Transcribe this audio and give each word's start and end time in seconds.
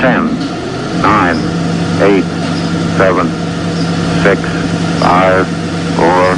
10, 0.00 0.16
9, 1.02 1.36
8, 2.00 2.24
7, 2.96 3.22
6, 4.22 4.38
5, 5.02 5.44
4, 5.96 6.36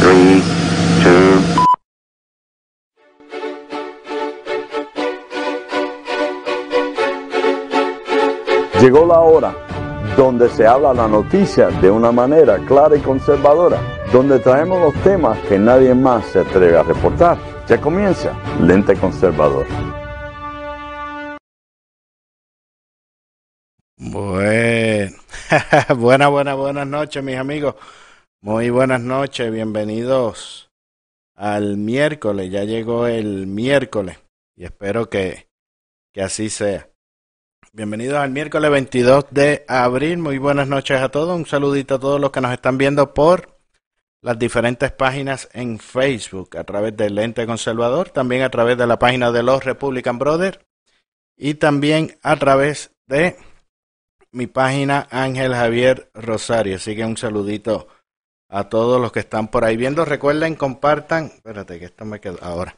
3, 0.00 0.42
2, 1.04 1.68
Llegó 8.80 9.06
la 9.06 9.20
hora 9.20 9.54
donde 10.16 10.48
se 10.48 10.66
habla 10.66 10.92
la 10.92 11.06
noticia 11.06 11.68
de 11.68 11.92
una 11.92 12.10
manera 12.10 12.58
clara 12.66 12.96
y 12.96 13.00
conservadora, 13.00 13.78
donde 14.12 14.40
traemos 14.40 14.80
los 14.80 14.94
temas 15.04 15.38
que 15.48 15.56
nadie 15.56 15.94
más 15.94 16.24
se 16.26 16.40
atreve 16.40 16.76
a 16.76 16.82
reportar. 16.82 17.38
Ya 17.68 17.80
comienza 17.80 18.32
Lente 18.60 18.96
Conservador. 18.96 19.66
Bueno, 24.00 25.16
buenas, 25.96 26.30
buenas, 26.30 26.56
buenas 26.56 26.86
noches, 26.86 27.20
mis 27.24 27.34
amigos. 27.34 27.74
Muy 28.40 28.70
buenas 28.70 29.00
noches, 29.00 29.50
bienvenidos 29.50 30.70
al 31.34 31.76
miércoles. 31.78 32.48
Ya 32.48 32.62
llegó 32.62 33.08
el 33.08 33.48
miércoles 33.48 34.16
y 34.54 34.66
espero 34.66 35.10
que, 35.10 35.48
que 36.14 36.22
así 36.22 36.48
sea. 36.48 36.88
Bienvenidos 37.72 38.18
al 38.18 38.30
miércoles 38.30 38.70
22 38.70 39.26
de 39.32 39.64
abril. 39.66 40.18
Muy 40.18 40.38
buenas 40.38 40.68
noches 40.68 41.00
a 41.00 41.08
todos. 41.08 41.36
Un 41.36 41.46
saludito 41.46 41.96
a 41.96 41.98
todos 41.98 42.20
los 42.20 42.30
que 42.30 42.40
nos 42.40 42.52
están 42.52 42.78
viendo 42.78 43.12
por 43.12 43.58
las 44.22 44.38
diferentes 44.38 44.92
páginas 44.92 45.48
en 45.52 45.80
Facebook, 45.80 46.56
a 46.56 46.62
través 46.62 46.96
del 46.96 47.16
Lente 47.16 47.46
Conservador, 47.46 48.10
también 48.10 48.42
a 48.42 48.50
través 48.50 48.78
de 48.78 48.86
la 48.86 49.00
página 49.00 49.32
de 49.32 49.42
los 49.42 49.64
Republican 49.64 50.20
Brothers 50.20 50.60
y 51.36 51.54
también 51.54 52.16
a 52.22 52.36
través 52.36 52.92
de 53.08 53.36
mi 54.32 54.46
página 54.46 55.06
Ángel 55.10 55.54
Javier 55.54 56.10
Rosario. 56.14 56.76
Así 56.76 56.94
que 56.94 57.04
un 57.04 57.16
saludito 57.16 57.88
a 58.48 58.68
todos 58.68 59.00
los 59.00 59.12
que 59.12 59.20
están 59.20 59.48
por 59.48 59.64
ahí 59.64 59.76
viendo. 59.76 60.04
Recuerden, 60.04 60.54
compartan. 60.54 61.26
Espérate, 61.26 61.78
que 61.78 61.86
esto 61.86 62.04
me 62.04 62.20
quedó 62.20 62.38
ahora. 62.42 62.76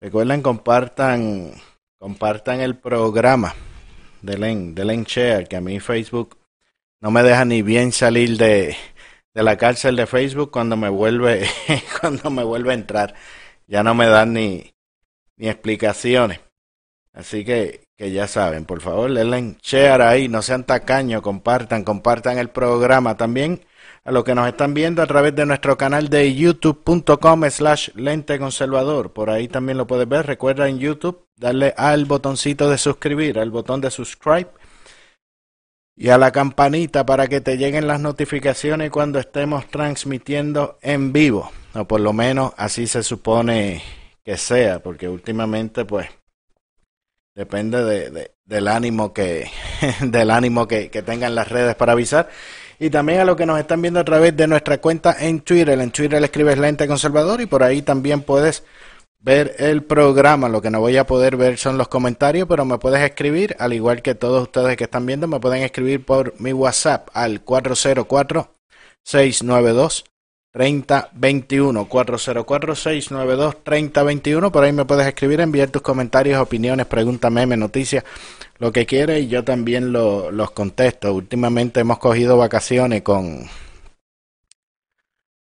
Recuerden, 0.00 0.42
compartan, 0.42 1.52
compartan 1.98 2.60
el 2.60 2.76
programa 2.76 3.54
de 4.22 4.38
Len 4.38 5.04
share, 5.04 5.46
que 5.46 5.56
a 5.56 5.60
mí 5.60 5.80
Facebook 5.80 6.38
no 7.00 7.10
me 7.10 7.22
deja 7.22 7.44
ni 7.44 7.62
bien 7.62 7.92
salir 7.92 8.36
de, 8.36 8.76
de 9.34 9.42
la 9.42 9.56
cárcel 9.56 9.96
de 9.96 10.06
Facebook 10.06 10.50
cuando 10.50 10.76
me 10.76 10.88
vuelve, 10.88 11.46
cuando 12.00 12.30
me 12.30 12.44
vuelve 12.44 12.70
a 12.70 12.74
entrar. 12.74 13.14
Ya 13.66 13.82
no 13.82 13.94
me 13.94 14.06
dan 14.06 14.32
ni, 14.32 14.74
ni 15.36 15.48
explicaciones. 15.48 16.40
Así 17.12 17.44
que, 17.44 17.83
que 17.96 18.10
ya 18.10 18.26
saben, 18.26 18.64
por 18.64 18.80
favor, 18.80 19.12
denle 19.12 19.56
share 19.62 20.02
ahí, 20.02 20.28
no 20.28 20.42
sean 20.42 20.64
tacaños, 20.64 21.22
compartan, 21.22 21.84
compartan 21.84 22.38
el 22.38 22.50
programa 22.50 23.16
también 23.16 23.64
a 24.04 24.12
los 24.12 24.24
que 24.24 24.34
nos 24.34 24.46
están 24.46 24.74
viendo 24.74 25.02
a 25.02 25.06
través 25.06 25.34
de 25.34 25.46
nuestro 25.46 25.78
canal 25.78 26.08
de 26.08 26.34
youtube.com 26.34 27.44
slash 27.50 27.88
lente 27.94 28.38
conservador. 28.38 29.12
Por 29.12 29.30
ahí 29.30 29.48
también 29.48 29.78
lo 29.78 29.86
puedes 29.86 30.08
ver. 30.08 30.26
Recuerda 30.26 30.68
en 30.68 30.78
YouTube 30.78 31.26
darle 31.36 31.72
al 31.76 32.04
botoncito 32.04 32.68
de 32.68 32.76
suscribir, 32.76 33.38
al 33.38 33.50
botón 33.50 33.80
de 33.80 33.90
subscribe 33.90 34.50
y 35.96 36.10
a 36.10 36.18
la 36.18 36.32
campanita 36.32 37.06
para 37.06 37.28
que 37.28 37.40
te 37.40 37.56
lleguen 37.56 37.86
las 37.86 38.00
notificaciones 38.00 38.90
cuando 38.90 39.18
estemos 39.18 39.66
transmitiendo 39.68 40.78
en 40.82 41.12
vivo. 41.12 41.50
O 41.74 41.84
por 41.86 42.00
lo 42.00 42.12
menos 42.12 42.52
así 42.56 42.86
se 42.86 43.02
supone 43.02 43.82
que 44.22 44.36
sea, 44.36 44.80
porque 44.80 45.08
últimamente 45.08 45.84
pues 45.86 46.08
depende 47.34 47.84
de, 47.84 48.32
del 48.44 48.68
ánimo 48.68 49.12
que 49.12 49.50
del 50.00 50.30
ánimo 50.30 50.68
que, 50.68 50.88
tengan 51.04 51.34
las 51.34 51.48
redes 51.48 51.74
para 51.74 51.92
avisar 51.92 52.28
y 52.78 52.90
también 52.90 53.20
a 53.20 53.24
los 53.24 53.36
que 53.36 53.46
nos 53.46 53.58
están 53.58 53.82
viendo 53.82 54.00
a 54.00 54.04
través 54.04 54.36
de 54.36 54.46
nuestra 54.46 54.78
cuenta 54.78 55.16
en 55.18 55.40
Twitter. 55.40 55.78
En 55.80 55.90
Twitter 55.90 56.20
le 56.20 56.26
escribes 56.26 56.58
Lente 56.58 56.88
Conservador 56.88 57.40
y 57.40 57.46
por 57.46 57.62
ahí 57.62 57.82
también 57.82 58.22
puedes 58.22 58.64
ver 59.20 59.54
el 59.58 59.84
programa. 59.84 60.48
Lo 60.48 60.60
que 60.60 60.70
no 60.70 60.80
voy 60.80 60.96
a 60.96 61.06
poder 61.06 61.36
ver 61.36 61.56
son 61.56 61.78
los 61.78 61.88
comentarios, 61.88 62.48
pero 62.48 62.64
me 62.64 62.78
puedes 62.78 63.00
escribir, 63.02 63.56
al 63.60 63.72
igual 63.72 64.02
que 64.02 64.14
todos 64.14 64.42
ustedes 64.42 64.76
que 64.76 64.84
están 64.84 65.06
viendo, 65.06 65.28
me 65.28 65.40
pueden 65.40 65.62
escribir 65.62 66.04
por 66.04 66.38
mi 66.40 66.52
WhatsApp 66.52 67.08
al 67.14 67.42
404 67.42 68.52
692 69.04 70.04
3021 70.54 71.88
404 71.88 72.76
692 72.76 73.64
3021 73.64 74.52
por 74.52 74.62
ahí 74.62 74.72
me 74.72 74.84
puedes 74.84 75.04
escribir 75.04 75.40
enviar 75.40 75.68
tus 75.70 75.82
comentarios 75.82 76.40
opiniones 76.40 76.86
preguntas 76.86 77.32
memes 77.32 77.58
noticias 77.58 78.04
lo 78.58 78.70
que 78.70 78.86
quieres 78.86 79.24
y 79.24 79.26
yo 79.26 79.42
también 79.42 79.92
lo, 79.92 80.30
los 80.30 80.52
contesto. 80.52 81.12
Últimamente 81.12 81.80
hemos 81.80 81.98
cogido 81.98 82.36
vacaciones 82.36 83.02
con 83.02 83.48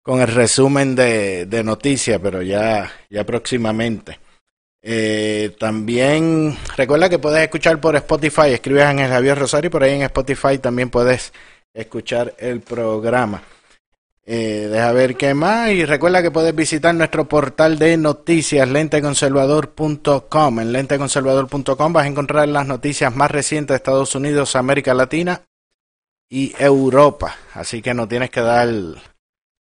con 0.03 0.21
el 0.23 0.29
resumen 0.29 0.95
de, 0.95 1.45
de 1.45 1.63
noticias 1.63 2.19
pero 2.23 2.41
ya 2.41 2.91
ya 3.11 3.25
próximamente. 3.27 4.19
Eh, 4.81 5.55
también 5.59 6.57
recuerda 6.75 7.11
que 7.11 7.19
puedes 7.19 7.43
escuchar 7.43 7.79
por 7.83 7.97
Spotify 7.97 8.53
escribes 8.53 8.85
en 8.85 9.01
el 9.01 9.11
Javier 9.11 9.39
Rosario 9.39 9.71
por 9.71 9.83
ahí 9.83 9.93
en 9.93 10.03
Spotify 10.03 10.57
también 10.57 10.89
puedes 10.89 11.35
escuchar 11.75 12.35
el 12.39 12.61
programa 12.63 13.43
eh, 14.29 14.67
deja 14.69 14.91
ver 14.91 15.17
qué 15.17 15.35
más 15.35 15.71
y 15.71 15.85
recuerda 15.85 16.21
que 16.21 16.33
puedes 16.33 16.53
visitar 16.53 16.93
nuestro 16.93 17.29
portal 17.29 17.79
de 17.79 17.97
noticias 17.97 18.69
lenteconservador.com. 18.69 20.61
En 20.61 20.73
lenteconservador.com 20.73 21.93
vas 21.93 22.05
a 22.05 22.09
encontrar 22.09 22.49
las 22.49 22.67
noticias 22.67 23.15
más 23.15 23.31
recientes 23.31 23.69
de 23.69 23.77
Estados 23.77 24.17
Unidos, 24.17 24.57
América 24.57 24.95
Latina 24.95 25.43
y 26.29 26.53
Europa. 26.59 27.37
Así 27.55 27.81
que 27.81 27.95
no 27.95 28.09
tienes 28.09 28.31
que 28.31 28.41
dar 28.41 28.69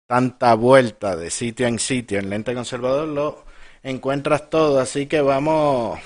tanta 0.07 0.55
vuelta 0.55 1.17
de 1.17 1.31
sitio 1.31 1.67
en 1.67 1.81
sitio. 1.81 2.21
En 2.21 2.31
Lente 2.31 2.55
Conservador 2.55 3.09
lo 3.09 3.45
encuentras 3.83 4.51
todo. 4.51 4.79
Así 4.79 5.07
que 5.07 5.21
vamos 5.21 5.99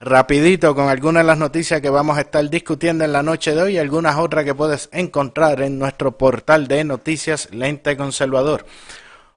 rapidito 0.00 0.74
con 0.74 0.88
algunas 0.88 1.22
de 1.22 1.26
las 1.26 1.38
noticias 1.38 1.80
que 1.80 1.90
vamos 1.90 2.16
a 2.16 2.22
estar 2.22 2.48
discutiendo 2.48 3.04
en 3.04 3.12
la 3.12 3.22
noche 3.22 3.54
de 3.54 3.62
hoy 3.62 3.74
y 3.74 3.78
algunas 3.78 4.16
otras 4.16 4.44
que 4.44 4.54
puedes 4.54 4.88
encontrar 4.92 5.60
en 5.62 5.78
nuestro 5.78 6.16
portal 6.16 6.68
de 6.68 6.84
noticias 6.84 7.48
Lente 7.52 7.96
Conservador. 7.96 8.64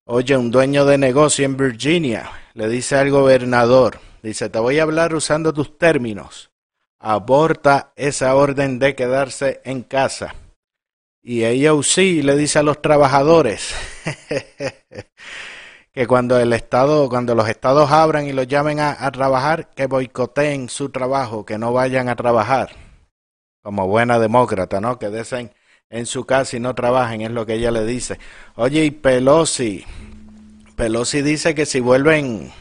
Oye, 0.05 0.35
un 0.37 0.51
dueño 0.51 0.85
de 0.85 0.97
negocio 0.97 1.45
en 1.45 1.57
Virginia 1.57 2.31
le 2.53 2.67
dice 2.67 2.95
al 2.95 3.09
gobernador, 3.09 3.99
dice, 4.21 4.49
te 4.49 4.59
voy 4.59 4.79
a 4.79 4.83
hablar 4.83 5.15
usando 5.15 5.53
tus 5.53 5.77
términos, 5.77 6.51
aborta 6.99 7.93
esa 7.95 8.35
orden 8.35 8.77
de 8.77 8.95
quedarse 8.95 9.61
en 9.63 9.83
casa. 9.83 10.35
Y 11.23 11.43
sí 11.83 12.23
le 12.23 12.35
dice 12.35 12.59
a 12.59 12.63
los 12.63 12.81
trabajadores, 12.81 13.75
que 15.93 16.07
cuando 16.07 16.39
el 16.39 16.53
Estado, 16.53 17.09
cuando 17.09 17.35
los 17.35 17.49
estados 17.49 17.91
abran 17.91 18.25
y 18.25 18.31
los 18.31 18.47
llamen 18.47 18.79
a, 18.79 19.11
trabajar, 19.11 19.69
que 19.75 19.87
boicoteen 19.87 20.69
su 20.69 20.89
trabajo, 20.89 21.45
que 21.45 21.57
no 21.57 21.73
vayan 21.73 22.07
a 22.07 22.15
trabajar. 22.15 22.71
Como 23.61 23.87
buena 23.87 24.17
demócrata, 24.17 24.79
¿no? 24.79 24.97
Que 24.97 25.09
desen 25.09 25.51
en 25.89 26.05
su 26.05 26.25
casa 26.25 26.55
y 26.55 26.59
no 26.59 26.73
trabajen, 26.73 27.21
es 27.21 27.31
lo 27.31 27.45
que 27.45 27.55
ella 27.55 27.71
le 27.71 27.85
dice. 27.85 28.17
Oye, 28.55 28.85
y 28.85 28.91
Pelosi, 28.91 29.85
Pelosi 30.77 31.21
dice 31.21 31.53
que 31.53 31.65
si 31.65 31.81
vuelven, 31.81 32.51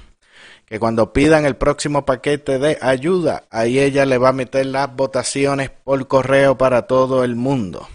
que 0.67 0.81
cuando 0.81 1.13
pidan 1.13 1.47
el 1.47 1.57
próximo 1.57 2.05
paquete 2.05 2.59
de 2.59 2.79
ayuda, 2.83 3.45
ahí 3.51 3.79
ella 3.79 4.05
le 4.07 4.19
va 4.19 4.31
a 4.31 4.33
meter 4.33 4.67
las 4.67 4.95
votaciones 4.95 5.71
por 5.71 6.07
correo 6.09 6.59
para 6.59 6.89
todo 6.89 7.23
el 7.23 7.37
mundo. 7.37 7.89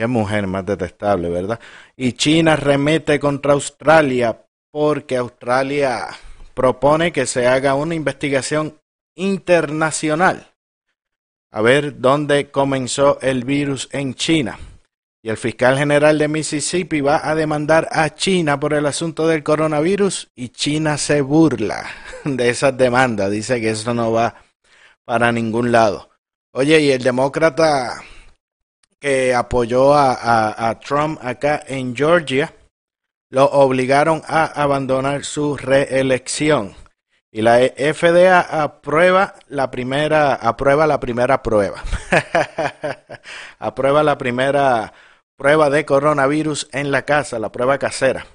Qué 0.00 0.06
mujer 0.06 0.46
más 0.46 0.64
detestable, 0.64 1.28
¿verdad? 1.28 1.60
Y 1.94 2.14
China 2.14 2.56
remete 2.56 3.20
contra 3.20 3.52
Australia 3.52 4.46
porque 4.70 5.18
Australia 5.18 6.08
propone 6.54 7.12
que 7.12 7.26
se 7.26 7.46
haga 7.46 7.74
una 7.74 7.94
investigación 7.94 8.80
internacional 9.14 10.54
a 11.50 11.60
ver 11.60 12.00
dónde 12.00 12.50
comenzó 12.50 13.20
el 13.20 13.44
virus 13.44 13.90
en 13.92 14.14
China. 14.14 14.58
Y 15.22 15.28
el 15.28 15.36
fiscal 15.36 15.76
general 15.76 16.16
de 16.16 16.28
Mississippi 16.28 17.02
va 17.02 17.28
a 17.28 17.34
demandar 17.34 17.86
a 17.92 18.14
China 18.14 18.58
por 18.58 18.72
el 18.72 18.86
asunto 18.86 19.28
del 19.28 19.42
coronavirus 19.42 20.30
y 20.34 20.48
China 20.48 20.96
se 20.96 21.20
burla 21.20 21.84
de 22.24 22.48
esas 22.48 22.74
demandas. 22.74 23.30
Dice 23.30 23.60
que 23.60 23.68
eso 23.68 23.92
no 23.92 24.12
va 24.12 24.34
para 25.04 25.30
ningún 25.30 25.70
lado. 25.72 26.08
Oye, 26.52 26.80
y 26.80 26.90
el 26.90 27.02
demócrata 27.02 28.02
que 29.00 29.34
apoyó 29.34 29.94
a, 29.94 30.78
Trump 30.84 31.18
acá 31.22 31.62
en 31.66 31.96
Georgia, 31.96 32.54
lo 33.30 33.46
obligaron 33.46 34.22
a 34.26 34.44
abandonar 34.44 35.24
su 35.24 35.56
reelección. 35.56 36.74
Y 37.32 37.42
la 37.42 37.60
FDA 37.60 38.40
aprueba 38.40 39.34
la 39.48 39.70
primera, 39.70 40.34
aprueba 40.34 40.86
la 40.86 41.00
primera 41.00 41.42
prueba. 41.42 41.82
aprueba 43.58 44.02
la 44.02 44.18
primera 44.18 44.92
prueba 45.36 45.70
de 45.70 45.86
coronavirus 45.86 46.68
en 46.72 46.90
la 46.90 47.02
casa, 47.02 47.38
la 47.38 47.52
prueba 47.52 47.78
casera. 47.78 48.26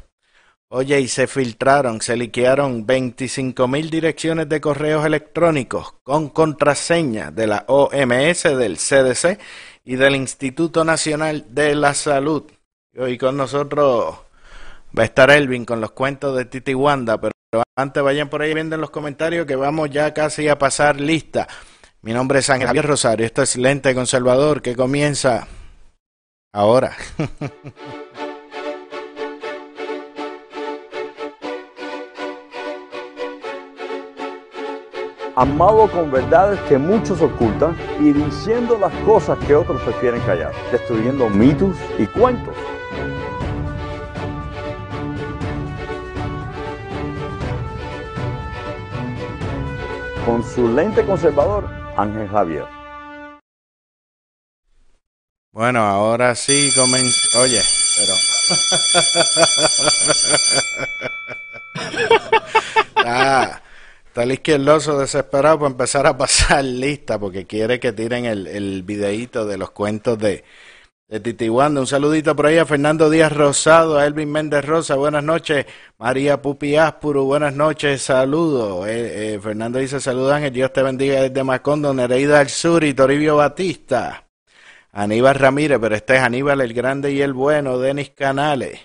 Oye, 0.69 0.99
y 0.99 1.07
se 1.07 1.27
filtraron, 1.27 2.01
se 2.01 2.17
liquearon 2.17 2.87
25 2.87 3.67
mil 3.67 3.89
direcciones 3.89 4.49
de 4.49 4.59
correos 4.59 5.05
electrónicos 5.05 5.93
con 6.01 6.29
contraseña 6.29 7.29
de 7.31 7.47
la 7.47 7.65
OMS, 7.67 8.43
del 8.57 8.77
CDC 8.77 9.39
y 9.85 9.95
del 9.95 10.15
Instituto 10.15 10.83
Nacional 10.83 11.45
de 11.49 11.75
la 11.75 11.93
Salud. 11.93 12.43
Hoy 12.97 13.17
con 13.17 13.37
nosotros 13.37 14.15
va 14.97 15.03
a 15.03 15.05
estar 15.05 15.29
Elvin 15.29 15.63
con 15.63 15.79
los 15.79 15.91
cuentos 15.91 16.35
de 16.35 16.45
Titi 16.45 16.73
Wanda, 16.73 17.21
pero 17.21 17.33
antes 17.77 18.01
vayan 18.01 18.29
por 18.29 18.41
ahí 18.41 18.53
viendo 18.53 18.75
en 18.75 18.81
los 18.81 18.89
comentarios 18.89 19.45
que 19.45 19.55
vamos 19.55 19.91
ya 19.91 20.13
casi 20.13 20.47
a 20.47 20.57
pasar 20.57 20.99
lista. 20.99 21.47
Mi 22.01 22.13
nombre 22.13 22.39
es 22.39 22.49
Ángel 22.49 22.67
Javier 22.67 22.85
Rosario, 22.85 23.25
esto 23.25 23.43
es 23.43 23.55
Lente 23.55 23.93
Conservador 23.93 24.61
que 24.61 24.75
comienza 24.75 25.47
ahora. 26.51 26.95
amado 35.35 35.91
con 35.91 36.09
verdades 36.11 36.59
que 36.61 36.77
muchos 36.77 37.21
ocultan 37.21 37.75
y 37.99 38.13
diciendo 38.13 38.77
las 38.79 38.93
cosas 39.03 39.37
que 39.39 39.55
otros 39.55 39.81
prefieren 39.81 40.21
callar, 40.21 40.53
destruyendo 40.71 41.29
mitos 41.29 41.75
y 41.97 42.05
cuentos. 42.07 42.55
Con 50.25 50.43
su 50.43 50.67
lente 50.69 51.05
conservador, 51.05 51.69
Ángel 51.97 52.27
Javier. 52.27 52.65
Bueno, 55.51 55.81
ahora 55.81 56.35
sí 56.35 56.71
comenzó. 56.75 57.39
Oye, 57.39 57.61
pero. 57.95 58.13
ah. 63.05 63.61
Está 64.15 64.23
el 64.23 64.31
izquierdoso 64.31 64.97
desesperado 64.97 65.59
por 65.59 65.71
empezar 65.71 66.07
a 66.07 66.17
pasar 66.17 66.63
lista 66.63 67.19
porque 67.19 67.45
quiere 67.45 67.81
que 67.81 67.91
tiren 67.91 68.23
el, 68.23 68.47
el 68.47 68.81
videíto 68.83 69.45
de 69.45 69.57
los 69.57 69.71
cuentos 69.71 70.17
de, 70.17 70.45
de 71.09 71.19
Titi 71.19 71.49
Wanda. 71.49 71.81
Un 71.81 71.87
saludito 71.87 72.33
por 72.33 72.45
ahí 72.45 72.57
a 72.57 72.65
Fernando 72.65 73.09
Díaz 73.09 73.33
Rosado, 73.33 73.97
a 73.97 74.05
Elvin 74.05 74.31
Méndez 74.31 74.63
Rosa, 74.63 74.95
buenas 74.95 75.21
noches. 75.21 75.65
María 75.97 76.41
Pupi 76.41 76.77
Áspuro, 76.77 77.25
buenas 77.25 77.53
noches, 77.55 78.03
saludos. 78.03 78.87
Eh, 78.87 79.33
eh, 79.33 79.39
Fernando 79.43 79.79
dice 79.79 79.99
saludos 79.99 80.31
Ángel, 80.31 80.53
Dios 80.53 80.71
te 80.71 80.81
bendiga 80.81 81.21
desde 81.21 81.43
Macondo, 81.43 81.93
Nereida 81.93 82.39
del 82.39 82.47
Sur 82.47 82.85
y 82.85 82.93
Toribio 82.93 83.35
Batista. 83.35 84.29
Aníbal 84.93 85.35
Ramírez, 85.35 85.77
pero 85.81 85.93
este 85.93 86.15
es 86.15 86.21
Aníbal 86.21 86.61
el 86.61 86.73
Grande 86.73 87.11
y 87.11 87.21
el 87.21 87.33
Bueno, 87.33 87.79
Denis 87.79 88.11
Canales. 88.11 88.79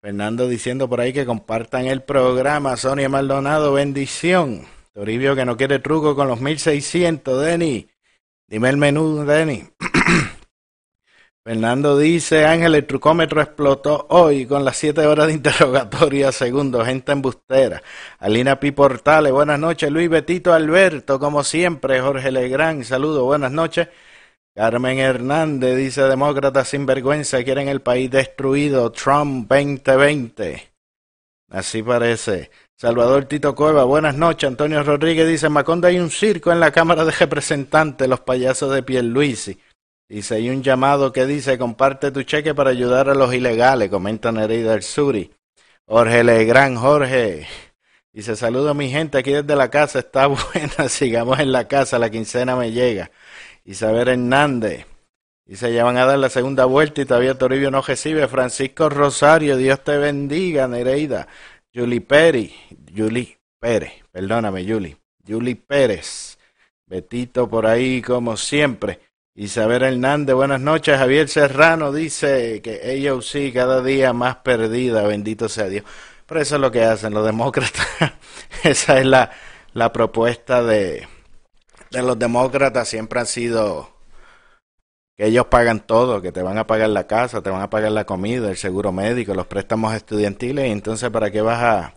Fernando 0.00 0.46
diciendo 0.46 0.88
por 0.88 1.00
ahí 1.00 1.12
que 1.12 1.26
compartan 1.26 1.86
el 1.86 2.02
programa. 2.02 2.76
Sonia 2.76 3.08
Maldonado, 3.08 3.72
bendición. 3.72 4.64
Toribio 4.92 5.34
que 5.34 5.44
no 5.44 5.56
quiere 5.56 5.80
truco 5.80 6.14
con 6.14 6.28
los 6.28 6.40
1600, 6.40 7.42
Denny. 7.42 7.88
Dime 8.46 8.68
el 8.68 8.76
menú, 8.76 9.24
Denny. 9.24 9.64
Fernando 11.44 11.98
dice, 11.98 12.46
Ángel, 12.46 12.76
el 12.76 12.86
trucómetro 12.86 13.40
explotó 13.42 14.06
hoy 14.10 14.46
con 14.46 14.64
las 14.64 14.76
7 14.76 15.04
horas 15.04 15.26
de 15.26 15.32
interrogatorio 15.32 16.30
segundo, 16.30 16.84
gente 16.84 17.10
embustera. 17.10 17.82
Alina 18.18 18.60
Portales, 18.60 19.32
buenas 19.32 19.58
noches. 19.58 19.90
Luis 19.90 20.08
Betito 20.08 20.52
Alberto, 20.52 21.18
como 21.18 21.42
siempre. 21.42 22.00
Jorge 22.00 22.30
Legrand, 22.30 22.84
saludo, 22.84 23.24
buenas 23.24 23.50
noches. 23.50 23.88
Carmen 24.54 24.98
Hernández 24.98 25.76
dice, 25.76 26.02
demócratas 26.02 26.68
sin 26.68 26.84
vergüenza 26.86 27.42
quieren 27.44 27.68
el 27.68 27.80
país 27.80 28.10
destruido. 28.10 28.90
Trump 28.90 29.48
2020. 29.48 30.72
Así 31.50 31.82
parece. 31.82 32.50
Salvador 32.76 33.24
Tito 33.24 33.54
Cueva, 33.54 33.84
buenas 33.84 34.16
noches. 34.16 34.48
Antonio 34.48 34.82
Rodríguez 34.82 35.26
dice, 35.26 35.48
Maconda 35.48 35.88
hay 35.88 35.98
un 35.98 36.10
circo 36.10 36.52
en 36.52 36.60
la 36.60 36.70
Cámara 36.70 37.04
de 37.04 37.12
Representantes, 37.12 38.08
los 38.08 38.20
payasos 38.20 38.72
de 38.72 38.82
Pierluisi. 38.82 39.58
Dice, 40.08 40.36
hay 40.36 40.48
un 40.48 40.62
llamado 40.62 41.12
que 41.12 41.26
dice, 41.26 41.58
comparte 41.58 42.10
tu 42.10 42.22
cheque 42.22 42.54
para 42.54 42.70
ayudar 42.70 43.10
a 43.10 43.14
los 43.14 43.34
ilegales, 43.34 43.90
comenta 43.90 44.32
Nereida 44.32 44.72
del 44.72 44.82
Suri. 44.82 45.30
Jorge 45.86 46.22
Legrand, 46.22 46.78
Jorge. 46.78 47.46
Dice, 48.12 48.36
saludo 48.36 48.70
a 48.70 48.74
mi 48.74 48.90
gente 48.90 49.18
aquí 49.18 49.32
desde 49.32 49.56
la 49.56 49.70
casa, 49.70 49.98
está 49.98 50.26
buena, 50.28 50.88
sigamos 50.88 51.38
en 51.40 51.52
la 51.52 51.68
casa, 51.68 51.98
la 51.98 52.10
quincena 52.10 52.56
me 52.56 52.72
llega. 52.72 53.10
Isabel 53.68 54.08
Hernández. 54.08 54.86
Y 55.46 55.56
se 55.56 55.70
llevan 55.70 55.98
a 55.98 56.06
dar 56.06 56.18
la 56.18 56.30
segunda 56.30 56.64
vuelta 56.64 57.02
y 57.02 57.04
todavía 57.04 57.36
Toribio 57.36 57.70
no 57.70 57.82
recibe. 57.82 58.26
Francisco 58.26 58.88
Rosario, 58.88 59.58
Dios 59.58 59.84
te 59.84 59.98
bendiga, 59.98 60.66
Nereida. 60.66 61.28
Julie 61.74 62.00
Pérez, 62.00 62.52
Julie 62.94 63.38
Pérez, 63.60 63.92
perdóname, 64.10 64.66
Julie. 64.66 64.96
Julie 65.26 65.56
Pérez. 65.56 66.38
Betito 66.86 67.48
por 67.48 67.66
ahí, 67.66 68.00
como 68.00 68.38
siempre. 68.38 69.00
Isabel 69.34 69.82
Hernández, 69.82 70.34
buenas 70.34 70.62
noches. 70.62 70.96
Javier 70.96 71.28
Serrano 71.28 71.92
dice 71.92 72.62
que 72.62 72.90
ellos 72.90 73.28
sí, 73.28 73.52
cada 73.52 73.82
día 73.82 74.14
más 74.14 74.36
perdida, 74.36 75.02
bendito 75.06 75.50
sea 75.50 75.68
Dios. 75.68 75.84
Pero 76.26 76.40
eso 76.40 76.54
es 76.54 76.60
lo 76.62 76.70
que 76.70 76.84
hacen 76.84 77.12
los 77.12 77.24
demócratas. 77.24 77.86
Esa 78.64 78.98
es 78.98 79.04
la, 79.04 79.30
la 79.74 79.92
propuesta 79.92 80.62
de, 80.62 81.06
de 81.90 82.02
los 82.02 82.18
demócratas 82.18 82.88
siempre 82.88 83.20
han 83.20 83.26
sido 83.26 83.90
que 85.16 85.26
ellos 85.26 85.46
pagan 85.46 85.80
todo, 85.80 86.22
que 86.22 86.30
te 86.30 86.42
van 86.42 86.58
a 86.58 86.66
pagar 86.66 86.90
la 86.90 87.08
casa, 87.08 87.42
te 87.42 87.50
van 87.50 87.62
a 87.62 87.70
pagar 87.70 87.90
la 87.90 88.04
comida, 88.04 88.50
el 88.50 88.56
seguro 88.56 88.92
médico, 88.92 89.34
los 89.34 89.48
préstamos 89.48 89.92
estudiantiles, 89.94 90.68
y 90.68 90.70
entonces 90.70 91.10
para 91.10 91.30
qué 91.32 91.40
vas 91.40 91.60
a 91.62 91.94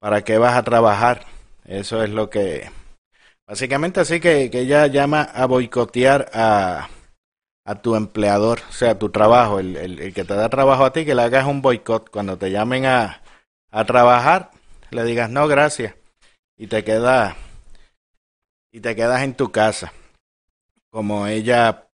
para 0.00 0.22
qué 0.22 0.38
vas 0.38 0.56
a 0.56 0.62
trabajar. 0.62 1.26
Eso 1.64 2.02
es 2.02 2.10
lo 2.10 2.30
que 2.30 2.70
básicamente 3.46 4.00
así 4.00 4.20
que, 4.20 4.50
que 4.50 4.60
ella 4.60 4.86
llama 4.86 5.22
a 5.22 5.46
boicotear 5.46 6.30
a, 6.32 6.88
a 7.66 7.74
tu 7.82 7.94
empleador, 7.94 8.60
o 8.68 8.72
sea, 8.72 8.98
tu 8.98 9.10
trabajo, 9.10 9.58
el, 9.58 9.76
el, 9.76 9.98
el, 10.00 10.14
que 10.14 10.24
te 10.24 10.34
da 10.34 10.48
trabajo 10.48 10.84
a 10.84 10.92
ti, 10.92 11.04
que 11.04 11.14
le 11.14 11.22
hagas 11.22 11.46
un 11.46 11.60
boicot. 11.60 12.08
Cuando 12.10 12.38
te 12.38 12.50
llamen 12.50 12.86
a, 12.86 13.22
a 13.70 13.84
trabajar, 13.84 14.50
le 14.90 15.04
digas 15.04 15.28
no, 15.28 15.46
gracias, 15.46 15.94
y 16.56 16.68
te 16.68 16.84
queda 16.84 17.36
y 18.76 18.80
te 18.80 18.94
quedas 18.94 19.22
en 19.22 19.32
tu 19.32 19.50
casa. 19.50 19.90
Como 20.90 21.26
ella 21.26 21.88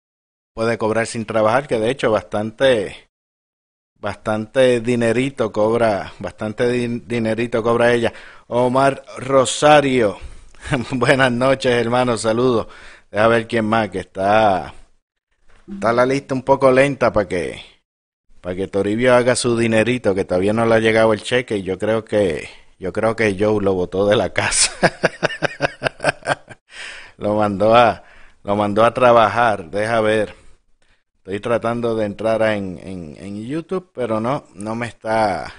puede 0.52 0.79
cobrar 0.79 1.06
sin 1.06 1.25
trabajar, 1.25 1.69
que 1.69 1.79
de 1.79 1.90
hecho 1.90 2.11
bastante 2.11 3.08
bastante 4.00 4.81
dinerito 4.81 5.52
cobra, 5.52 6.12
bastante 6.19 6.67
dinerito 6.67 7.62
cobra 7.62 7.93
ella. 7.93 8.12
Omar 8.49 9.05
Rosario. 9.19 10.19
Buenas 10.90 11.31
noches, 11.31 11.73
hermano, 11.73 12.17
saludos. 12.17 12.67
Deja 13.12 13.29
ver 13.29 13.46
quién 13.46 13.65
más 13.65 13.89
que 13.91 14.01
está 14.01 14.74
está 15.72 15.93
la 15.93 16.05
lista 16.05 16.34
un 16.34 16.43
poco 16.43 16.72
lenta 16.72 17.12
para 17.12 17.29
que 17.29 17.62
para 18.41 18.56
que 18.56 18.67
Toribio 18.67 19.15
haga 19.15 19.36
su 19.36 19.56
dinerito, 19.56 20.17
que 20.17 20.24
todavía 20.24 20.53
no 20.53 20.67
le 20.67 20.74
ha 20.74 20.81
llegado 20.81 21.12
el 21.12 21.22
cheque 21.22 21.58
y 21.58 21.62
yo 21.62 21.79
creo 21.79 22.05
que 22.05 22.48
yo 22.81 22.93
creo 22.93 23.15
que 23.15 23.36
Joe 23.39 23.62
lo 23.62 23.74
botó 23.74 24.08
de 24.08 24.17
la 24.17 24.32
casa. 24.32 24.72
lo 27.22 27.36
mandó 27.36 27.74
a 27.76 28.02
lo 28.43 28.56
mandó 28.56 28.84
a 28.84 28.93
trabajar, 28.93 29.70
deja 29.70 30.00
ver. 30.00 30.34
Estoy 31.19 31.38
tratando 31.38 31.94
de 31.94 32.06
entrar 32.06 32.43
en, 32.43 32.81
en, 32.82 33.17
en, 33.17 33.46
YouTube, 33.46 33.93
pero 33.94 34.20
no, 34.20 34.44
no 34.55 34.74
me 34.74 34.88
está, 34.88 35.52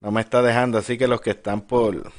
no 0.00 0.10
me 0.10 0.20
está 0.20 0.42
dejando. 0.42 0.78
Así 0.78 0.98
que 0.98 1.06
los 1.06 1.20
que 1.20 1.30
están 1.30 1.60
por, 1.60 2.10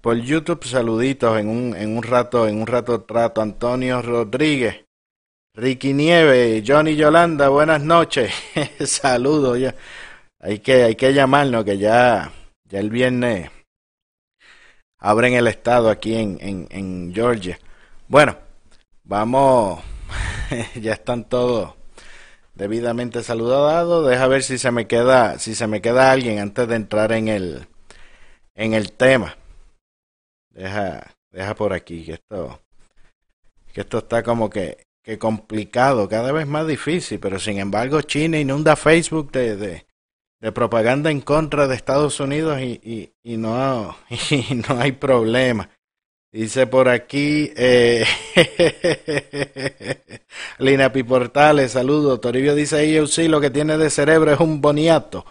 por 0.00 0.16
YouTube, 0.16 0.64
saluditos 0.64 1.36
en 1.40 1.48
un, 1.48 1.74
en 1.74 1.96
un 1.96 2.04
rato, 2.04 2.46
en 2.46 2.60
un 2.60 2.68
rato 2.68 3.02
trato. 3.02 3.42
Antonio 3.42 4.00
Rodríguez, 4.00 4.84
Ricky 5.52 5.92
Nieve, 5.92 6.62
Johnny 6.64 6.94
Yolanda, 6.94 7.48
buenas 7.48 7.82
noches. 7.82 8.32
Saludos 8.84 9.58
ya. 9.58 9.74
Hay 10.38 10.60
que, 10.60 10.84
hay 10.84 10.94
que 10.94 11.12
llamarnos 11.12 11.64
que 11.64 11.78
ya, 11.78 12.30
ya 12.68 12.78
el 12.78 12.90
viernes 12.90 13.50
abren 14.98 15.34
el 15.34 15.46
estado 15.46 15.90
aquí 15.90 16.14
en, 16.14 16.38
en, 16.40 16.66
en 16.70 17.12
Georgia. 17.14 17.58
Bueno, 18.08 18.36
vamos, 19.04 19.82
ya 20.80 20.92
están 20.92 21.24
todos 21.24 21.74
debidamente 22.54 23.22
saludados. 23.22 24.08
Deja 24.08 24.26
ver 24.26 24.42
si 24.42 24.58
se 24.58 24.70
me 24.70 24.86
queda, 24.86 25.38
si 25.38 25.54
se 25.54 25.66
me 25.66 25.80
queda 25.80 26.10
alguien 26.10 26.38
antes 26.40 26.66
de 26.66 26.76
entrar 26.76 27.12
en 27.12 27.28
el, 27.28 27.66
en 28.54 28.74
el 28.74 28.92
tema. 28.92 29.36
Deja, 30.50 31.14
deja 31.30 31.54
por 31.54 31.72
aquí 31.72 32.04
que 32.04 32.12
esto, 32.14 32.60
que 33.72 33.82
esto 33.82 33.98
está 33.98 34.22
como 34.22 34.50
que, 34.50 34.86
que 35.02 35.18
complicado, 35.18 36.08
cada 36.08 36.32
vez 36.32 36.46
más 36.46 36.66
difícil, 36.66 37.20
pero 37.20 37.38
sin 37.38 37.58
embargo 37.58 38.00
China 38.02 38.38
inunda 38.38 38.74
Facebook 38.74 39.30
de, 39.30 39.56
de, 39.56 39.86
de 40.40 40.52
propaganda 40.52 41.10
en 41.10 41.20
contra 41.20 41.66
de 41.66 41.74
Estados 41.74 42.20
Unidos 42.20 42.60
y, 42.60 42.80
y, 42.82 43.12
y 43.22 43.36
no, 43.36 43.96
y 44.30 44.54
no 44.54 44.80
hay 44.80 44.92
problema. 44.92 45.68
Dice 46.32 46.66
por 46.66 46.90
aquí, 46.90 47.50
eh, 47.56 48.04
Lina 50.58 50.92
Piportales, 50.92 51.72
saludos. 51.72 52.20
Toribio 52.20 52.54
dice 52.54 52.76
ahí, 52.76 53.06
sí, 53.06 53.26
lo 53.26 53.40
que 53.40 53.48
tiene 53.48 53.78
de 53.78 53.88
cerebro 53.88 54.32
es 54.32 54.40
un 54.40 54.60
boniato. 54.60 55.24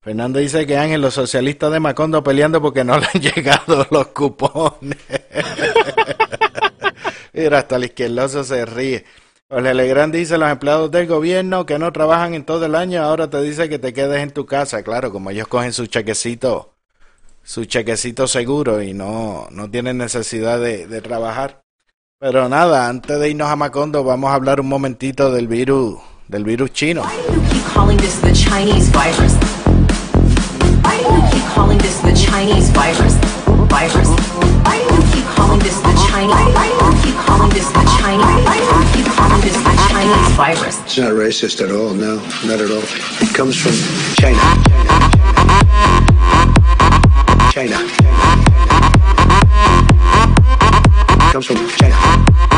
Fernando 0.00 0.38
dice 0.38 0.66
que 0.66 0.78
Ángel, 0.78 1.02
los 1.02 1.12
socialistas 1.12 1.70
de 1.70 1.80
Macondo 1.80 2.24
peleando 2.24 2.62
porque 2.62 2.82
no 2.82 2.98
le 2.98 3.06
han 3.12 3.20
llegado 3.20 3.86
los 3.90 4.06
cupones. 4.08 4.96
Mira, 7.34 7.58
hasta 7.58 7.76
el 7.76 7.84
izquierdoso 7.84 8.42
se 8.42 8.64
ríe. 8.64 9.04
Jorge 9.50 9.72
Legrand 9.72 10.14
dice, 10.14 10.36
los 10.36 10.50
empleados 10.50 10.90
del 10.90 11.06
gobierno 11.06 11.64
que 11.64 11.78
no 11.78 11.90
trabajan 11.90 12.34
en 12.34 12.44
todo 12.44 12.66
el 12.66 12.74
año, 12.74 13.02
ahora 13.02 13.30
te 13.30 13.40
dice 13.40 13.70
que 13.70 13.78
te 13.78 13.94
quedes 13.94 14.22
en 14.22 14.30
tu 14.30 14.44
casa. 14.44 14.82
Claro, 14.82 15.10
como 15.10 15.30
ellos 15.30 15.48
cogen 15.48 15.72
su 15.72 15.86
chequecito, 15.86 16.74
su 17.42 17.64
chequecito 17.64 18.28
seguro 18.28 18.82
y 18.82 18.92
no, 18.92 19.48
no 19.50 19.70
tienen 19.70 19.96
necesidad 19.96 20.60
de, 20.60 21.00
trabajar. 21.00 21.62
Pero 22.18 22.50
nada, 22.50 22.90
antes 22.90 23.18
de 23.18 23.30
irnos 23.30 23.48
a 23.48 23.56
Macondo, 23.56 24.04
vamos 24.04 24.30
a 24.30 24.34
hablar 24.34 24.60
un 24.60 24.68
momentito 24.68 25.32
del 25.32 25.48
virus, 25.48 25.98
del 26.26 26.44
virus 26.44 26.70
chino. 26.74 27.04
Why 27.04 27.16
do 27.26 27.32
you 27.32 27.40
keep 27.48 27.64
Virus? 40.36 40.80
It's 40.80 40.98
not 40.98 41.12
racist 41.12 41.62
at 41.62 41.70
all. 41.70 41.94
No, 41.94 42.16
not 42.44 42.60
at 42.60 42.70
all. 42.72 42.82
It 43.22 43.32
comes 43.34 43.56
from 43.56 43.72
China. 44.16 44.40
China. 47.52 47.78
It 51.22 51.32
comes 51.32 51.46
from 51.46 51.56
China. 51.78 51.96
China. 51.96 52.48
China. 52.48 52.57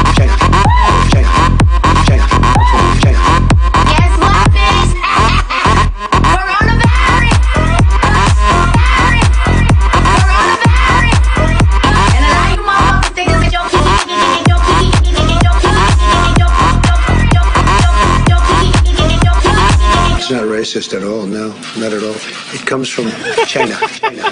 Racist 20.71 20.95
at 20.95 21.03
all. 21.03 21.27
No, 21.27 21.49
not 21.79 21.93
at 21.93 22.03
all. 22.03 22.15
It 22.55 22.67
comes 22.67 22.89
from 22.89 23.11
China. 23.47 23.77
China. 23.89 24.25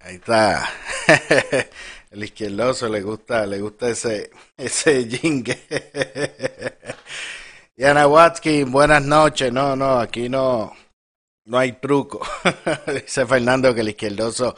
Ahí 0.00 0.16
está. 0.16 0.68
El 2.10 2.24
izquierdoso 2.24 2.88
le 2.88 3.02
gusta, 3.02 3.46
le 3.46 3.60
gusta 3.60 3.90
ese, 3.90 4.30
ese 4.56 5.06
jingle. 5.08 5.58
Yana 7.76 8.08
Watkins, 8.08 8.70
buenas 8.70 9.02
noches. 9.02 9.52
No, 9.52 9.76
no, 9.76 9.98
aquí 9.98 10.28
no, 10.28 10.72
no 11.44 11.58
hay 11.58 11.72
truco. 11.72 12.26
Dice 12.86 13.26
Fernando 13.26 13.74
que 13.74 13.82
el 13.82 13.90
izquierdoso, 13.90 14.56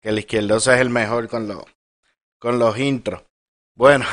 que 0.00 0.10
el 0.10 0.20
izquierdoso 0.20 0.72
es 0.72 0.80
el 0.80 0.90
mejor 0.90 1.28
con 1.28 1.48
los, 1.48 1.64
con 2.38 2.58
los 2.58 2.78
intros. 2.78 3.22
Bueno. 3.74 4.06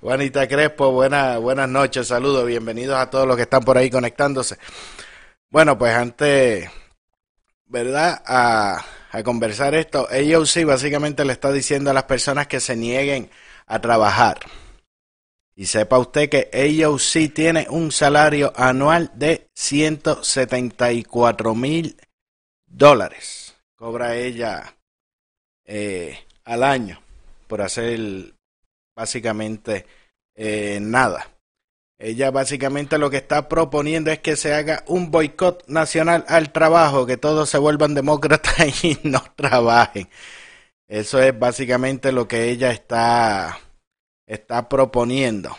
Juanita 0.00 0.46
Crespo, 0.48 0.92
buenas, 0.92 1.40
buenas 1.40 1.68
noches, 1.68 2.08
saludos, 2.08 2.46
bienvenidos 2.46 2.96
a 2.96 3.10
todos 3.10 3.26
los 3.26 3.36
que 3.36 3.42
están 3.42 3.62
por 3.62 3.78
ahí 3.78 3.90
conectándose. 3.90 4.58
Bueno, 5.50 5.78
pues 5.78 5.94
antes, 5.94 6.68
¿verdad? 7.66 8.22
A, 8.26 8.84
conversar 9.24 9.74
esto, 9.74 10.06
AOC 10.10 10.64
básicamente 10.64 11.24
le 11.24 11.32
está 11.32 11.50
diciendo 11.50 11.90
a 11.90 11.94
las 11.94 12.04
personas 12.04 12.46
que 12.46 12.60
se 12.60 12.76
nieguen 12.76 13.30
a 13.66 13.80
trabajar. 13.80 14.38
Y 15.56 15.66
sepa 15.66 15.98
usted 15.98 16.28
que 16.28 16.50
AOC 16.52 17.32
tiene 17.34 17.66
un 17.70 17.90
salario 17.90 18.52
anual 18.54 19.10
de 19.14 19.48
174 19.54 21.54
mil 21.54 21.96
dólares. 22.66 23.56
Cobra 23.74 24.16
ella 24.16 24.76
eh, 25.64 26.18
al 26.44 26.62
año 26.62 27.00
por 27.46 27.62
hacer 27.62 28.34
básicamente 28.98 29.86
eh, 30.34 30.80
nada. 30.82 31.30
Ella 31.98 32.30
básicamente 32.32 32.98
lo 32.98 33.10
que 33.10 33.18
está 33.18 33.48
proponiendo 33.48 34.10
es 34.10 34.18
que 34.18 34.36
se 34.36 34.54
haga 34.54 34.82
un 34.86 35.10
boicot 35.10 35.64
nacional 35.68 36.24
al 36.28 36.52
trabajo, 36.52 37.06
que 37.06 37.16
todos 37.16 37.48
se 37.48 37.58
vuelvan 37.58 37.94
demócratas 37.94 38.56
y 38.84 38.98
no 39.04 39.22
trabajen. 39.36 40.08
Eso 40.88 41.22
es 41.22 41.38
básicamente 41.38 42.12
lo 42.12 42.26
que 42.26 42.50
ella 42.50 42.72
está, 42.72 43.60
está 44.26 44.68
proponiendo. 44.68 45.56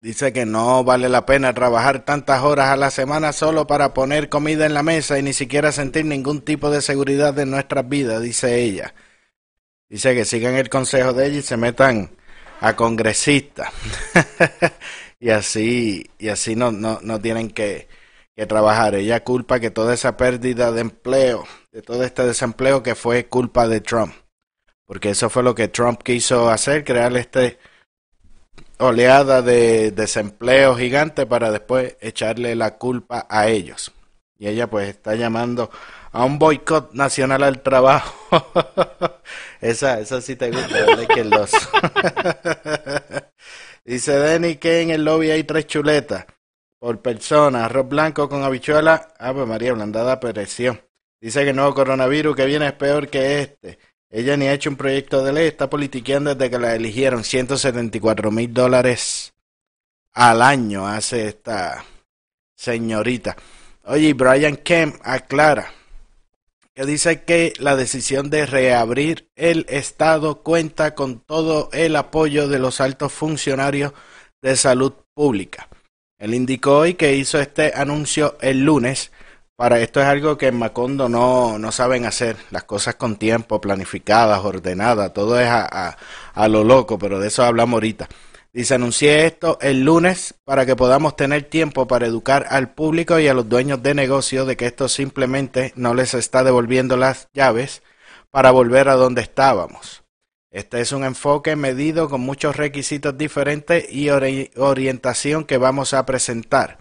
Dice 0.00 0.32
que 0.32 0.44
no 0.46 0.84
vale 0.84 1.08
la 1.08 1.26
pena 1.26 1.54
trabajar 1.54 2.04
tantas 2.04 2.42
horas 2.42 2.68
a 2.68 2.76
la 2.76 2.90
semana 2.90 3.32
solo 3.32 3.66
para 3.66 3.94
poner 3.94 4.28
comida 4.28 4.66
en 4.66 4.74
la 4.74 4.82
mesa 4.82 5.18
y 5.18 5.22
ni 5.22 5.32
siquiera 5.32 5.72
sentir 5.72 6.04
ningún 6.04 6.42
tipo 6.42 6.70
de 6.70 6.82
seguridad 6.82 7.38
en 7.38 7.50
nuestras 7.50 7.88
vidas, 7.88 8.22
dice 8.22 8.62
ella. 8.62 8.94
Dice 9.88 10.14
que 10.14 10.24
sigan 10.24 10.54
el 10.54 10.68
consejo 10.68 11.14
de 11.14 11.26
ella 11.26 11.38
y 11.38 11.42
se 11.42 11.56
metan 11.56 12.17
a 12.60 12.76
congresistas. 12.76 13.72
y 15.20 15.30
así, 15.30 16.10
y 16.18 16.28
así 16.28 16.56
no, 16.56 16.70
no, 16.72 16.98
no 17.02 17.20
tienen 17.20 17.50
que, 17.50 17.88
que 18.36 18.46
trabajar. 18.46 18.94
Ella 18.94 19.24
culpa 19.24 19.60
que 19.60 19.70
toda 19.70 19.94
esa 19.94 20.16
pérdida 20.16 20.72
de 20.72 20.80
empleo, 20.80 21.44
de 21.72 21.82
todo 21.82 22.04
este 22.04 22.24
desempleo 22.24 22.82
que 22.82 22.94
fue 22.94 23.26
culpa 23.26 23.68
de 23.68 23.80
Trump. 23.80 24.14
Porque 24.86 25.10
eso 25.10 25.28
fue 25.28 25.42
lo 25.42 25.54
que 25.54 25.68
Trump 25.68 26.02
quiso 26.02 26.48
hacer, 26.48 26.84
crear 26.84 27.14
este 27.16 27.58
oleada 28.78 29.42
de 29.42 29.90
desempleo 29.90 30.76
gigante 30.76 31.26
para 31.26 31.50
después 31.50 31.96
echarle 32.00 32.54
la 32.54 32.78
culpa 32.78 33.26
a 33.28 33.48
ellos. 33.48 33.92
Y 34.38 34.46
ella 34.46 34.68
pues 34.68 34.88
está 34.88 35.14
llamando 35.16 35.70
a 36.18 36.24
un 36.24 36.36
boicot 36.36 36.94
nacional 36.94 37.44
al 37.44 37.62
trabajo. 37.62 38.12
esa, 39.60 40.00
esa 40.00 40.20
sí 40.20 40.34
te 40.34 40.50
gusta, 40.50 40.66
¿verdad? 40.66 41.06
Que 41.06 41.24
los... 41.24 41.52
Dice 43.84 44.18
Denny 44.18 44.56
que 44.56 44.80
en 44.80 44.90
el 44.90 45.04
lobby 45.04 45.30
hay 45.30 45.44
tres 45.44 45.68
chuletas 45.68 46.26
por 46.80 47.00
persona, 47.00 47.66
arroz 47.66 47.88
blanco 47.88 48.28
con 48.28 48.42
habichuela. 48.42 49.14
Ah, 49.20 49.32
pues 49.32 49.46
María 49.46 49.72
Blandada 49.74 50.18
pereció. 50.18 50.80
Dice 51.20 51.44
que 51.44 51.50
el 51.50 51.56
nuevo 51.56 51.72
coronavirus 51.72 52.34
que 52.34 52.46
viene 52.46 52.66
es 52.66 52.72
peor 52.72 53.06
que 53.06 53.40
este. 53.40 53.78
Ella 54.10 54.36
ni 54.36 54.48
ha 54.48 54.54
hecho 54.54 54.70
un 54.70 54.76
proyecto 54.76 55.22
de 55.22 55.32
ley, 55.32 55.46
está 55.46 55.70
politiqueando 55.70 56.34
desde 56.34 56.50
que 56.50 56.58
la 56.58 56.74
eligieron. 56.74 57.22
174 57.22 58.32
mil 58.32 58.52
dólares 58.52 59.34
al 60.14 60.42
año 60.42 60.84
hace 60.84 61.28
esta 61.28 61.84
señorita. 62.56 63.36
Oye, 63.84 64.14
Brian 64.14 64.56
Kemp 64.56 64.96
aclara 65.04 65.77
que 66.78 66.86
dice 66.86 67.24
que 67.24 67.54
la 67.58 67.74
decisión 67.74 68.30
de 68.30 68.46
reabrir 68.46 69.28
el 69.34 69.66
Estado 69.68 70.44
cuenta 70.44 70.94
con 70.94 71.18
todo 71.18 71.70
el 71.72 71.96
apoyo 71.96 72.46
de 72.46 72.60
los 72.60 72.80
altos 72.80 73.12
funcionarios 73.12 73.94
de 74.42 74.54
salud 74.54 74.92
pública. 75.12 75.68
Él 76.20 76.34
indicó 76.34 76.78
hoy 76.78 76.94
que 76.94 77.16
hizo 77.16 77.40
este 77.40 77.72
anuncio 77.74 78.36
el 78.40 78.64
lunes. 78.64 79.10
Para 79.56 79.80
esto 79.80 80.00
es 80.00 80.06
algo 80.06 80.38
que 80.38 80.46
en 80.46 80.58
Macondo 80.60 81.08
no, 81.08 81.58
no 81.58 81.72
saben 81.72 82.06
hacer, 82.06 82.36
las 82.52 82.62
cosas 82.62 82.94
con 82.94 83.16
tiempo, 83.16 83.60
planificadas, 83.60 84.44
ordenadas, 84.44 85.12
todo 85.12 85.40
es 85.40 85.48
a, 85.48 85.66
a, 85.88 85.96
a 86.32 86.46
lo 86.46 86.62
loco, 86.62 86.96
pero 86.96 87.18
de 87.18 87.26
eso 87.26 87.42
hablamos 87.42 87.74
ahorita. 87.74 88.08
Dice, 88.52 88.74
anuncié 88.74 89.26
esto 89.26 89.58
el 89.60 89.84
lunes 89.84 90.34
para 90.44 90.64
que 90.64 90.74
podamos 90.74 91.16
tener 91.16 91.44
tiempo 91.44 91.86
para 91.86 92.06
educar 92.06 92.46
al 92.48 92.72
público 92.72 93.18
y 93.18 93.28
a 93.28 93.34
los 93.34 93.48
dueños 93.48 93.82
de 93.82 93.94
negocio 93.94 94.46
de 94.46 94.56
que 94.56 94.66
esto 94.66 94.88
simplemente 94.88 95.72
no 95.76 95.92
les 95.92 96.14
está 96.14 96.42
devolviendo 96.42 96.96
las 96.96 97.28
llaves 97.34 97.82
para 98.30 98.50
volver 98.50 98.88
a 98.88 98.94
donde 98.94 99.20
estábamos. 99.20 100.02
Este 100.50 100.80
es 100.80 100.92
un 100.92 101.04
enfoque 101.04 101.56
medido 101.56 102.08
con 102.08 102.22
muchos 102.22 102.56
requisitos 102.56 103.18
diferentes 103.18 103.92
y 103.92 104.08
ori 104.08 104.50
orientación 104.56 105.44
que 105.44 105.58
vamos 105.58 105.92
a 105.92 106.06
presentar. 106.06 106.78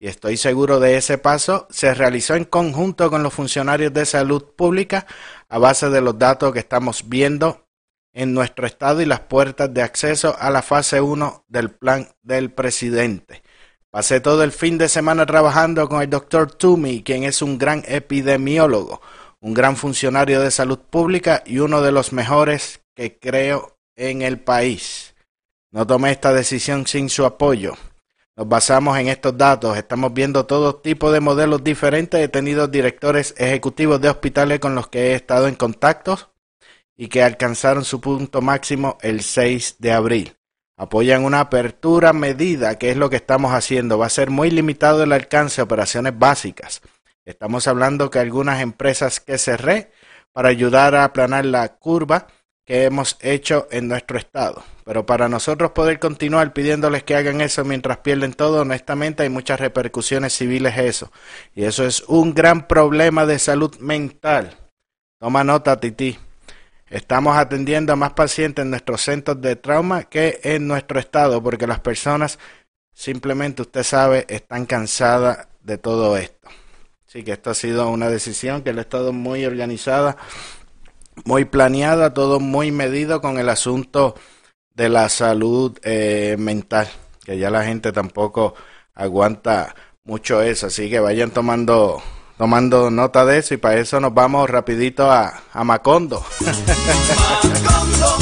Y 0.00 0.08
estoy 0.08 0.38
seguro 0.38 0.80
de 0.80 0.96
ese 0.96 1.18
paso 1.18 1.68
se 1.68 1.92
realizó 1.92 2.34
en 2.34 2.46
conjunto 2.46 3.10
con 3.10 3.22
los 3.22 3.34
funcionarios 3.34 3.92
de 3.92 4.06
salud 4.06 4.42
pública 4.56 5.06
a 5.50 5.58
base 5.58 5.90
de 5.90 6.00
los 6.00 6.18
datos 6.18 6.54
que 6.54 6.60
estamos 6.60 7.10
viendo 7.10 7.66
en 8.12 8.34
nuestro 8.34 8.66
estado 8.66 9.00
y 9.00 9.06
las 9.06 9.20
puertas 9.20 9.72
de 9.72 9.82
acceso 9.82 10.36
a 10.38 10.50
la 10.50 10.62
fase 10.62 11.00
1 11.00 11.44
del 11.48 11.70
plan 11.70 12.08
del 12.22 12.50
presidente. 12.50 13.42
Pasé 13.90 14.20
todo 14.20 14.44
el 14.44 14.52
fin 14.52 14.78
de 14.78 14.88
semana 14.88 15.26
trabajando 15.26 15.88
con 15.88 16.02
el 16.02 16.10
doctor 16.10 16.52
Toomey, 16.52 17.02
quien 17.02 17.24
es 17.24 17.42
un 17.42 17.58
gran 17.58 17.82
epidemiólogo, 17.86 19.00
un 19.40 19.54
gran 19.54 19.76
funcionario 19.76 20.40
de 20.40 20.50
salud 20.50 20.78
pública 20.78 21.42
y 21.44 21.58
uno 21.58 21.82
de 21.82 21.92
los 21.92 22.12
mejores 22.12 22.82
que 22.94 23.18
creo 23.18 23.78
en 23.96 24.22
el 24.22 24.38
país. 24.38 25.14
No 25.72 25.86
tomé 25.86 26.12
esta 26.12 26.32
decisión 26.32 26.86
sin 26.86 27.08
su 27.08 27.24
apoyo. 27.24 27.74
Nos 28.36 28.48
basamos 28.48 28.96
en 28.98 29.08
estos 29.08 29.36
datos, 29.36 29.76
estamos 29.76 30.14
viendo 30.14 30.46
todo 30.46 30.76
tipo 30.76 31.10
de 31.12 31.20
modelos 31.20 31.62
diferentes, 31.62 32.20
he 32.20 32.28
tenido 32.28 32.68
directores 32.68 33.34
ejecutivos 33.38 34.00
de 34.00 34.08
hospitales 34.08 34.60
con 34.60 34.74
los 34.74 34.88
que 34.88 35.08
he 35.08 35.14
estado 35.14 35.48
en 35.48 35.56
contacto 35.56 36.30
y 37.00 37.08
que 37.08 37.22
alcanzaron 37.22 37.82
su 37.82 37.98
punto 37.98 38.42
máximo 38.42 38.98
el 39.00 39.22
6 39.22 39.76
de 39.78 39.90
abril. 39.90 40.36
apoyan 40.76 41.24
una 41.24 41.40
apertura 41.40 42.12
medida, 42.12 42.76
que 42.76 42.90
es 42.90 42.96
lo 42.98 43.08
que 43.08 43.16
estamos 43.16 43.54
haciendo. 43.54 43.96
Va 43.96 44.04
a 44.04 44.10
ser 44.10 44.28
muy 44.28 44.50
limitado 44.50 45.02
el 45.02 45.12
alcance 45.12 45.62
a 45.62 45.64
operaciones 45.64 46.18
básicas. 46.18 46.82
Estamos 47.24 47.66
hablando 47.68 48.10
que 48.10 48.18
algunas 48.18 48.60
empresas 48.60 49.18
que 49.18 49.38
cerré 49.38 49.92
para 50.32 50.50
ayudar 50.50 50.94
a 50.94 51.04
aplanar 51.04 51.46
la 51.46 51.66
curva 51.76 52.26
que 52.66 52.84
hemos 52.84 53.16
hecho 53.20 53.66
en 53.70 53.88
nuestro 53.88 54.18
estado. 54.18 54.62
Pero 54.84 55.06
para 55.06 55.26
nosotros 55.30 55.70
poder 55.70 55.98
continuar 56.00 56.52
pidiéndoles 56.52 57.02
que 57.02 57.16
hagan 57.16 57.40
eso 57.40 57.64
mientras 57.64 57.96
pierden 57.98 58.34
todo, 58.34 58.60
honestamente 58.60 59.22
hay 59.22 59.30
muchas 59.30 59.58
repercusiones 59.58 60.36
civiles 60.36 60.76
eso. 60.76 61.10
Y 61.54 61.64
eso 61.64 61.86
es 61.86 62.02
un 62.08 62.34
gran 62.34 62.68
problema 62.68 63.24
de 63.24 63.38
salud 63.38 63.74
mental. 63.78 64.54
Toma 65.18 65.44
nota, 65.44 65.80
Titi. 65.80 66.18
Estamos 66.90 67.36
atendiendo 67.36 67.92
a 67.92 67.96
más 67.96 68.14
pacientes 68.14 68.64
en 68.64 68.70
nuestros 68.70 69.02
centros 69.02 69.40
de 69.40 69.54
trauma 69.54 70.02
que 70.02 70.40
en 70.42 70.66
nuestro 70.66 70.98
estado, 70.98 71.40
porque 71.40 71.68
las 71.68 71.78
personas 71.78 72.40
simplemente, 72.92 73.62
usted 73.62 73.84
sabe, 73.84 74.26
están 74.28 74.66
cansadas 74.66 75.46
de 75.62 75.78
todo 75.78 76.16
esto. 76.16 76.48
Así 77.06 77.22
que 77.22 77.32
esto 77.32 77.50
ha 77.50 77.54
sido 77.54 77.88
una 77.88 78.08
decisión 78.08 78.62
que 78.62 78.70
el 78.70 78.80
estado 78.80 79.12
muy 79.12 79.44
organizada, 79.44 80.16
muy 81.24 81.44
planeada, 81.44 82.12
todo 82.12 82.40
muy 82.40 82.72
medido 82.72 83.20
con 83.20 83.38
el 83.38 83.48
asunto 83.48 84.16
de 84.74 84.88
la 84.88 85.08
salud 85.08 85.78
eh, 85.84 86.34
mental, 86.40 86.88
que 87.24 87.38
ya 87.38 87.50
la 87.50 87.64
gente 87.64 87.92
tampoco 87.92 88.54
aguanta 88.94 89.76
mucho 90.02 90.42
eso, 90.42 90.66
así 90.66 90.90
que 90.90 90.98
vayan 90.98 91.30
tomando 91.30 92.02
tomando 92.40 92.90
nota 92.90 93.26
de 93.26 93.36
eso 93.36 93.52
y 93.52 93.58
para 93.58 93.78
eso 93.78 94.00
nos 94.00 94.14
vamos 94.14 94.48
rapidito 94.48 95.10
a, 95.12 95.42
a 95.52 95.62
Macondo. 95.62 96.24
Macondo, 96.40 98.16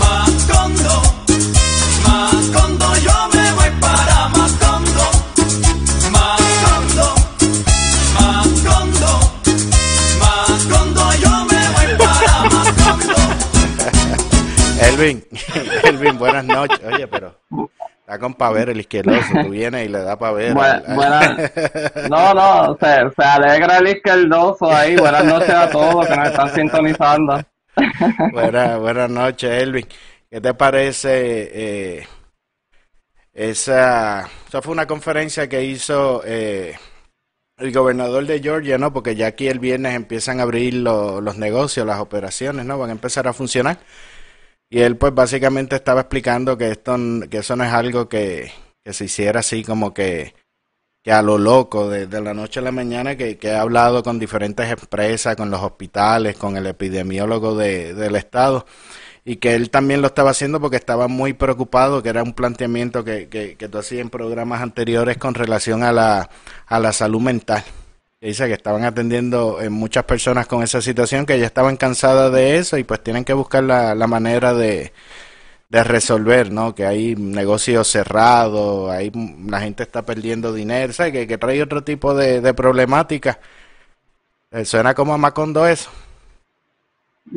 Macondo, 0.00 1.02
Macondo, 2.08 2.96
yo 2.96 3.28
me 3.34 3.52
voy 3.52 3.70
para 3.78 4.28
Macondo. 4.28 5.04
Macondo, 6.10 7.14
Macondo, 8.16 9.20
Macondo, 10.18 11.12
yo 11.20 11.44
me 11.44 11.60
voy 11.74 11.88
para 11.98 12.34
Macondo. 12.48 13.14
Elvin, 14.80 15.22
Elvin, 15.84 16.16
buenas 16.16 16.46
noches. 16.46 16.80
Oye, 16.90 17.06
pero 17.06 17.34
está 18.10 18.18
con 18.18 18.34
Paver 18.34 18.70
el 18.70 18.80
izquierdoso, 18.80 19.28
tú 19.42 19.50
vienes 19.50 19.86
y 19.86 19.88
le 19.88 20.00
da 20.02 20.18
Paver. 20.18 20.52
Bu- 20.52 20.94
buenas- 20.94 21.52
no, 22.10 22.34
no, 22.34 22.76
se, 22.80 22.96
se 23.14 23.22
alegra 23.24 23.78
el 23.78 23.88
izquierdoso 23.88 24.68
ahí. 24.70 24.96
Buenas 24.96 25.24
noches 25.24 25.50
a 25.50 25.70
todos 25.70 26.06
que 26.08 26.16
nos 26.16 26.28
están 26.28 26.52
sintonizando. 26.54 27.40
Buenas, 28.32 28.78
buenas 28.80 29.08
noches, 29.10 29.62
Elvin. 29.62 29.86
¿Qué 30.28 30.40
te 30.40 30.54
parece 30.54 31.50
eh, 32.00 32.06
esa, 33.32 34.28
esa 34.48 34.60
fue 34.62 34.72
una 34.72 34.86
conferencia 34.86 35.48
que 35.48 35.62
hizo 35.64 36.22
eh, 36.24 36.74
el 37.58 37.72
gobernador 37.72 38.26
de 38.26 38.40
Georgia, 38.40 38.76
¿no? 38.76 38.92
Porque 38.92 39.14
ya 39.14 39.28
aquí 39.28 39.46
el 39.48 39.60
viernes 39.60 39.94
empiezan 39.94 40.40
a 40.40 40.42
abrir 40.42 40.74
lo- 40.74 41.20
los 41.20 41.36
negocios, 41.36 41.86
las 41.86 42.00
operaciones, 42.00 42.66
¿no? 42.66 42.76
Van 42.78 42.90
a 42.90 42.92
empezar 42.92 43.28
a 43.28 43.32
funcionar. 43.32 43.78
Y 44.70 44.80
él, 44.80 44.96
pues, 44.96 45.12
básicamente 45.12 45.74
estaba 45.76 46.02
explicando 46.02 46.56
que 46.56 46.70
esto, 46.70 46.96
que 47.28 47.38
eso 47.38 47.56
no 47.56 47.64
es 47.64 47.72
algo 47.72 48.08
que, 48.08 48.52
que 48.84 48.92
se 48.92 49.06
hiciera 49.06 49.40
así 49.40 49.64
como 49.64 49.92
que, 49.92 50.34
que 51.02 51.12
a 51.12 51.22
lo 51.22 51.38
loco, 51.38 51.88
de, 51.90 52.06
de 52.06 52.20
la 52.20 52.34
noche 52.34 52.60
a 52.60 52.62
la 52.62 52.70
mañana, 52.72 53.16
que, 53.16 53.36
que 53.36 53.50
ha 53.50 53.62
hablado 53.62 54.04
con 54.04 54.20
diferentes 54.20 54.70
empresas, 54.70 55.34
con 55.34 55.50
los 55.50 55.60
hospitales, 55.60 56.36
con 56.36 56.56
el 56.56 56.66
epidemiólogo 56.66 57.56
de, 57.56 57.94
del 57.94 58.14
estado, 58.14 58.64
y 59.24 59.36
que 59.36 59.54
él 59.54 59.70
también 59.70 60.02
lo 60.02 60.06
estaba 60.08 60.30
haciendo 60.30 60.60
porque 60.60 60.76
estaba 60.76 61.08
muy 61.08 61.32
preocupado, 61.32 62.02
que 62.02 62.10
era 62.10 62.22
un 62.22 62.34
planteamiento 62.34 63.04
que, 63.04 63.28
que, 63.28 63.56
que 63.56 63.68
tú 63.68 63.78
hacías 63.78 64.02
en 64.02 64.10
programas 64.10 64.62
anteriores 64.62 65.18
con 65.18 65.34
relación 65.34 65.82
a 65.82 65.92
la, 65.92 66.30
a 66.66 66.78
la 66.78 66.92
salud 66.92 67.20
mental. 67.20 67.64
Dice 68.20 68.46
que 68.48 68.52
estaban 68.52 68.84
atendiendo 68.84 69.60
eh, 69.62 69.70
muchas 69.70 70.04
personas 70.04 70.46
con 70.46 70.62
esa 70.62 70.82
situación, 70.82 71.24
que 71.24 71.38
ya 71.38 71.46
estaban 71.46 71.76
cansadas 71.78 72.30
de 72.32 72.58
eso 72.58 72.76
y 72.76 72.84
pues 72.84 73.02
tienen 73.02 73.24
que 73.24 73.32
buscar 73.32 73.62
la, 73.64 73.94
la 73.94 74.06
manera 74.06 74.52
de, 74.52 74.92
de 75.70 75.84
resolver, 75.84 76.52
¿no? 76.52 76.74
Que 76.74 76.86
hay 76.86 77.16
negocios 77.16 77.88
cerrados, 77.88 78.90
hay, 78.90 79.10
la 79.48 79.60
gente 79.60 79.84
está 79.84 80.04
perdiendo 80.04 80.52
dinero, 80.52 80.92
¿sabes? 80.92 81.12
Que, 81.12 81.26
que 81.26 81.38
trae 81.38 81.62
otro 81.62 81.84
tipo 81.84 82.14
de, 82.14 82.40
de 82.42 82.54
problemática. 82.54 83.40
Eh, 84.52 84.64
Suena 84.64 84.94
como 84.94 85.14
a 85.14 85.18
Macondo 85.18 85.66
eso. 85.66 85.90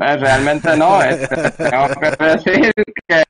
Eh, 0.01 0.17
Realmente 0.17 0.75
no. 0.77 1.01
este, 1.03 1.51
tengo 1.69 1.87
que 2.01 2.25
decir 2.25 2.73
que 3.07 3.23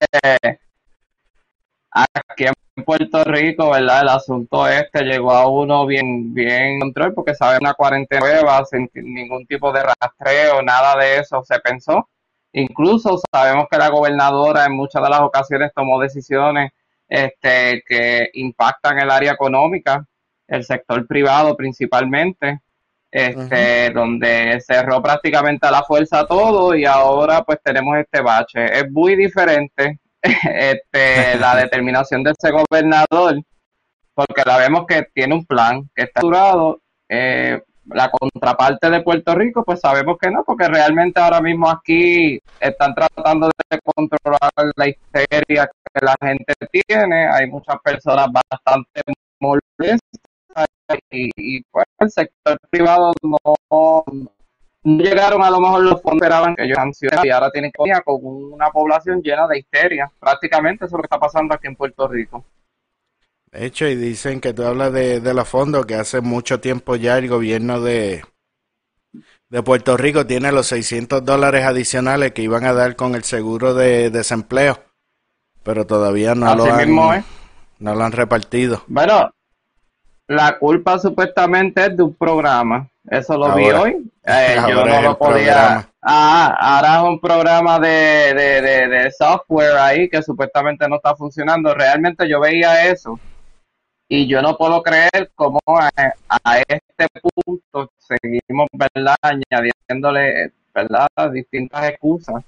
aquí 1.93 2.45
en 2.45 2.83
Puerto 2.83 3.23
Rico, 3.23 3.71
¿verdad? 3.71 4.01
El 4.01 4.09
asunto 4.09 4.67
este 4.67 5.03
llegó 5.03 5.31
a 5.31 5.47
uno 5.47 5.85
bien, 5.85 6.33
bien 6.33 6.79
control 6.79 7.13
porque 7.13 7.35
sabe 7.35 7.57
una 7.61 7.73
cuarentena 7.73 8.21
nueva, 8.21 8.65
sin 8.65 8.89
ningún 8.93 9.45
tipo 9.45 9.71
de 9.71 9.83
rastreo, 9.83 10.61
nada 10.61 10.97
de 10.97 11.19
eso 11.19 11.43
se 11.43 11.59
pensó. 11.59 12.09
Incluso 12.53 13.19
sabemos 13.31 13.67
que 13.69 13.77
la 13.77 13.89
gobernadora 13.89 14.65
en 14.65 14.75
muchas 14.75 15.03
de 15.03 15.09
las 15.09 15.21
ocasiones 15.21 15.71
tomó 15.75 15.99
decisiones 15.99 16.71
este, 17.07 17.83
que 17.87 18.29
impactan 18.33 18.99
el 18.99 19.09
área 19.09 19.33
económica, 19.33 20.05
el 20.47 20.63
sector 20.63 21.05
privado 21.07 21.55
principalmente 21.55 22.59
este, 23.13 23.91
donde 23.91 24.59
cerró 24.61 24.99
prácticamente 25.01 25.67
a 25.67 25.71
la 25.71 25.83
fuerza 25.83 26.25
todo 26.25 26.75
y 26.75 26.83
ahora 26.85 27.43
pues 27.43 27.59
tenemos 27.63 27.95
este 27.97 28.21
bache. 28.21 28.65
Es 28.79 28.89
muy 28.91 29.15
diferente 29.15 29.99
este, 30.23 31.37
la 31.37 31.55
determinación 31.63 32.23
de 32.23 32.31
ese 32.31 32.51
gobernador, 32.51 33.41
porque 34.13 34.43
la 34.45 34.57
vemos 34.57 34.85
que 34.87 35.07
tiene 35.13 35.35
un 35.35 35.45
plan 35.45 35.89
que 35.95 36.03
está 36.03 36.19
estructurado. 36.19 36.79
eh, 37.09 37.61
la 37.87 38.09
contraparte 38.09 38.89
de 38.89 39.01
Puerto 39.01 39.35
Rico, 39.35 39.63
pues 39.65 39.81
sabemos 39.81 40.17
que 40.17 40.31
no, 40.31 40.43
porque 40.45 40.67
realmente 40.67 41.19
ahora 41.19 41.41
mismo 41.41 41.69
aquí 41.69 42.39
están 42.59 42.95
tratando 42.95 43.47
de 43.47 43.79
controlar 43.83 44.51
la 44.77 44.87
histeria 44.87 45.69
que 45.93 46.05
la 46.05 46.15
gente 46.21 46.53
tiene. 46.71 47.27
Hay 47.27 47.47
muchas 47.47 47.75
personas 47.83 48.27
bastante 48.31 49.01
molestas 49.39 49.99
y, 51.11 51.29
y, 51.35 51.61
pues 51.71 51.85
el 51.99 52.11
sector 52.11 52.57
privado 52.69 53.11
no, 53.21 53.37
no 54.83 55.03
llegaron 55.03 55.43
a 55.43 55.49
lo 55.49 55.59
mejor 55.59 55.83
los 55.83 56.01
fondos 56.01 56.11
que 56.11 56.25
esperaban 56.25 56.55
que 56.55 56.63
ellos 56.63 56.77
han 56.77 56.93
sido 56.93 57.11
y 57.23 57.29
ahora 57.29 57.51
tienen 57.51 57.71
que 57.71 58.01
con 58.03 58.19
una 58.23 58.69
población 58.69 59.21
llena 59.21 59.47
de 59.47 59.59
histeria. 59.59 60.11
Prácticamente 60.19 60.85
eso 60.85 60.95
es 60.95 60.97
lo 60.97 60.99
que 60.99 61.05
está 61.05 61.19
pasando 61.19 61.53
aquí 61.55 61.67
en 61.67 61.75
Puerto 61.75 62.07
Rico. 62.07 62.43
De 63.51 63.65
hecho, 63.65 63.87
y 63.87 63.95
dicen 63.95 64.41
que 64.41 64.53
tú 64.53 64.63
hablas 64.63 64.91
de, 64.91 65.19
de 65.19 65.33
los 65.33 65.47
fondos, 65.47 65.85
que 65.85 65.95
hace 65.95 66.21
mucho 66.21 66.59
tiempo 66.59 66.95
ya 66.95 67.17
el 67.17 67.29
gobierno 67.29 67.81
de, 67.81 68.23
de 69.49 69.61
Puerto 69.61 69.95
Rico 69.95 70.25
tiene 70.25 70.51
los 70.51 70.65
600 70.67 71.23
dólares 71.23 71.63
adicionales 71.63 72.31
que 72.31 72.41
iban 72.41 72.65
a 72.65 72.73
dar 72.73 72.95
con 72.95 73.13
el 73.13 73.23
seguro 73.23 73.75
de 73.75 74.09
desempleo, 74.09 74.79
pero 75.61 75.85
todavía 75.85 76.33
no, 76.33 76.55
lo 76.55 76.65
han, 76.65 76.77
mismo 76.77 77.13
es. 77.13 77.23
no 77.77 77.93
lo 77.93 78.03
han 78.03 78.11
repartido. 78.11 78.83
Bueno, 78.87 79.29
la 80.27 80.57
culpa 80.57 80.97
supuestamente 80.97 81.85
es 81.85 81.95
de 81.95 82.01
un 82.01 82.15
programa. 82.15 82.89
Eso 83.09 83.37
lo 83.37 83.53
vi 83.55 83.65
hoy. 83.81 84.11
Eh, 84.25 84.55
yo 84.69 84.75
no 84.85 85.01
lo 85.01 85.17
podía. 85.17 85.89
Ah, 86.01 86.57
ahora 86.59 86.95
es 86.97 87.03
un 87.09 87.19
programa 87.19 87.79
de, 87.79 88.33
de, 88.33 88.61
de, 88.61 88.87
de 88.87 89.11
software 89.11 89.77
ahí 89.77 90.09
que 90.09 90.21
supuestamente 90.23 90.87
no 90.87 90.95
está 90.97 91.15
funcionando. 91.15 91.73
Realmente 91.73 92.27
yo 92.27 92.39
veía 92.39 92.85
eso 92.87 93.19
y 94.09 94.27
yo 94.27 94.41
no 94.41 94.57
puedo 94.57 94.81
creer 94.83 95.31
cómo 95.35 95.59
a, 95.67 95.89
a 96.43 96.57
este 96.59 97.07
punto 97.45 97.89
seguimos, 97.97 98.67
¿verdad? 98.73 99.15
Añadiéndole, 99.21 100.51
¿verdad? 100.73 101.07
Distintas 101.31 101.89
excusas. 101.89 102.43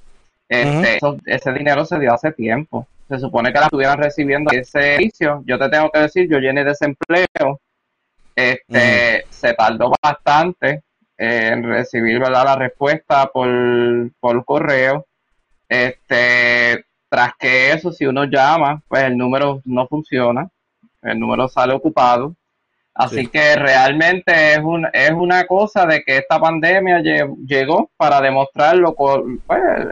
Este, 0.47 0.97
eso- 0.97 1.17
ese 1.25 1.51
dinero 1.53 1.85
se 1.85 1.97
dio 1.99 2.13
hace 2.13 2.31
tiempo. 2.31 2.87
Se 3.07 3.19
supone 3.19 3.51
que 3.53 3.59
la 3.59 3.65
estuvieran 3.65 3.97
recibiendo 3.99 4.51
ese 4.51 4.65
servicio. 4.65 5.43
Yo 5.45 5.57
te 5.59 5.69
tengo 5.69 5.89
que 5.91 5.99
decir, 5.99 6.27
yo 6.29 6.39
llené 6.39 6.63
desempleo. 6.63 7.59
Este, 8.35 9.25
se 9.29 9.53
tardó 9.53 9.93
bastante 10.01 10.83
eh, 11.17 11.49
en 11.53 11.63
recibir, 11.63 12.19
¿verdad? 12.19 12.43
La 12.43 12.55
respuesta 12.55 13.27
por, 13.27 13.49
por 14.19 14.43
correo. 14.43 15.05
Este, 15.69 16.85
tras 17.09 17.31
que 17.39 17.71
eso, 17.71 17.91
si 17.91 18.05
uno 18.05 18.25
llama, 18.25 18.81
pues 18.87 19.03
el 19.03 19.17
número 19.17 19.61
no 19.65 19.87
funciona, 19.87 20.49
el 21.01 21.19
número 21.19 21.47
sale 21.47 21.73
ocupado. 21.73 22.35
Así 22.97 23.17
Sí. 23.23 23.27
que 23.27 23.57
realmente 23.57 24.53
es, 24.53 24.59
un, 24.59 24.87
es 24.93 25.11
una 25.11 25.45
cosa 25.47 25.85
de 25.85 26.01
que 26.03 26.19
esta 26.19 26.39
pandemia 26.39 26.99
lle- 26.99 27.35
llegó 27.45 27.91
para 27.97 28.21
demostrar 28.21 28.77
lo 28.77 28.95
pues, 28.95 29.19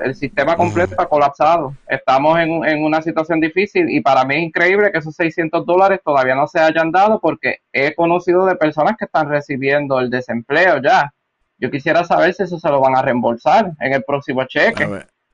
el 0.04 0.16
sistema 0.16 0.56
completo 0.56 0.92
está 0.92 1.08
colapsado. 1.08 1.76
Estamos 1.88 2.40
en, 2.40 2.64
en 2.64 2.82
una 2.84 3.02
situación 3.02 3.42
difícil 3.42 3.90
y 3.90 4.00
para 4.00 4.24
mí 4.24 4.36
es 4.36 4.44
increíble 4.44 4.90
que 4.90 5.00
esos 5.00 5.16
600 5.16 5.66
dólares 5.66 6.00
todavía 6.02 6.34
no 6.36 6.48
se 6.48 6.62
hayan 6.62 6.92
dado 6.92 7.20
porque 7.20 7.58
he 7.74 7.94
conocido 7.94 8.46
de 8.46 8.56
personas 8.56 8.96
que 8.98 9.04
están 9.04 9.28
recibiendo 9.28 10.00
el 10.00 10.10
desempleo 10.10 10.82
ya. 10.82 11.12
Yo 11.58 11.70
quisiera 11.70 12.06
saber 12.06 12.34
si 12.34 12.44
eso 12.44 12.58
se 12.58 12.70
lo 12.70 12.80
van 12.80 12.96
a 12.96 13.02
reembolsar 13.02 13.72
en 13.82 13.94
el 13.94 14.04
próximo 14.06 14.46
cheque 14.46 14.88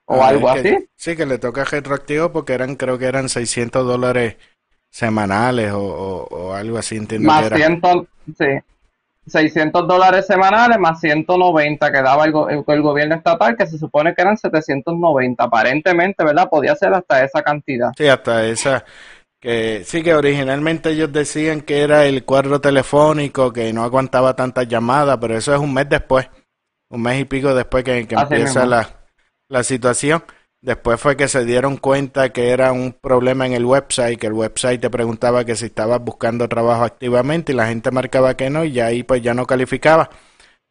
o 0.06 0.24
algo 0.24 0.52
que- 0.54 0.60
así. 0.60 0.90
Sí, 0.96 1.16
que 1.16 1.28
le 1.28 1.38
toca 1.38 1.66
retroactivo 1.66 2.32
porque 2.32 2.54
eran, 2.54 2.76
creo 2.76 2.98
que 2.98 3.06
eran 3.06 3.30
600 3.30 3.86
dólares 3.86 4.38
semanales 4.92 5.72
o, 5.72 5.80
o- 5.82 6.28
o 6.50 6.54
algo 6.54 6.78
así, 6.78 6.96
entiendo 6.98 7.28
que 7.28 7.34
Más 7.34 7.46
era. 7.46 7.58
100, 7.58 7.82
sí, 8.38 8.46
600 9.28 9.88
dólares 9.88 10.26
semanales 10.26 10.80
más 10.80 11.00
190 11.00 11.92
que 11.92 12.02
daba 12.02 12.26
el, 12.26 12.32
go- 12.32 12.50
el- 12.50 12.64
el 12.68 12.82
gobierno 12.82 13.16
estatal, 13.16 13.56
que 13.56 13.68
se 13.68 13.78
supone 13.78 14.16
que 14.16 14.22
eran 14.22 14.38
790. 14.38 15.44
Aparentemente, 15.44 16.24
¿verdad? 16.24 16.50
Podía 16.50 16.76
ser 16.76 16.94
hasta 16.94 17.24
esa 17.24 17.42
cantidad. 17.44 17.92
Sí, 17.98 18.08
hasta 18.08 18.46
esa, 18.48 18.86
que 19.40 19.84
sí 19.86 20.04
que 20.04 20.16
originalmente 20.16 20.92
ellos 20.92 21.12
decían 21.12 21.62
que 21.62 21.82
era 21.82 22.06
el 22.06 22.26
cuadro 22.26 22.60
telefónico, 22.62 23.54
que 23.54 23.72
no 23.74 23.84
aguantaba 23.84 24.36
tantas 24.36 24.68
llamadas, 24.68 25.18
pero 25.20 25.38
eso 25.38 25.54
es 25.54 25.60
un 25.60 25.74
mes 25.74 25.88
después, 25.90 26.28
un 26.90 27.02
mes 27.02 27.22
y 27.22 27.26
pico 27.26 27.54
después 27.54 27.84
que, 27.84 28.08
que 28.08 28.16
empieza 28.16 28.66
la, 28.66 28.90
la 29.50 29.64
situación. 29.64 30.24
Después 30.62 31.00
fue 31.00 31.16
que 31.16 31.30
se 31.30 31.46
dieron 31.46 31.78
cuenta 31.78 32.30
que 32.34 32.50
era 32.50 32.74
un 32.74 32.92
problema 32.92 33.46
en 33.48 33.54
el 33.54 33.64
website, 33.64 34.20
que 34.20 34.28
el 34.28 34.34
website 34.34 34.82
te 34.82 34.90
preguntaba 34.90 35.46
que 35.46 35.56
si 35.56 35.68
estabas 35.68 36.04
buscando 36.04 36.50
trabajo 36.50 36.84
activamente 36.84 37.54
y 37.54 37.56
la 37.56 37.68
gente 37.68 37.92
marcaba 37.92 38.36
que 38.36 38.50
no 38.50 38.66
y 38.66 38.74
ya 38.74 38.88
ahí 38.88 39.04
pues 39.04 39.22
ya 39.22 39.34
no 39.34 39.46
calificaba. 39.46 40.10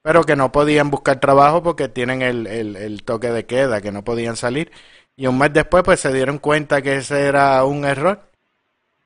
Pero 0.03 0.24
que 0.24 0.37
no 0.37 0.53
podían 0.53 0.90
buscar 0.90 1.20
trabajo 1.20 1.62
porque 1.62 1.88
tienen 1.88 2.22
el, 2.22 2.46
el, 2.46 3.03
toque 3.05 3.31
de 3.31 3.46
queda, 3.46 3.81
que 3.81 3.90
no 3.92 4.05
podían 4.05 4.37
salir. 4.37 4.70
Y 5.16 5.27
un 5.27 5.38
mes 5.38 5.53
después 5.53 5.83
pues 5.85 6.01
se 6.01 6.12
dieron 6.12 6.38
cuenta 6.38 6.83
que 6.83 6.96
ese 6.96 7.27
era 7.27 7.64
un 7.64 7.85
error. 7.85 8.20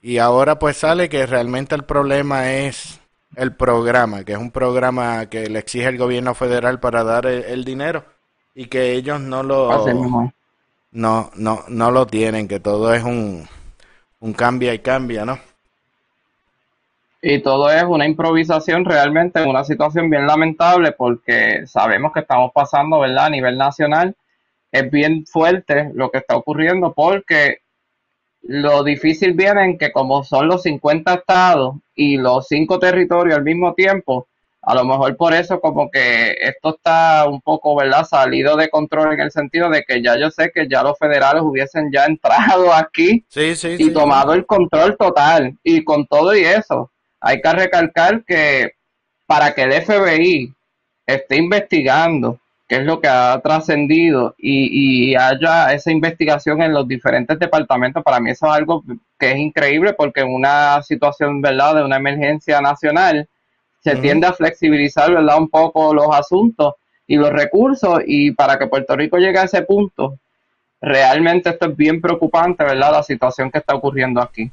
Y 0.00 0.18
ahora 0.18 0.58
pues 0.58 0.78
sale 0.78 1.08
que 1.08 1.26
realmente 1.26 1.74
el 1.76 1.84
problema 1.84 2.52
es 2.52 3.00
el 3.36 3.54
programa, 3.54 4.24
que 4.24 4.32
es 4.32 4.38
un 4.38 4.50
programa 4.50 5.26
que 5.26 5.48
le 5.48 5.60
exige 5.60 5.88
el 5.88 5.98
gobierno 5.98 6.34
federal 6.34 6.80
para 6.80 7.04
dar 7.04 7.26
el, 7.26 7.44
el 7.44 7.64
dinero 7.64 8.04
y 8.54 8.66
que 8.66 8.92
ellos 8.92 9.20
no 9.20 9.42
lo 9.42 9.86
mismo. 9.86 10.32
No, 10.92 11.30
no, 11.34 11.64
no 11.68 11.90
lo 11.90 12.06
tienen, 12.06 12.48
que 12.48 12.60
todo 12.60 12.94
es 12.94 13.02
un, 13.02 13.48
un 14.20 14.32
cambia 14.32 14.72
y 14.74 14.78
cambia, 14.78 15.24
¿no? 15.24 15.38
Y 17.20 17.40
todo 17.40 17.70
es 17.70 17.84
una 17.84 18.06
improvisación 18.06 18.84
realmente 18.84 19.40
en 19.40 19.48
una 19.48 19.64
situación 19.64 20.10
bien 20.10 20.26
lamentable 20.26 20.92
porque 20.92 21.66
sabemos 21.66 22.12
que 22.12 22.20
estamos 22.20 22.50
pasando, 22.52 22.98
¿verdad? 23.00 23.26
A 23.26 23.30
nivel 23.30 23.56
nacional 23.56 24.16
es 24.72 24.90
bien 24.90 25.24
fuerte 25.26 25.90
lo 25.94 26.10
que 26.10 26.18
está 26.18 26.36
ocurriendo 26.36 26.92
porque 26.92 27.58
lo 28.42 28.82
difícil 28.82 29.34
viene 29.34 29.64
en 29.64 29.78
que 29.78 29.92
como 29.92 30.24
son 30.24 30.48
los 30.48 30.62
50 30.62 31.14
estados 31.14 31.76
y 31.94 32.16
los 32.16 32.48
cinco 32.48 32.80
territorios 32.80 33.36
al 33.36 33.44
mismo 33.44 33.72
tiempo, 33.74 34.26
a 34.62 34.74
lo 34.74 34.84
mejor 34.84 35.16
por 35.16 35.34
eso 35.34 35.60
como 35.60 35.90
que 35.90 36.32
esto 36.40 36.76
está 36.76 37.26
un 37.28 37.40
poco, 37.40 37.74
¿verdad? 37.76 38.04
Salido 38.04 38.56
de 38.56 38.68
control 38.70 39.12
en 39.14 39.20
el 39.20 39.30
sentido 39.32 39.68
de 39.70 39.82
que 39.82 40.00
ya 40.02 40.16
yo 40.18 40.30
sé 40.30 40.52
que 40.54 40.68
ya 40.68 40.82
los 40.84 40.96
federales 40.98 41.42
hubiesen 41.42 41.90
ya 41.92 42.04
entrado 42.06 42.72
aquí 42.72 43.24
Sí, 43.28 43.56
sí, 43.56 43.76
y 43.78 43.84
sí. 43.84 43.92
tomado 43.92 44.34
el 44.34 44.46
control 44.46 44.96
total. 44.96 45.56
Y 45.64 45.82
con 45.84 46.06
todo 46.06 46.34
y 46.36 46.44
eso, 46.44 46.90
hay 47.20 47.40
que 47.40 47.52
recalcar 47.52 48.24
que 48.24 48.72
para 49.26 49.52
que 49.54 49.62
el 49.62 49.72
FBI 49.72 50.52
esté 51.06 51.36
investigando 51.36 52.38
qué 52.68 52.76
es 52.76 52.84
lo 52.84 53.00
que 53.00 53.08
ha 53.08 53.40
trascendido 53.42 54.34
y, 54.38 55.10
y 55.12 55.16
haya 55.16 55.72
esa 55.74 55.90
investigación 55.90 56.62
en 56.62 56.72
los 56.72 56.86
diferentes 56.88 57.38
departamentos, 57.38 58.02
para 58.02 58.20
mí 58.20 58.30
eso 58.30 58.46
es 58.46 58.52
algo 58.52 58.82
que 59.18 59.32
es 59.32 59.36
increíble 59.38 59.92
porque 59.94 60.20
en 60.20 60.32
una 60.32 60.82
situación, 60.82 61.40
¿verdad?, 61.42 61.74
de 61.76 61.84
una 61.84 61.96
emergencia 61.96 62.60
nacional, 62.60 63.28
se 63.82 63.96
tiende 63.96 64.26
a 64.26 64.32
flexibilizar, 64.32 65.12
¿verdad?, 65.12 65.38
un 65.38 65.48
poco 65.48 65.92
los 65.92 66.06
asuntos 66.12 66.74
y 67.06 67.16
los 67.16 67.30
recursos 67.30 68.00
y 68.06 68.30
para 68.30 68.58
que 68.58 68.68
Puerto 68.68 68.94
Rico 68.96 69.18
llegue 69.18 69.38
a 69.38 69.44
ese 69.44 69.62
punto, 69.62 70.18
realmente 70.80 71.50
esto 71.50 71.66
es 71.66 71.76
bien 71.76 72.00
preocupante, 72.00 72.64
¿verdad? 72.64 72.92
La 72.92 73.02
situación 73.02 73.50
que 73.50 73.58
está 73.58 73.74
ocurriendo 73.74 74.20
aquí. 74.22 74.50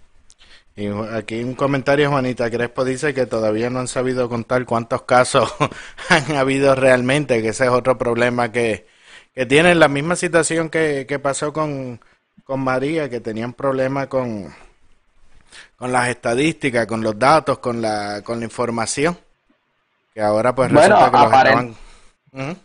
Y 0.76 0.88
aquí 1.14 1.44
un 1.44 1.54
comentario, 1.54 2.10
Juanita 2.10 2.50
Crespo 2.50 2.86
dice 2.86 3.14
que 3.14 3.26
todavía 3.26 3.70
no 3.70 3.80
han 3.80 3.88
sabido 3.88 4.30
contar 4.30 4.66
cuántos 4.66 5.04
casos 5.04 5.54
han 6.10 6.36
habido 6.36 6.74
realmente, 6.74 7.42
que 7.42 7.50
ese 7.50 7.66
es 7.66 7.70
otro 7.70 7.98
problema 7.98 8.52
que, 8.52 8.88
que 9.36 9.46
tienen 9.46 9.80
la 9.80 9.90
misma 9.90 10.16
situación 10.16 10.70
que, 10.70 11.06
que 11.08 11.20
pasó 11.20 11.54
con, 11.54 12.00
con 12.46 12.62
María, 12.62 13.10
que 13.10 13.20
tenían 13.20 13.54
problemas 13.54 14.08
con, 14.08 14.54
con 15.76 15.92
las 15.92 16.10
estadísticas, 16.10 16.86
con 16.86 17.02
los 17.02 17.18
datos, 17.18 17.60
con 17.60 17.82
la, 17.82 18.22
con 18.24 18.40
la 18.40 18.46
información, 18.46 19.18
que 20.14 20.22
ahora 20.22 20.54
pues 20.54 20.72
Bueno, 20.72 20.96
resulta 20.96 21.12
que 21.12 21.56
los. 21.56 22.56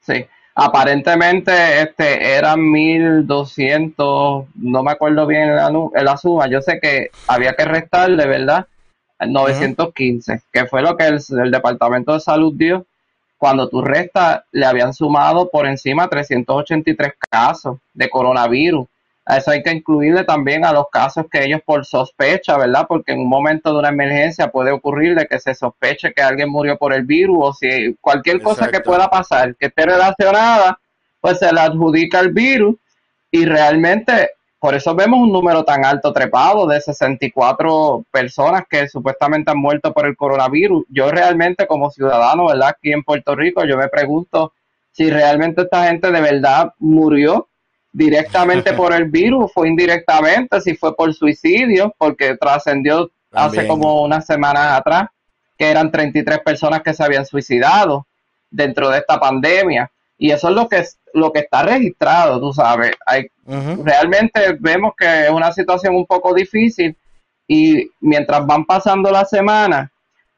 Sí, 0.00 0.26
aparentemente 0.54 1.82
este 1.82 2.34
eran 2.36 2.70
1200, 2.70 4.46
no 4.54 4.82
me 4.82 4.92
acuerdo 4.92 5.26
bien 5.26 5.54
la, 5.54 5.70
la 5.92 6.16
suma, 6.16 6.48
yo 6.48 6.62
sé 6.62 6.80
que 6.80 7.10
había 7.26 7.52
que 7.52 7.64
restarle, 7.64 8.26
¿verdad? 8.26 8.66
915, 9.26 10.42
que 10.52 10.66
fue 10.66 10.82
lo 10.82 10.96
que 10.96 11.06
el, 11.06 11.20
el 11.42 11.50
Departamento 11.50 12.14
de 12.14 12.20
Salud 12.20 12.54
dio. 12.56 12.86
Cuando 13.36 13.68
tú 13.68 13.82
restas, 13.82 14.42
le 14.50 14.66
habían 14.66 14.92
sumado 14.92 15.48
por 15.48 15.66
encima 15.66 16.08
383 16.08 17.14
casos 17.30 17.78
de 17.94 18.10
coronavirus. 18.10 18.86
A 19.30 19.36
eso 19.36 19.50
hay 19.50 19.62
que 19.62 19.70
incluirle 19.70 20.24
también 20.24 20.64
a 20.64 20.72
los 20.72 20.86
casos 20.90 21.26
que 21.30 21.44
ellos 21.44 21.60
por 21.62 21.84
sospecha, 21.84 22.56
¿verdad? 22.56 22.86
Porque 22.88 23.12
en 23.12 23.20
un 23.20 23.28
momento 23.28 23.70
de 23.70 23.78
una 23.78 23.90
emergencia 23.90 24.50
puede 24.50 24.70
ocurrirle 24.70 25.26
que 25.26 25.38
se 25.38 25.54
sospeche 25.54 26.14
que 26.14 26.22
alguien 26.22 26.48
murió 26.48 26.78
por 26.78 26.94
el 26.94 27.04
virus 27.04 27.36
o 27.38 27.52
si 27.52 27.94
cualquier 28.00 28.40
cosa 28.40 28.70
que 28.70 28.80
pueda 28.80 29.10
pasar 29.10 29.54
que 29.56 29.66
esté 29.66 29.84
relacionada, 29.84 30.80
pues 31.20 31.38
se 31.38 31.52
le 31.52 31.60
adjudica 31.60 32.20
el 32.20 32.32
virus 32.32 32.76
y 33.30 33.44
realmente 33.44 34.30
por 34.58 34.74
eso 34.74 34.94
vemos 34.94 35.20
un 35.20 35.30
número 35.30 35.62
tan 35.62 35.84
alto 35.84 36.10
trepado 36.10 36.66
de 36.66 36.80
64 36.80 38.06
personas 38.10 38.62
que 38.66 38.88
supuestamente 38.88 39.50
han 39.50 39.58
muerto 39.58 39.92
por 39.92 40.06
el 40.06 40.16
coronavirus. 40.16 40.86
Yo 40.88 41.10
realmente 41.10 41.66
como 41.66 41.90
ciudadano, 41.90 42.46
¿verdad? 42.46 42.68
Aquí 42.68 42.92
en 42.92 43.02
Puerto 43.02 43.36
Rico, 43.36 43.62
yo 43.66 43.76
me 43.76 43.88
pregunto 43.88 44.54
si 44.90 45.10
realmente 45.10 45.62
esta 45.62 45.86
gente 45.88 46.10
de 46.10 46.20
verdad 46.22 46.72
murió 46.78 47.47
directamente 47.92 48.72
por 48.74 48.92
el 48.92 49.06
virus, 49.06 49.52
fue 49.52 49.68
indirectamente, 49.68 50.60
si 50.60 50.76
fue 50.76 50.94
por 50.94 51.12
suicidio, 51.14 51.94
porque 51.98 52.36
trascendió 52.36 53.10
hace 53.32 53.66
como 53.66 54.02
unas 54.02 54.26
semanas 54.26 54.78
atrás 54.78 55.08
que 55.56 55.70
eran 55.70 55.90
33 55.90 56.38
personas 56.40 56.82
que 56.82 56.94
se 56.94 57.02
habían 57.02 57.26
suicidado 57.26 58.06
dentro 58.50 58.88
de 58.90 58.98
esta 58.98 59.18
pandemia. 59.18 59.90
Y 60.16 60.30
eso 60.30 60.48
es 60.48 60.54
lo 60.54 60.68
que, 60.68 60.84
lo 61.14 61.32
que 61.32 61.40
está 61.40 61.62
registrado, 61.62 62.40
tú 62.40 62.52
sabes. 62.52 62.92
Hay, 63.04 63.26
realmente 63.44 64.56
vemos 64.60 64.92
que 64.96 65.24
es 65.24 65.30
una 65.30 65.52
situación 65.52 65.96
un 65.96 66.06
poco 66.06 66.32
difícil 66.32 66.96
y 67.46 67.90
mientras 68.00 68.46
van 68.46 68.64
pasando 68.64 69.10
las 69.10 69.30
semanas, 69.30 69.90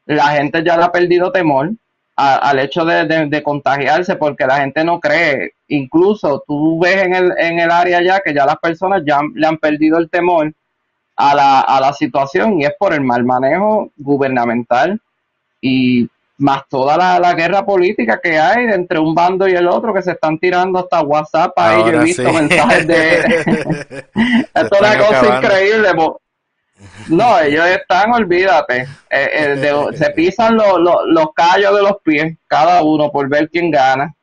la 0.05 0.29
gente 0.29 0.63
ya 0.63 0.77
le 0.77 0.85
ha 0.85 0.91
perdido 0.91 1.31
temor 1.31 1.71
a- 2.15 2.35
al 2.49 2.59
hecho 2.59 2.85
de, 2.85 3.05
de- 3.05 3.25
de 3.27 3.43
contagiarse 3.43 4.15
porque 4.15 4.45
la 4.45 4.57
gente 4.57 4.83
no 4.83 4.99
cree. 4.99 5.53
Incluso 5.67 6.43
tú 6.47 6.79
ves 6.79 7.03
en 7.03 7.15
el, 7.15 7.33
en 7.37 7.59
el 7.59 7.71
área 7.71 8.01
ya 8.01 8.19
que 8.19 8.33
ya 8.33 8.45
las 8.45 8.57
personas 8.57 9.01
ya 9.05 9.19
le 9.33 9.47
han 9.47 9.57
perdido 9.57 9.97
el 9.97 10.09
temor 10.09 10.51
a 11.15 11.35
la, 11.35 11.61
a 11.61 11.79
la 11.79 11.93
situación 11.93 12.59
y 12.59 12.65
es 12.65 12.73
por 12.79 12.93
el 12.93 13.01
mal 13.01 13.23
manejo 13.23 13.89
gubernamental 13.97 14.99
y 15.61 16.07
más 16.37 16.63
toda 16.67 16.97
la, 16.97 17.19
la 17.19 17.33
guerra 17.35 17.63
política 17.63 18.19
que 18.21 18.39
hay 18.39 18.65
entre 18.65 18.97
un 18.97 19.13
bando 19.13 19.47
y 19.47 19.51
el 19.51 19.67
otro 19.67 19.93
que 19.93 20.01
se 20.01 20.11
están 20.13 20.39
tirando 20.39 20.79
hasta 20.79 21.01
WhatsApp 21.01 21.51
ahí 21.57 21.81
yo 21.81 22.01
he 22.01 22.03
visto 22.03 22.27
sí. 22.27 22.35
mensajes 22.35 22.87
de 22.87 23.19
es 24.55 24.71
una 24.79 24.97
cosa 24.97 25.19
acabando. 25.19 25.35
increíble. 25.47 25.89
No 27.09 27.39
ellos 27.39 27.65
están 27.67 28.13
olvídate 28.13 28.81
eh, 29.09 29.29
eh, 29.33 29.57
de- 29.57 29.97
se 29.97 30.09
pisan 30.11 30.55
los, 30.55 30.79
los, 30.79 30.95
los 31.07 31.33
callos 31.33 31.75
de 31.75 31.81
los 31.83 31.97
pies 32.03 32.37
cada 32.47 32.83
uno 32.83 33.11
por 33.11 33.29
ver 33.29 33.49
quién 33.49 33.71
gana 33.71 34.13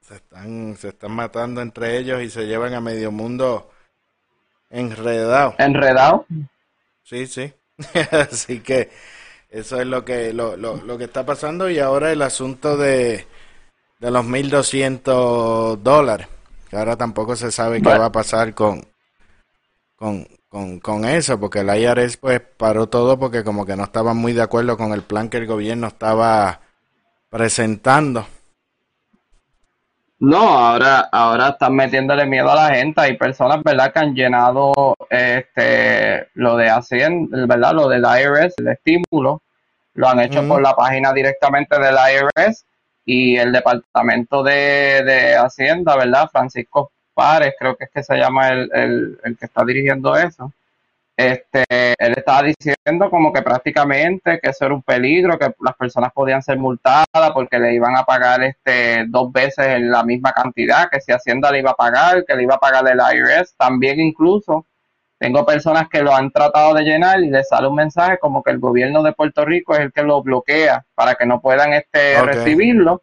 Se 0.00 0.14
están, 0.14 0.74
se 0.78 0.88
están 0.88 1.12
matando 1.12 1.60
entre 1.60 1.98
ellos 1.98 2.22
y 2.22 2.30
se 2.30 2.46
llevan 2.46 2.72
a 2.72 2.80
medio 2.80 3.10
mundo 3.12 3.70
enredado. 4.70 5.54
enredado 5.58 6.26
Sí, 7.04 7.26
sí. 7.26 7.52
Así 8.10 8.60
que 8.60 8.90
eso 9.50 9.80
es 9.80 9.86
lo 9.86 10.04
que 10.04 10.32
lo, 10.32 10.56
lo, 10.56 10.76
lo 10.78 10.98
que 10.98 11.04
está 11.04 11.24
pasando 11.26 11.70
y 11.70 11.78
ahora 11.78 12.12
el 12.12 12.22
asunto 12.22 12.76
de, 12.76 13.26
de 14.00 14.10
los 14.12 14.24
1.200 14.24 15.82
dólares, 15.82 16.28
que 16.70 16.76
ahora 16.76 16.96
tampoco 16.96 17.36
se 17.36 17.52
sabe 17.52 17.82
qué 17.82 17.84
Bueno. 17.84 18.00
va 18.00 18.06
a 18.06 18.12
pasar 18.12 18.54
con, 18.54 18.86
con, 19.96 20.26
con, 20.56 20.80
con 20.80 21.04
eso, 21.04 21.38
porque 21.38 21.58
el 21.60 21.68
IRS 21.68 22.16
pues 22.16 22.40
paró 22.40 22.86
todo 22.88 23.18
porque 23.18 23.44
como 23.44 23.66
que 23.66 23.76
no 23.76 23.84
estaban 23.84 24.16
muy 24.16 24.32
de 24.32 24.40
acuerdo 24.40 24.78
con 24.78 24.94
el 24.94 25.02
plan 25.02 25.28
que 25.28 25.36
el 25.36 25.46
gobierno 25.46 25.88
estaba 25.88 26.60
presentando. 27.28 28.26
No, 30.18 30.38
ahora, 30.38 31.10
ahora 31.12 31.48
están 31.50 31.74
metiéndole 31.74 32.24
miedo 32.24 32.50
a 32.50 32.54
la 32.54 32.74
gente. 32.74 33.02
Hay 33.02 33.18
personas, 33.18 33.62
¿verdad?, 33.62 33.92
que 33.92 33.98
han 33.98 34.14
llenado 34.14 34.96
este 35.10 36.28
lo 36.32 36.56
de 36.56 36.70
Hacienda, 36.70 37.44
¿verdad? 37.46 37.74
Lo 37.74 37.88
del 37.90 38.04
IRS, 38.04 38.54
el 38.56 38.68
estímulo, 38.68 39.42
lo 39.92 40.08
han 40.08 40.20
hecho 40.20 40.48
por 40.48 40.62
la 40.62 40.74
página 40.74 41.12
directamente 41.12 41.78
del 41.78 41.96
IRS 41.96 42.64
y 43.04 43.36
el 43.36 43.52
Departamento 43.52 44.42
de, 44.42 45.02
de 45.04 45.36
Hacienda, 45.36 45.96
¿verdad? 45.96 46.30
Francisco 46.32 46.92
Párez, 47.16 47.54
creo 47.58 47.74
que 47.74 47.84
es 47.84 47.90
que 47.90 48.02
se 48.02 48.16
llama 48.16 48.50
el, 48.50 48.70
el, 48.74 49.18
el 49.24 49.36
que 49.38 49.46
está 49.46 49.64
dirigiendo 49.64 50.14
eso. 50.14 50.52
Este, 51.16 51.64
él 51.70 52.12
estaba 52.14 52.42
diciendo 52.42 53.08
como 53.08 53.32
que 53.32 53.40
prácticamente 53.40 54.38
que 54.38 54.50
eso 54.50 54.66
era 54.66 54.74
un 54.74 54.82
peligro, 54.82 55.38
que 55.38 55.50
las 55.60 55.74
personas 55.74 56.12
podían 56.12 56.42
ser 56.42 56.58
multadas 56.58 57.06
porque 57.32 57.58
le 57.58 57.72
iban 57.72 57.96
a 57.96 58.04
pagar 58.04 58.42
este 58.42 59.06
dos 59.08 59.32
veces 59.32 59.80
la 59.80 60.04
misma 60.04 60.32
cantidad, 60.32 60.90
que 60.90 61.00
si 61.00 61.12
Hacienda 61.12 61.50
le 61.50 61.60
iba 61.60 61.70
a 61.70 61.74
pagar, 61.74 62.22
que 62.26 62.36
le 62.36 62.42
iba 62.42 62.56
a 62.56 62.60
pagar 62.60 62.84
el 62.86 62.98
IRS, 62.98 63.54
también 63.56 63.98
incluso 63.98 64.66
tengo 65.18 65.46
personas 65.46 65.88
que 65.88 66.02
lo 66.02 66.14
han 66.14 66.30
tratado 66.30 66.74
de 66.74 66.82
llenar 66.82 67.20
y 67.20 67.30
les 67.30 67.48
sale 67.48 67.66
un 67.66 67.76
mensaje 67.76 68.18
como 68.18 68.42
que 68.42 68.50
el 68.50 68.58
gobierno 68.58 69.02
de 69.02 69.14
Puerto 69.14 69.46
Rico 69.46 69.72
es 69.72 69.80
el 69.80 69.92
que 69.92 70.02
lo 70.02 70.22
bloquea 70.22 70.84
para 70.94 71.14
que 71.14 71.24
no 71.24 71.40
puedan 71.40 71.72
este 71.72 72.20
recibirlo. 72.22 73.02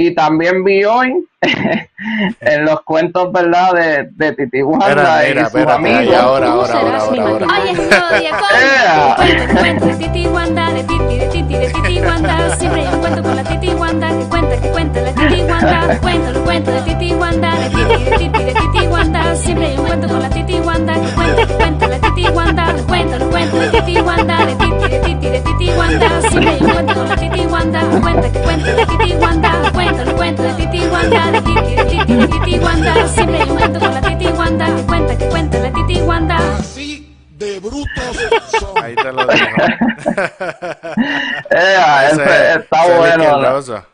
Y 0.00 0.14
también 0.14 0.64
vi 0.64 0.82
hoy 0.82 1.12
en 2.40 2.64
los 2.64 2.80
cuentos, 2.84 3.30
¿verdad? 3.32 3.74
De, 3.74 4.08
de 4.12 4.32
Titi 4.32 4.62
Wanda 4.62 5.28
y 5.28 5.44
sus 5.44 5.66
amigos. 5.66 6.16
ahora, 6.16 6.46
¿Cómo 6.46 6.62
ahora, 6.62 6.98
ahora, 7.00 7.26
ahora? 7.26 7.46
Hoy 7.46 7.68
estoy 7.68 8.26
¡Ea! 8.26 9.14
Cuento, 9.16 9.60
cuento 9.60 9.86
de 9.86 9.94
Titi 9.96 10.26
Wanda, 10.26 10.72
de 10.72 10.84
Titi, 10.84 11.18
de 11.18 11.26
Titi, 11.26 11.54
de 11.54 11.68
Titi 11.68 12.00
Wanda. 12.00 12.56
Siempre 12.56 12.88
un 12.88 13.00
cuento 13.00 13.22
con 13.22 13.36
la 13.36 13.44
Titi 13.44 13.68
Wanda, 13.74 14.08
que 14.08 14.24
cuenta, 14.24 14.60
que 14.62 14.68
cuenta 14.70 15.00
la 15.02 15.12
Titi 15.12 15.42
Wanda. 15.42 15.98
Cuento, 16.00 16.32
lo 16.32 16.44
cuento 16.44 16.70
de 16.70 16.80
Titi 16.80 17.12
Wanda, 17.12 17.56
de 17.56 17.68
Titi, 17.68 18.04
de 18.04 18.16
Titi, 18.16 18.42
de 18.42 18.54
Titi 18.54 18.86
Wanda. 18.86 19.36
Siempre 19.36 19.78
un 19.78 19.86
cuento 19.86 20.08
con 20.08 20.22
la 20.22 20.30
Titi 20.30 20.60
Wanda, 20.60 20.94
que 20.94 21.08
cuenta, 21.14 21.46
que 21.46 21.54
cuenta 21.54 21.88
la 21.88 21.98
Titi 21.98 22.28
Wanda. 22.30 22.74
Cuento, 22.88 23.18
lo 23.18 23.30
cuento 23.30 23.56
de 23.58 23.68
Titi 23.68 24.00
Wanda, 24.00 24.46
de 24.46 24.54
Titi, 24.54 24.88
de 24.88 24.98
Titi, 25.00 25.28
de 25.28 25.40
Titi 25.40 25.70
Wanda. 25.76 26.22
Siempre 26.30 26.56
un 26.58 26.70
cuento 26.70 26.94
con 26.94 27.08
la 27.08 27.16
Titi 27.16 27.46
Wanda, 27.46 27.80
cuenta, 28.00 28.32
que 28.32 28.38
cuenta 28.38 28.72
la 28.72 28.86
Titi 28.86 29.12
Wanda. 29.20 29.59
Cuento, 29.90 30.04
lo 30.10 30.16
cuento 30.16 30.42
de 30.44 30.52
Titi 30.54 30.86
Wanda, 30.86 31.30
de 31.32 31.42
Titi, 31.42 31.74
de 31.74 31.84
Titi, 31.84 32.14
de 32.14 32.28
Titi 32.28 32.58
Wanda. 32.60 33.08
Siempre 33.08 33.42
hay 33.42 33.50
un 33.50 33.56
cuento 33.58 33.80
con 33.80 33.92
la 33.94 34.00
Titi 34.00 34.26
Wanda, 34.28 34.66
que 34.76 34.82
cuenta, 34.82 35.18
que 35.18 35.24
cuenta 35.26 35.58
la 35.58 35.72
Titi 35.72 36.00
Wanda. 36.02 36.36
Así 36.58 37.16
de 37.36 37.58
brutos 37.58 38.16
son. 38.60 38.84
Ahí 38.84 38.94
te 38.94 39.12
lo 39.12 39.26
dejo. 39.26 39.46
Ea, 41.50 42.10
Ese- 42.10 42.22
ese 42.22 42.52
está 42.60 42.84
ese 42.86 42.96
bueno. 42.96 43.58
está 43.58 43.84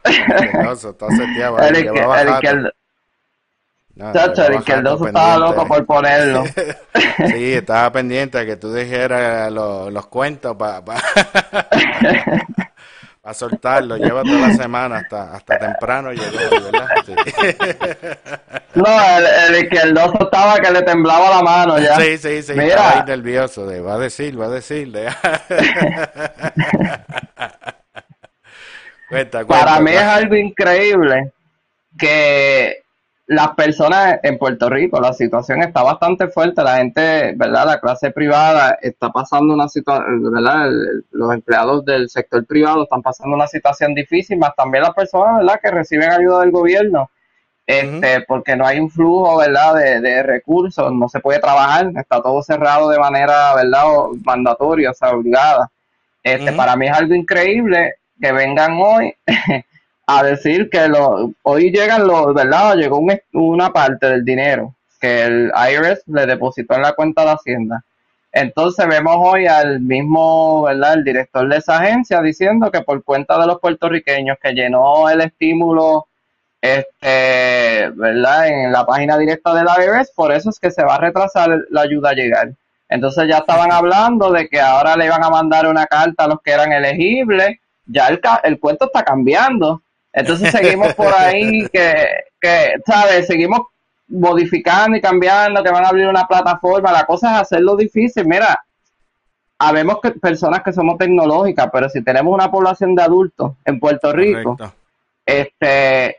seteado 1.11 1.59
ahí, 1.61 1.69
El, 1.69 1.75
que 1.85 1.91
va 2.07 2.21
el 2.21 2.27
bajando. 2.29 2.69
izquier- 2.69 2.73
No, 3.95 4.13
chacho, 4.13 4.43
que 4.43 4.49
el 4.53 4.59
izquierdoso 4.59 4.99
bajando, 5.05 5.19
estaba 5.21 5.39
loco 5.39 5.67
por 5.67 5.87
ponerlo. 5.87 6.45
Sí, 7.29 7.55
estaba 7.55 7.91
pendiente 7.93 8.37
de 8.37 8.45
que 8.45 8.57
tú 8.57 8.71
dijeras 8.75 9.51
los, 9.51 9.91
los 9.91 10.07
cuentos 10.09 10.55
para 10.57 10.83
soltarlo. 13.35 13.97
Lleva 13.97 14.23
toda 14.23 14.49
la 14.49 14.55
semana 14.55 14.99
hasta, 14.99 15.33
hasta 15.35 15.59
temprano 15.59 16.13
llegó, 16.13 16.39
¿verdad? 16.71 16.89
Sí. 17.05 17.15
No, 18.77 18.85
el, 19.17 19.25
el 19.57 19.63
izquierdoso 19.65 20.19
estaba 20.25 20.59
que 20.61 20.71
le 20.71 20.83
temblaba 20.83 21.31
la 21.37 21.43
mano 21.43 21.79
ya. 21.79 21.97
Sí, 21.99 22.19
sí, 22.19 22.43
sí, 22.43 22.53
Mira. 22.53 22.67
estaba 22.69 22.91
ahí 22.91 23.03
nervioso 23.07 23.67
de, 23.67 23.81
va 23.81 23.95
a 23.95 23.99
decir, 23.99 24.39
va 24.39 24.47
a 24.47 24.51
decir. 24.51 24.93
de- 24.93 25.07
cuenta, 29.09 29.45
cuenta. 29.45 29.65
Para 29.65 29.81
mí 29.81 29.93
es 29.93 30.03
algo 30.03 30.35
increíble 30.37 31.33
que 31.99 32.83
las 33.27 33.55
personas 33.55 34.21
en 34.23 34.39
Puerto 34.39 34.71
Rico, 34.71 35.01
la 35.01 35.13
situación 35.13 35.61
está 35.63 35.83
bastante 35.83 36.29
fuerte, 36.29 36.63
la 36.63 36.77
gente, 36.77 37.33
¿verdad? 37.37 37.67
La 37.67 37.81
clase 37.81 38.13
privada 38.13 38.79
está 38.81 39.11
pasando 39.11 39.53
una 39.53 39.69
situación, 39.69 40.33
¿verdad? 40.33 40.71
Los 41.11 41.35
empleados 41.35 41.85
del 41.85 42.09
sector 42.09 42.47
privado 42.47 42.85
están 42.85 43.03
pasando 43.03 43.35
una 43.35 43.49
situación 43.49 43.95
difícil, 43.95 44.39
más 44.39 44.55
también 44.55 44.85
las 44.85 44.95
personas, 44.95 45.39
¿verdad? 45.39 45.61
Que 45.61 45.71
reciben 45.73 46.11
ayuda 46.11 46.41
del 46.41 46.53
gobierno, 46.53 47.11
este, 47.67 48.21
porque 48.29 48.55
no 48.55 48.65
hay 48.65 48.79
un 48.79 48.91
flujo, 48.91 49.39
¿verdad? 49.39 49.75
De, 49.75 50.01
de 50.01 50.23
recursos, 50.23 50.93
no 50.93 51.09
se 51.09 51.19
puede 51.19 51.41
trabajar, 51.41 51.91
está 51.97 52.23
todo 52.23 52.41
cerrado 52.43 52.91
de 52.91 52.99
manera, 53.01 53.57
¿verdad? 53.57 53.83
O 53.87 54.15
mandatoria, 54.25 54.93
o 54.93 54.95
sea, 54.95 55.11
obligada. 55.11 55.69
Este, 56.23 56.53
para 56.53 56.77
mí 56.77 56.87
es 56.87 56.93
algo 56.93 57.15
increíble 57.15 57.95
que 58.21 58.33
vengan 58.33 58.73
hoy 58.81 59.15
a 60.07 60.23
decir 60.23 60.71
que 60.71 60.89
lo, 60.89 61.33
hoy 61.43 61.71
llegan 61.73 62.07
los, 62.07 62.33
¿verdad? 62.35 62.77
Llegó 62.77 62.99
un- 62.99 63.21
una 63.33 63.71
parte 63.73 64.07
del 64.09 64.25
dinero 64.25 64.75
que 65.01 65.25
el 65.25 65.53
IRS 65.71 66.03
le 66.07 66.27
depositó 66.27 66.75
en 66.75 66.83
la 66.83 66.93
cuenta 66.93 67.25
de 67.25 67.31
Hacienda. 67.33 67.83
Entonces 68.33 68.87
vemos 68.87 69.17
hoy 69.19 69.47
al 69.47 69.81
mismo, 69.81 70.63
¿verdad? 70.63 70.95
El 70.95 71.05
director 71.05 71.49
de 71.49 71.57
esa 71.59 71.79
agencia 71.79 72.21
diciendo 72.23 72.71
que 72.71 72.83
por 72.83 73.03
cuenta 73.03 73.39
de 73.41 73.47
los 73.47 73.61
puertorriqueños 73.61 74.39
que 74.43 74.53
llenó 74.53 75.09
el 75.09 75.23
estímulo, 75.23 76.07
este, 76.61 77.91
¿verdad? 77.95 78.49
En 78.49 78.73
la 78.73 78.85
página 78.87 79.19
directa 79.19 79.55
del 79.55 79.67
IRS, 79.67 80.13
por 80.15 80.33
eso 80.33 80.51
es 80.51 80.59
que 80.59 80.71
se 80.71 80.85
va 80.85 80.97
a 80.97 81.01
retrasar 81.01 81.51
la 81.71 81.83
ayuda 81.83 82.11
a 82.11 82.15
llegar. 82.15 82.51
Entonces 82.89 83.27
ya 83.29 83.39
estaban 83.39 83.73
hablando 83.73 84.31
de 84.31 84.49
que 84.49 84.61
ahora 84.61 84.97
le 84.97 85.07
iban 85.07 85.23
a 85.25 85.31
mandar 85.31 85.67
una 85.67 85.87
carta 85.87 86.25
a 86.25 86.29
los 86.29 86.41
que 86.43 86.53
eran 86.53 86.73
elegibles. 86.73 87.59
Ya 87.87 88.09
el, 88.09 88.21
el 88.45 88.59
cuento 88.61 88.87
está 88.87 89.03
cambiando. 89.05 89.83
Entonces 90.17 90.51
seguimos 90.51 90.95
por 90.95 91.13
ahí 91.15 91.69
que, 91.69 91.95
que, 92.41 92.75
¿sabes? 92.87 93.27
Seguimos 93.27 93.61
modificando 94.09 94.97
y 94.97 95.01
cambiando, 95.03 95.63
que 95.63 95.71
van 95.71 95.85
a 95.85 95.89
abrir 95.89 96.07
una 96.09 96.27
plataforma. 96.27 96.91
La 96.91 97.05
cosa 97.05 97.35
es 97.35 97.41
hacerlo 97.43 97.77
difícil. 97.77 98.25
Mira, 98.27 98.65
habemos 99.59 100.01
que, 100.01 100.13
personas 100.13 100.63
que 100.63 100.73
somos 100.73 100.97
tecnológicas, 100.97 101.69
pero 101.71 101.89
si 101.91 102.03
tenemos 102.03 102.33
una 102.33 102.51
población 102.51 102.95
de 102.95 103.03
adultos 103.03 103.53
en 103.67 103.79
Puerto 103.79 104.11
Rico, 104.13 104.57
Correcto. 104.57 104.75
este, 105.27 106.17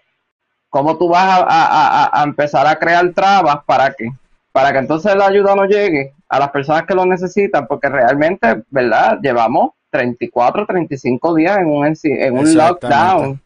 ¿cómo 0.70 0.96
tú 0.98 1.10
vas 1.10 1.24
a, 1.24 1.44
a- 1.48 2.04
a- 2.06 2.22
a 2.22 2.24
empezar 2.24 2.68
a 2.68 2.78
crear 2.78 3.10
trabas 3.14 3.60
para 3.66 3.92
que, 3.94 4.12
para 4.52 4.72
que 4.72 4.78
entonces 4.80 5.16
la 5.16 5.26
ayuda 5.28 5.56
no 5.56 5.66
llegue 5.66 6.14
a 6.30 6.38
las 6.40 6.50
personas 6.52 6.84
que 6.84 6.94
lo 6.94 7.04
necesitan? 7.06 7.66
Porque 7.66 7.90
realmente, 7.90 8.64
¿verdad? 8.70 9.18
Llevamos 9.24 9.72
34, 9.90 10.68
35 10.68 11.34
días 11.34 11.58
en 11.58 11.66
un, 11.68 11.86
en 12.04 12.38
un 12.38 12.54
lockdown 12.56 13.42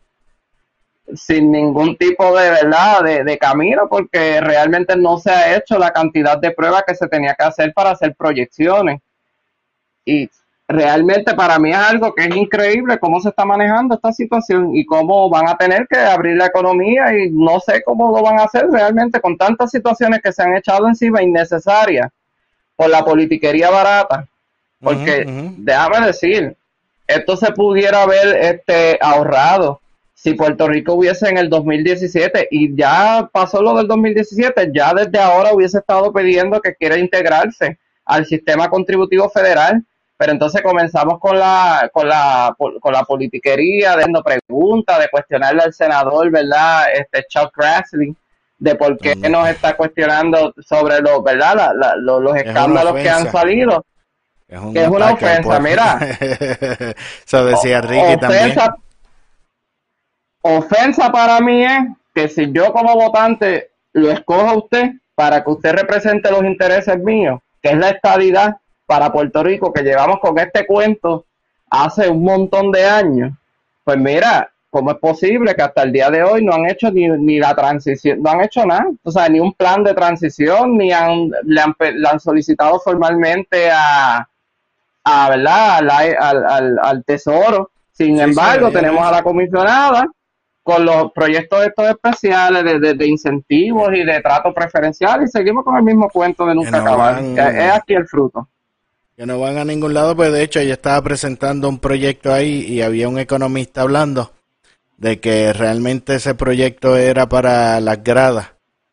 sin 1.15 1.51
ningún 1.51 1.97
tipo 1.97 2.35
de 2.37 2.49
verdad 2.49 3.03
de, 3.03 3.23
de 3.23 3.37
camino 3.37 3.87
porque 3.89 4.41
realmente 4.41 4.95
no 4.95 5.17
se 5.17 5.31
ha 5.31 5.55
hecho 5.55 5.77
la 5.77 5.91
cantidad 5.91 6.37
de 6.37 6.51
pruebas 6.51 6.83
que 6.85 6.95
se 6.95 7.07
tenía 7.07 7.35
que 7.35 7.45
hacer 7.45 7.73
para 7.73 7.91
hacer 7.91 8.15
proyecciones 8.15 9.01
y 10.05 10.29
realmente 10.67 11.33
para 11.33 11.59
mí 11.59 11.71
es 11.71 11.77
algo 11.77 12.13
que 12.13 12.23
es 12.23 12.35
increíble 12.35 12.97
cómo 12.99 13.19
se 13.19 13.29
está 13.29 13.45
manejando 13.45 13.95
esta 13.95 14.11
situación 14.11 14.75
y 14.75 14.85
cómo 14.85 15.29
van 15.29 15.47
a 15.47 15.57
tener 15.57 15.87
que 15.87 15.97
abrir 15.97 16.37
la 16.37 16.47
economía 16.47 17.13
y 17.17 17.29
no 17.29 17.59
sé 17.59 17.83
cómo 17.83 18.15
lo 18.15 18.23
van 18.23 18.39
a 18.39 18.43
hacer 18.43 18.67
realmente 18.69 19.19
con 19.19 19.37
tantas 19.37 19.71
situaciones 19.71 20.21
que 20.21 20.31
se 20.31 20.43
han 20.43 20.55
echado 20.55 20.87
encima 20.87 21.21
innecesarias 21.21 22.09
por 22.75 22.89
la 22.89 23.03
politiquería 23.03 23.69
barata. 23.69 24.25
Porque 24.79 25.25
Ujú, 25.27 25.39
ujú. 25.39 25.53
déjame 25.57 26.07
decir, 26.07 26.55
esto 27.05 27.37
se 27.37 27.51
pudiera 27.51 28.03
haber 28.03 28.37
este, 28.37 28.97
ahorrado 29.01 29.81
si 30.21 30.35
Puerto 30.35 30.67
Rico 30.67 30.93
hubiese 30.93 31.29
en 31.29 31.37
el 31.39 31.49
2017 31.49 32.47
y 32.51 32.75
ya 32.75 33.27
pasó 33.31 33.59
lo 33.63 33.73
del 33.75 33.87
2017, 33.87 34.69
ya 34.71 34.93
desde 34.93 35.17
ahora 35.19 35.51
hubiese 35.53 35.79
estado 35.79 36.13
pidiendo 36.13 36.61
que 36.61 36.75
quiera 36.75 36.97
integrarse 36.97 37.79
al 38.05 38.27
sistema 38.27 38.69
contributivo 38.69 39.29
federal, 39.31 39.83
pero 40.17 40.31
entonces 40.33 40.61
comenzamos 40.61 41.19
con 41.19 41.39
la 41.39 41.89
con 41.91 42.07
la 42.07 42.55
con 42.57 42.93
la 42.93 43.03
politiquería, 43.03 43.95
dando 43.97 44.21
preguntas, 44.21 44.99
de 44.99 45.09
cuestionarle 45.09 45.63
al 45.63 45.73
senador, 45.73 46.29
¿verdad? 46.29 46.83
Este 46.93 47.25
Chuck 47.27 47.51
Grassley 47.57 48.15
de 48.59 48.75
por 48.75 48.95
qué 48.99 49.15
Mm. 49.15 49.31
nos 49.31 49.49
está 49.49 49.75
cuestionando 49.75 50.53
sobre 50.59 50.99
los, 51.01 51.23
¿verdad? 51.23 51.55
La- 51.55 51.73
la- 51.73 51.95
lo- 51.95 52.19
los 52.19 52.35
escándalos 52.35 52.93
que 52.93 53.09
han 53.09 53.21
ofensa. 53.21 53.39
salido. 53.39 53.85
Es, 54.47 54.59
un 54.59 54.73
que 54.73 54.83
es 54.83 54.87
una 54.87 55.13
ofensa, 55.13 55.59
mira. 55.59 55.97
Eso 57.25 57.45
decía 57.45 57.81
Ricky 57.81 58.17
también. 58.19 58.53
Ofensa, 60.41 61.11
para 61.11 61.39
mí 61.39 61.63
es 61.63 61.79
que 62.13 62.27
si 62.27 62.51
yo 62.51 62.71
como 62.73 62.95
votante 62.95 63.71
lo 63.93 64.11
escojo 64.11 64.47
a 64.47 64.57
usted 64.57 64.91
para 65.15 65.43
que 65.43 65.51
usted 65.51 65.73
represente 65.73 66.31
los 66.31 66.43
intereses 66.43 66.97
míos, 66.99 67.39
que 67.61 67.69
es 67.69 67.77
la 67.77 67.89
estabilidad 67.89 68.57
para 68.85 69.11
Puerto 69.11 69.43
Rico, 69.43 69.71
que 69.73 69.83
llevamos 69.83 70.19
con 70.19 70.37
este 70.39 70.65
cuento 70.65 71.25
hace 71.69 72.09
un 72.09 72.23
montón 72.23 72.71
de 72.71 72.85
años, 72.85 73.31
pues 73.83 73.97
mira, 73.97 74.51
¿cómo 74.69 74.91
es 74.91 74.97
posible 74.97 75.55
que 75.55 75.61
hasta 75.61 75.83
el 75.83 75.91
día 75.91 76.09
de 76.09 76.23
hoy 76.23 76.43
no 76.43 76.53
han 76.53 76.69
hecho 76.69 76.91
ni, 76.91 77.07
ni 77.09 77.39
la 77.39 77.55
transición, 77.55 78.21
no 78.21 78.31
han 78.31 78.41
hecho 78.41 78.65
nada? 78.65 78.87
O 79.03 79.11
sea, 79.11 79.29
ni 79.29 79.39
un 79.39 79.53
plan 79.53 79.83
de 79.83 79.93
transición, 79.93 80.77
ni 80.77 80.91
han, 80.91 81.29
le, 81.43 81.61
han, 81.61 81.75
le 81.79 82.07
han 82.09 82.19
solicitado 82.19 82.79
formalmente 82.79 83.69
a, 83.71 84.27
a 85.03 85.29
¿verdad? 85.29 85.77
Al, 85.77 85.89
al, 85.89 86.45
al, 86.45 86.79
al 86.81 87.03
Tesoro. 87.05 87.71
Sin 87.91 88.17
Sí, 88.17 88.21
embargo, 88.21 88.71
sí, 88.71 88.71
tenemos 88.71 89.05
a 89.05 89.11
la 89.11 89.23
comisionada 89.23 90.07
con 90.63 90.85
los 90.85 91.11
proyectos 91.13 91.65
estos 91.65 91.89
especiales 91.89 92.63
de, 92.63 92.79
de- 92.79 92.93
de 92.93 93.07
incentivos 93.07 93.89
y 93.93 94.03
de 94.03 94.21
trato 94.21 94.53
preferencial 94.53 95.23
y 95.23 95.27
seguimos 95.27 95.63
con 95.63 95.75
el 95.77 95.83
mismo 95.83 96.09
cuento 96.09 96.45
de 96.45 96.55
nunca 96.55 96.71
no 96.71 96.77
acabar. 96.77 97.15
van- 97.15 97.39
es 97.39 97.71
aquí 97.73 97.93
el 97.95 98.07
fruto. 98.07 98.47
Que 99.17 99.25
no 99.25 99.39
van 99.39 99.57
a 99.57 99.65
ningún 99.65 99.93
lado, 99.93 100.15
pues 100.15 100.31
de 100.31 100.43
hecho 100.43 100.59
ella 100.59 100.73
estaba 100.73 101.01
presentando 101.01 101.67
un 101.67 101.79
proyecto 101.79 102.33
ahí 102.33 102.63
y 102.67 102.81
había 102.81 103.09
un 103.09 103.19
economista 103.19 103.81
hablando 103.81 104.31
de 104.97 105.19
que 105.19 105.51
realmente 105.53 106.15
ese 106.15 106.35
proyecto 106.35 106.95
era 106.95 107.27
para 107.27 107.79
las 107.81 108.03
gradas, 108.03 108.51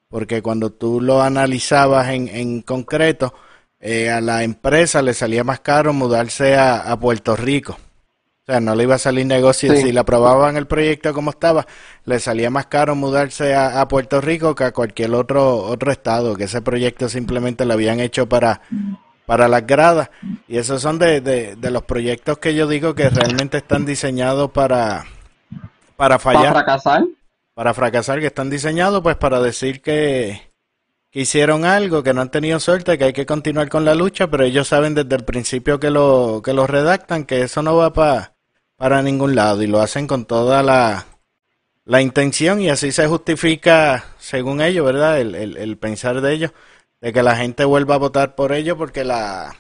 porque 0.09 0.41
cuando 0.43 0.71
tú 0.71 1.01
lo 1.03 1.21
analizabas 1.23 2.09
en, 2.09 2.29
en 2.29 2.63
concreto, 2.63 3.35
eh, 3.81 4.11
a 4.11 4.21
la 4.23 4.43
empresa 4.43 5.03
le 5.03 5.13
salía 5.15 5.45
más 5.45 5.61
caro 5.61 5.93
mudarse 5.93 6.57
a, 6.57 6.81
a 6.91 6.99
Puerto 6.99 7.37
Rico. 7.37 7.77
O 8.49 8.53
sea, 8.53 8.61
no 8.61 8.75
le 8.75 8.85
iba 8.85 8.95
a 8.95 8.99
salir 8.99 9.27
negocio. 9.27 9.75
Sí. 9.75 9.83
Si 9.83 9.93
le 9.93 10.01
aprobaban 10.01 10.57
el 10.57 10.67
proyecto 10.67 11.13
como 11.13 11.31
estaba, 11.31 11.67
le 12.07 12.19
salía 12.19 12.49
más 12.49 12.67
caro 12.67 12.95
mudarse 12.95 13.55
a, 13.55 13.81
a 13.83 13.89
Puerto 13.89 14.23
Rico 14.23 14.55
que 14.55 14.65
a 14.65 14.73
cualquier 14.73 15.13
otro, 15.15 15.57
otro 15.59 15.93
estado, 15.93 16.35
que 16.35 16.45
ese 16.45 16.63
proyecto 16.63 17.11
simplemente 17.11 17.67
lo 17.67 17.75
habían 17.75 18.01
hecho 18.01 18.27
para, 18.27 18.63
para 19.27 19.49
las 19.49 19.67
gradas. 19.67 20.09
Y 20.49 20.57
esos 20.57 20.81
son 20.81 20.99
de, 20.99 21.21
de, 21.21 21.57
de 21.57 21.71
los 21.71 21.83
proyectos 21.83 22.39
que 22.39 22.55
yo 22.55 22.67
digo 22.67 22.95
que 22.95 23.11
realmente 23.11 23.59
están 23.59 23.85
diseñados 23.85 24.51
para, 24.51 25.05
para 25.97 26.19
Para 26.19 26.19
fallar, 26.19 26.53
fracasar. 26.55 27.05
para 27.55 27.75
fracasar, 27.75 28.19
que 28.21 28.29
están 28.29 28.49
diseñados 28.49 29.03
pues 29.03 29.17
para 29.17 29.41
decir 29.41 29.83
que, 29.83 30.41
que 31.11 31.21
hicieron 31.21 31.67
algo, 31.67 32.03
que 32.03 32.15
no 32.15 32.23
han 32.23 32.31
tenido 32.31 32.61
suerte, 32.61 32.97
que 32.97 33.05
hay 33.05 33.13
que 33.13 33.27
continuar 33.27 33.69
con 33.69 33.85
la 33.85 33.95
lucha, 33.95 34.29
pero 34.31 34.45
ellos 34.45 34.69
saben 34.69 34.95
desde 34.95 35.17
el 35.17 35.25
principio 35.27 35.79
que 35.79 35.91
lo, 35.91 36.41
que 36.43 36.55
lo 36.55 36.67
redactan, 36.67 37.27
que 37.27 37.43
eso 37.43 37.61
no 37.63 37.77
va 37.77 37.93
pa- 37.93 38.33
para 38.79 39.03
ningún 39.03 39.37
lado 39.37 39.63
y 39.63 39.69
lo 39.69 39.81
hacen 39.83 40.09
con 40.09 40.27
toda 40.27 40.63
la, 40.65 41.07
la 41.87 42.03
intención 42.03 42.61
y 42.61 42.71
así 42.71 42.93
se 42.93 43.07
justifica, 43.09 44.07
según 44.19 44.61
ellos, 44.63 44.87
¿verdad? 44.87 45.21
El, 45.21 45.35
el, 45.37 45.57
el 45.59 45.79
pensar 45.79 46.21
de 46.21 46.35
ellos, 46.35 46.53
de 47.01 47.13
que 47.13 47.23
la 47.23 47.37
gente 47.37 47.65
vuelva 47.65 47.97
a 47.97 47.99
votar 47.99 48.35
por 48.35 48.53
ellos 48.53 48.77
porque 48.79 49.05
la, 49.05 49.57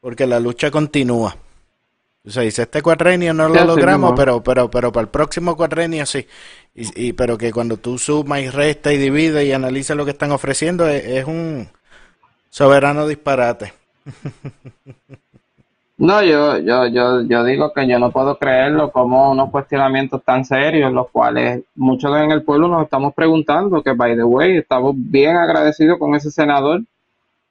porque 0.00 0.26
la 0.26 0.40
lucha 0.40 0.70
continúa. 0.70 1.36
O 2.24 2.30
sea, 2.30 2.42
dice, 2.42 2.62
este 2.62 2.82
cuatrenio 2.82 3.34
no 3.34 3.48
lo 3.48 3.64
logramos, 3.64 4.14
pero, 4.14 4.42
pero, 4.42 4.70
pero 4.70 4.92
para 4.92 5.02
el 5.04 5.10
próximo 5.10 5.56
cuatrenio 5.56 6.06
sí. 6.06 6.26
Y, 6.74 7.08
y- 7.08 7.12
pero 7.14 7.38
que 7.38 7.52
cuando 7.52 7.78
tú 7.78 7.98
sumas 7.98 8.40
y 8.42 8.50
restas 8.50 8.94
y 8.94 8.98
divides 8.98 9.46
y 9.46 9.52
analizas 9.52 9.96
lo 9.96 10.04
que 10.04 10.12
están 10.12 10.32
ofreciendo, 10.32 10.88
es, 10.88 11.04
es 11.04 11.24
un 11.26 11.68
soberano 12.50 13.06
disparate. 13.08 13.74
No, 15.98 16.22
yo, 16.22 16.58
yo, 16.58 16.86
yo, 16.86 17.22
yo 17.22 17.42
digo 17.42 17.72
que 17.72 17.88
yo 17.88 17.98
no 17.98 18.12
puedo 18.12 18.38
creerlo 18.38 18.92
como 18.92 19.32
unos 19.32 19.50
cuestionamientos 19.50 20.22
tan 20.22 20.44
serios, 20.44 20.92
los 20.92 21.10
cuales 21.10 21.64
muchos 21.74 22.16
en 22.16 22.30
el 22.30 22.44
pueblo 22.44 22.68
nos 22.68 22.84
estamos 22.84 23.12
preguntando, 23.14 23.82
que 23.82 23.92
by 23.92 24.14
the 24.14 24.22
way, 24.22 24.58
estamos 24.58 24.94
bien 24.96 25.36
agradecidos 25.36 25.98
con 25.98 26.14
ese 26.14 26.30
senador 26.30 26.82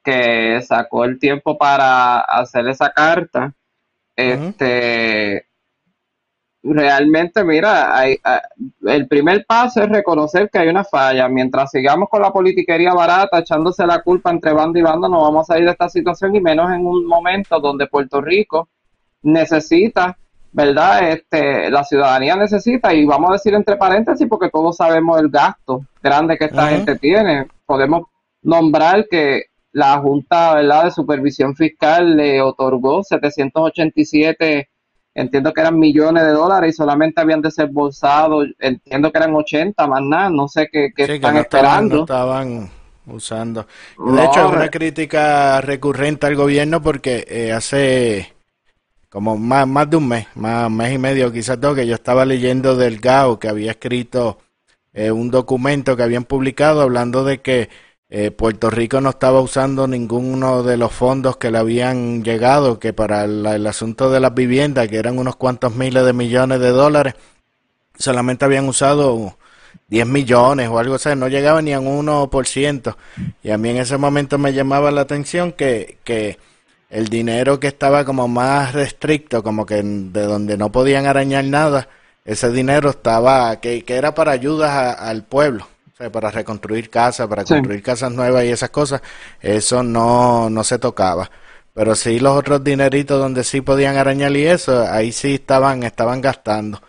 que 0.01 0.61
sacó 0.61 1.03
el 1.03 1.19
tiempo 1.19 1.57
para 1.57 2.21
hacer 2.21 2.69
esa 2.69 2.89
carta. 2.93 3.51
Este, 4.15 5.45
realmente, 6.73 7.43
mira, 7.43 7.97
hay, 7.97 8.17
hay- 8.23 8.39
el 8.87 9.07
primer 9.07 9.45
paso 9.45 9.81
es 9.83 9.89
reconocer 9.89 10.49
que 10.49 10.59
hay 10.59 10.67
una 10.67 10.83
falla. 10.83 11.27
Mientras 11.29 11.71
sigamos 11.71 12.09
con 12.09 12.21
la 12.21 12.31
politiquería 12.31 12.93
barata, 12.93 13.39
echándose 13.39 13.85
la 13.85 14.01
culpa 14.01 14.31
entre 14.31 14.53
bando 14.53 14.77
y 14.79 14.81
bando, 14.81 15.07
no 15.09 15.21
vamos 15.21 15.49
a 15.49 15.53
salir 15.53 15.65
de 15.65 15.71
esta 15.71 15.89
situación 15.89 16.35
y 16.35 16.41
menos 16.41 16.71
en 16.71 16.85
un 16.85 17.05
momento 17.05 17.59
donde 17.59 17.87
Puerto 17.87 18.21
Rico 18.21 18.69
necesita, 19.23 20.17
¿verdad? 20.51 21.09
Este, 21.11 21.69
la 21.69 21.83
ciudadanía 21.83 22.35
necesita, 22.35 22.93
y 22.93 23.05
vamos 23.05 23.29
a 23.29 23.33
decir 23.33 23.53
entre 23.53 23.75
paréntesis, 23.75 24.27
porque 24.27 24.49
todos 24.49 24.77
sabemos 24.77 25.19
el 25.19 25.29
gasto 25.29 25.81
grande 26.01 26.37
que 26.37 26.45
esta 26.45 26.67
gente 26.69 26.95
tiene. 26.97 27.47
Podemos 27.65 28.03
nombrar 28.41 29.05
que 29.09 29.43
la 29.73 29.97
Junta, 29.99 30.55
¿verdad? 30.55 30.85
de 30.85 30.91
Supervisión 30.91 31.55
Fiscal 31.55 32.15
le 32.15 32.41
otorgó 32.41 33.03
787 33.03 34.69
entiendo 35.17 35.53
que 35.53 35.61
eran 35.61 35.79
millones 35.79 36.23
de 36.25 36.31
dólares 36.31 36.73
y 36.73 36.77
solamente 36.77 37.21
habían 37.21 37.41
desembolsado, 37.41 38.43
entiendo 38.59 39.11
que 39.11 39.19
eran 39.19 39.35
80 39.35 39.87
más 39.87 40.01
nada, 40.03 40.29
no 40.31 40.47
sé 40.47 40.69
qué, 40.71 40.91
qué 40.95 41.05
Sí, 41.05 41.19
que 41.19 41.29
están 41.29 41.31
no 41.31 41.41
estaban, 41.41 41.79
esperando. 41.79 41.87
no 41.87 41.95
estaban 41.95 42.69
usando. 43.05 43.67
De 44.03 44.23
No, 44.23 44.25
hecho, 44.25 44.41
es 44.41 44.51
una 44.51 44.69
crítica 44.69 45.61
recurrente 45.61 46.25
al 46.25 46.35
gobierno 46.35 46.81
porque 46.81 47.25
eh, 47.29 47.51
hace 47.53 48.33
como 49.09 49.37
más, 49.37 49.67
más 49.67 49.89
de 49.89 49.97
un 49.97 50.07
mes, 50.09 50.27
más 50.35 50.71
mes 50.71 50.93
y 50.95 50.99
medio, 50.99 51.31
quizás 51.33 51.59
dos, 51.61 51.75
que 51.75 51.87
yo 51.87 51.95
estaba 51.95 52.25
leyendo 52.25 52.75
del 52.77 52.99
GAO 52.99 53.39
que 53.39 53.49
había 53.49 53.71
escrito 53.71 54.39
eh, 54.93 55.11
un 55.11 55.31
documento 55.31 55.97
que 55.97 56.03
habían 56.03 56.25
publicado 56.25 56.81
hablando 56.81 57.23
de 57.25 57.41
que 57.41 57.69
eh, 58.09 58.31
Puerto 58.31 58.69
Rico 58.69 59.01
no 59.01 59.09
estaba 59.09 59.41
usando 59.41 59.87
ninguno 59.87 60.63
de 60.63 60.77
los 60.77 60.93
fondos 60.93 61.37
que 61.37 61.51
le 61.51 61.57
habían 61.57 62.23
llegado, 62.23 62.79
que 62.79 62.93
para 62.93 63.25
el, 63.25 63.67
asunto 63.67 64.09
de 64.09 64.19
las 64.19 64.33
viviendas, 64.33 64.87
que 64.87 64.97
eran 64.97 65.19
unos 65.19 65.35
cuantos 65.35 65.75
miles 65.75 66.05
de 66.05 66.13
millones 66.13 66.59
de 66.59 66.69
dólares, 66.69 67.15
solamente 67.97 68.45
habían 68.45 68.67
usado 68.69 69.37
10 69.87 70.07
millones 70.07 70.69
o 70.69 70.79
algo 70.79 70.95
así, 70.95 71.09
no 71.15 71.27
llegaba 71.27 71.61
ni 71.61 71.73
a 71.73 71.79
un 71.79 72.07
1%. 72.07 72.95
Y 73.43 73.51
a 73.51 73.57
mí 73.57 73.69
en 73.69 73.77
ese 73.77 73.97
momento 73.97 74.37
me 74.37 74.53
llamaba 74.53 74.91
la 74.91 75.01
atención 75.01 75.51
que, 75.51 75.97
que 76.03 76.37
el 76.89 77.09
dinero 77.09 77.59
que 77.59 77.67
estaba 77.67 78.05
como 78.05 78.27
más 78.27 78.73
restricto, 78.73 79.43
como 79.43 79.65
que 79.65 79.81
de 79.83 80.23
donde 80.23 80.57
no 80.57 80.71
podían 80.71 81.05
arañar 81.05 81.43
nada, 81.45 81.89
ese 82.25 82.51
dinero 82.51 82.89
estaba, 82.89 83.59
que, 83.59 83.83
que 83.83 83.95
era 83.95 84.13
para 84.13 84.31
ayudas 84.31 84.71
a- 84.71 84.93
al 84.93 85.23
pueblo, 85.23 85.67
o 85.97 86.03
sea, 86.03 86.11
para 86.11 86.29
reconstruir 86.31 86.89
casas, 86.89 87.27
para 87.27 87.45
Sí. 87.45 87.53
construir 87.53 87.81
casas 87.81 88.11
nuevas 88.11 88.43
y 88.45 88.49
esas 88.49 88.69
cosas, 88.69 89.01
eso 89.41 89.81
no, 89.83 90.49
no 90.49 90.63
se 90.63 90.77
tocaba. 90.79 91.29
Pero 91.73 91.95
sí 91.95 92.19
los 92.19 92.37
otros 92.37 92.63
dineritos 92.63 93.19
donde 93.19 93.43
sí 93.43 93.61
podían 93.61 93.97
arañar 93.97 94.35
y 94.35 94.45
eso, 94.45 94.85
ahí 94.89 95.11
sí 95.11 95.35
estaban, 95.35 95.83
estaban 95.83 96.21
gastando 96.21 96.81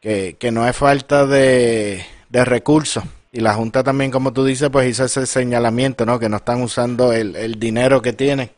que, 0.00 0.36
que 0.38 0.50
no 0.52 0.66
es 0.68 0.76
falta 0.76 1.26
de, 1.26 2.04
de 2.28 2.44
recursos. 2.44 3.04
Y 3.32 3.40
la 3.40 3.54
Junta 3.54 3.84
también, 3.84 4.10
como 4.10 4.32
tú 4.32 4.44
dices, 4.44 4.70
pues 4.70 4.88
hizo 4.90 5.04
ese 5.04 5.26
señalamiento, 5.26 6.06
¿no? 6.06 6.18
Que 6.18 6.28
no 6.28 6.38
están 6.38 6.62
usando 6.62 7.12
el, 7.12 7.36
el 7.36 7.58
dinero 7.60 8.00
que 8.02 8.12
tienen. 8.12 8.50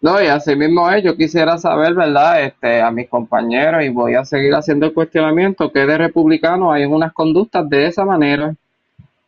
No, 0.00 0.22
y 0.22 0.26
así 0.26 0.54
mismo 0.54 0.90
es, 0.90 1.02
yo 1.02 1.16
quisiera 1.16 1.56
saber, 1.58 1.94
¿verdad? 1.94 2.42
Este, 2.44 2.80
a 2.82 2.90
mis 2.90 3.08
compañeros, 3.08 3.82
y 3.82 3.88
voy 3.88 4.14
a 4.14 4.24
seguir 4.24 4.54
haciendo 4.54 4.86
el 4.86 4.92
cuestionamiento, 4.94 5.72
que 5.72 5.86
de 5.86 5.98
republicanos 5.98 6.72
hay 6.72 6.84
unas 6.84 7.12
conductas 7.12 7.68
de 7.68 7.86
esa 7.86 8.04
manera, 8.04 8.54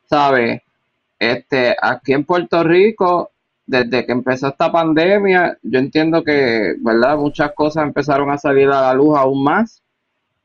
¿sabe? 0.09 0.63
Este, 1.19 1.75
aquí 1.81 2.13
en 2.13 2.25
Puerto 2.25 2.63
Rico, 2.63 3.31
desde 3.67 4.07
que 4.07 4.13
empezó 4.13 4.49
esta 4.49 4.71
pandemia, 4.71 5.59
yo 5.63 5.79
entiendo 5.79 6.23
que, 6.23 6.75
¿verdad? 6.81 7.17
Muchas 7.17 7.53
cosas 7.53 7.85
empezaron 7.85 8.31
a 8.31 8.39
salir 8.39 8.69
a 8.69 8.83
la 8.83 8.95
luz 8.95 9.17
aún 9.17 9.43
más. 9.43 9.83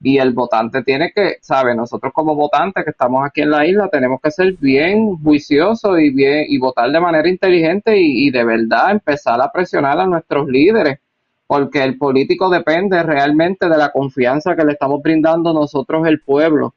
Y 0.04 0.18
el 0.18 0.34
votante 0.34 0.84
tiene 0.84 1.12
que, 1.16 1.38
¿sabe? 1.42 1.74
Nosotros 1.74 2.12
como 2.14 2.36
votantes 2.36 2.84
que 2.84 2.92
estamos 2.92 3.26
aquí 3.26 3.42
en 3.42 3.50
la 3.50 3.66
isla 3.66 3.88
tenemos 3.88 4.20
que 4.22 4.30
ser 4.30 4.54
bien 4.60 5.18
juiciosos 5.24 6.00
y 6.00 6.10
bien 6.10 6.46
y 6.48 6.60
votar 6.60 6.92
de 6.92 7.00
manera 7.00 7.28
inteligente 7.28 7.98
y, 7.98 8.28
y 8.28 8.30
de 8.30 8.44
verdad 8.44 8.92
empezar 8.92 9.42
a 9.42 9.52
presionar 9.52 10.00
a 10.00 10.06
nuestros 10.06 10.48
líderes, 10.48 11.00
porque 11.48 11.82
el 11.82 11.98
político 11.98 12.50
depende 12.50 13.02
realmente 13.02 13.70
de 13.70 13.78
la 13.78 13.92
confianza 13.92 14.56
que 14.56 14.66
le 14.66 14.74
estamos 14.74 15.02
brindando 15.02 15.54
nosotros 15.54 16.06
el 16.06 16.20
pueblo 16.20 16.74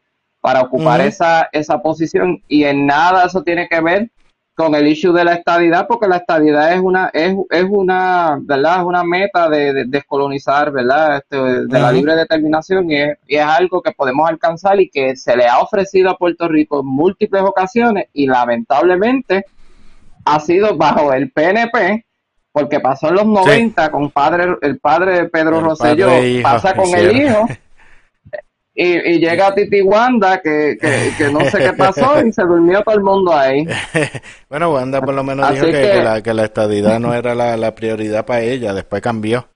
para 0.47 0.63
ocupar 0.63 1.01
esa, 1.01 1.49
esa 1.51 1.83
posición 1.83 2.41
y 2.47 2.63
en 2.63 2.87
nada 2.87 3.27
eso 3.27 3.43
tiene 3.43 3.67
que 3.69 3.81
ver 3.81 4.11
con 4.57 4.75
el 4.75 4.89
issue 4.89 5.13
de 5.13 5.23
la 5.23 5.35
estadidad, 5.35 5.87
porque 5.87 6.09
la 6.09 6.17
estadidad 6.17 6.73
es 6.73 6.81
una, 6.81 7.11
es, 7.13 7.35
es 7.51 7.67
una, 7.69 8.39
¿verdad? 8.41 8.79
Es 8.79 8.85
una 8.85 9.05
meta 9.05 9.51
de, 9.51 9.75
de 9.75 9.85
descolonizar, 9.85 10.73
¿verdad? 10.73 11.19
Este, 11.19 11.37
de 11.37 11.79
la 11.79 11.93
libre 11.93 12.17
determinación 12.17 12.91
y 12.91 12.97
es, 12.97 13.19
y 13.27 13.37
es 13.37 13.45
algo 13.45 13.83
que 13.83 13.93
podemos 13.93 14.27
alcanzar 14.27 14.81
y 14.81 14.89
que 14.89 15.15
se 15.15 15.37
le 15.37 15.47
ha 15.47 15.59
ofrecido 15.59 16.09
a 16.09 16.17
Puerto 16.17 16.49
Rico 16.49 16.81
en 16.81 16.87
múltiples 16.87 17.43
ocasiones 17.43 18.07
y 18.15 18.27
lamentablemente 18.27 19.45
ha 20.25 20.41
sido 20.41 20.75
bajo 20.75 21.13
el 21.13 21.31
PNP, 21.31 22.07
porque 22.51 22.81
pasó 22.81 23.11
en 23.11 23.17
los 23.17 23.27
90 23.27 23.91
con 23.91 24.11
padre, 24.11 24.57
el 24.63 24.79
padre 24.79 25.19
de 25.19 25.29
Pedro 25.29 25.59
El 25.59 25.65
Rosselló, 25.65 26.07
padre 26.07 26.19
e 26.19 26.31
hijo, 26.31 26.43
pasa 26.43 26.75
con 26.75 26.89
el 26.95 27.15
hijo 27.15 27.47
y, 28.77 28.85
y 29.15 29.19
llega 29.19 29.55
Titi 29.55 29.81
Wanda, 29.81 30.39
que, 30.43 30.77
que, 30.79 31.11
que 31.17 31.33
no 31.33 31.41
sé 31.47 31.59
qué 31.59 31.73
pasó 31.73 32.21
y 32.25 32.31
se 32.33 32.43
durmió 32.43 32.83
todo 32.83 32.95
el 32.95 33.03
mundo 33.03 33.35
ahí. 33.35 33.67
bueno, 34.51 34.73
Wanda 34.73 35.01
por 35.01 35.15
lo 35.15 35.25
menos 35.25 35.47
Así 35.47 35.55
dijo 35.55 35.67
que, 35.67 35.73
que- 35.73 35.91
que 35.93 36.03
la, 36.03 36.23
que 36.23 36.35
la 36.35 36.45
estadidad 36.45 37.01
no 37.01 37.15
era 37.15 37.35
la, 37.35 37.57
la 37.57 37.75
prioridad 37.75 38.27
para 38.27 38.43
ella, 38.43 38.75
después 38.75 39.01
cambió. 39.01 39.47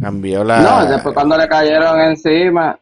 Cambió 0.00 0.44
la... 0.44 0.60
No, 0.60 0.86
después 0.86 1.14
cuando 1.14 1.36
le 1.36 1.48
cayeron 1.48 2.00
encima, 2.00 2.78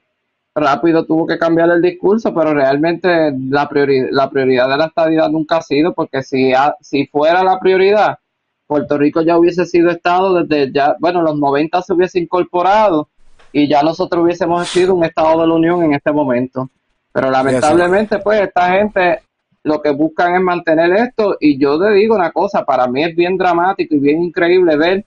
rápido 0.54 1.04
tuvo 1.04 1.26
que 1.26 1.38
cambiar 1.38 1.70
el 1.70 1.82
discurso, 1.82 2.32
pero 2.34 2.54
realmente 2.54 3.08
la, 3.48 3.68
priori- 3.68 4.08
la 4.10 4.28
prioridad 4.30 4.68
de 4.68 4.76
la 4.76 4.86
estadidad 4.86 5.28
nunca 5.28 5.56
ha 5.58 5.62
sido, 5.62 5.92
porque 5.94 6.22
si, 6.22 6.52
ha- 6.54 6.76
si 6.80 7.06
fuera 7.06 7.42
la 7.44 7.58
prioridad, 7.58 8.18
Puerto 8.66 8.96
Rico 8.96 9.20
ya 9.22 9.36
hubiese 9.36 9.66
sido 9.66 9.90
estado 9.90 10.42
desde 10.42 10.72
ya, 10.72 10.96
bueno, 10.98 11.20
los 11.22 11.38
90 11.38 11.82
se 11.82 11.92
hubiese 11.92 12.18
incorporado 12.20 13.08
y 13.52 13.68
ya 13.68 13.82
nosotros 13.82 14.24
hubiésemos 14.24 14.66
sido 14.68 14.94
un 14.94 15.04
estado 15.04 15.40
de 15.40 15.46
la 15.46 15.54
Unión 15.54 15.82
en 15.84 15.94
este 15.94 16.12
momento. 16.12 16.68
Pero 17.12 17.30
lamentablemente, 17.30 18.18
pues, 18.18 18.40
esta 18.40 18.70
gente 18.70 19.20
lo 19.64 19.80
que 19.80 19.90
buscan 19.90 20.34
es 20.34 20.40
mantener 20.40 20.92
esto 20.92 21.36
y 21.38 21.58
yo 21.58 21.78
te 21.78 21.90
digo 21.92 22.14
una 22.14 22.32
cosa, 22.32 22.64
para 22.64 22.86
mí 22.88 23.04
es 23.04 23.14
bien 23.14 23.36
dramático 23.36 23.94
y 23.94 23.98
bien 23.98 24.22
increíble 24.22 24.76
ver 24.76 25.04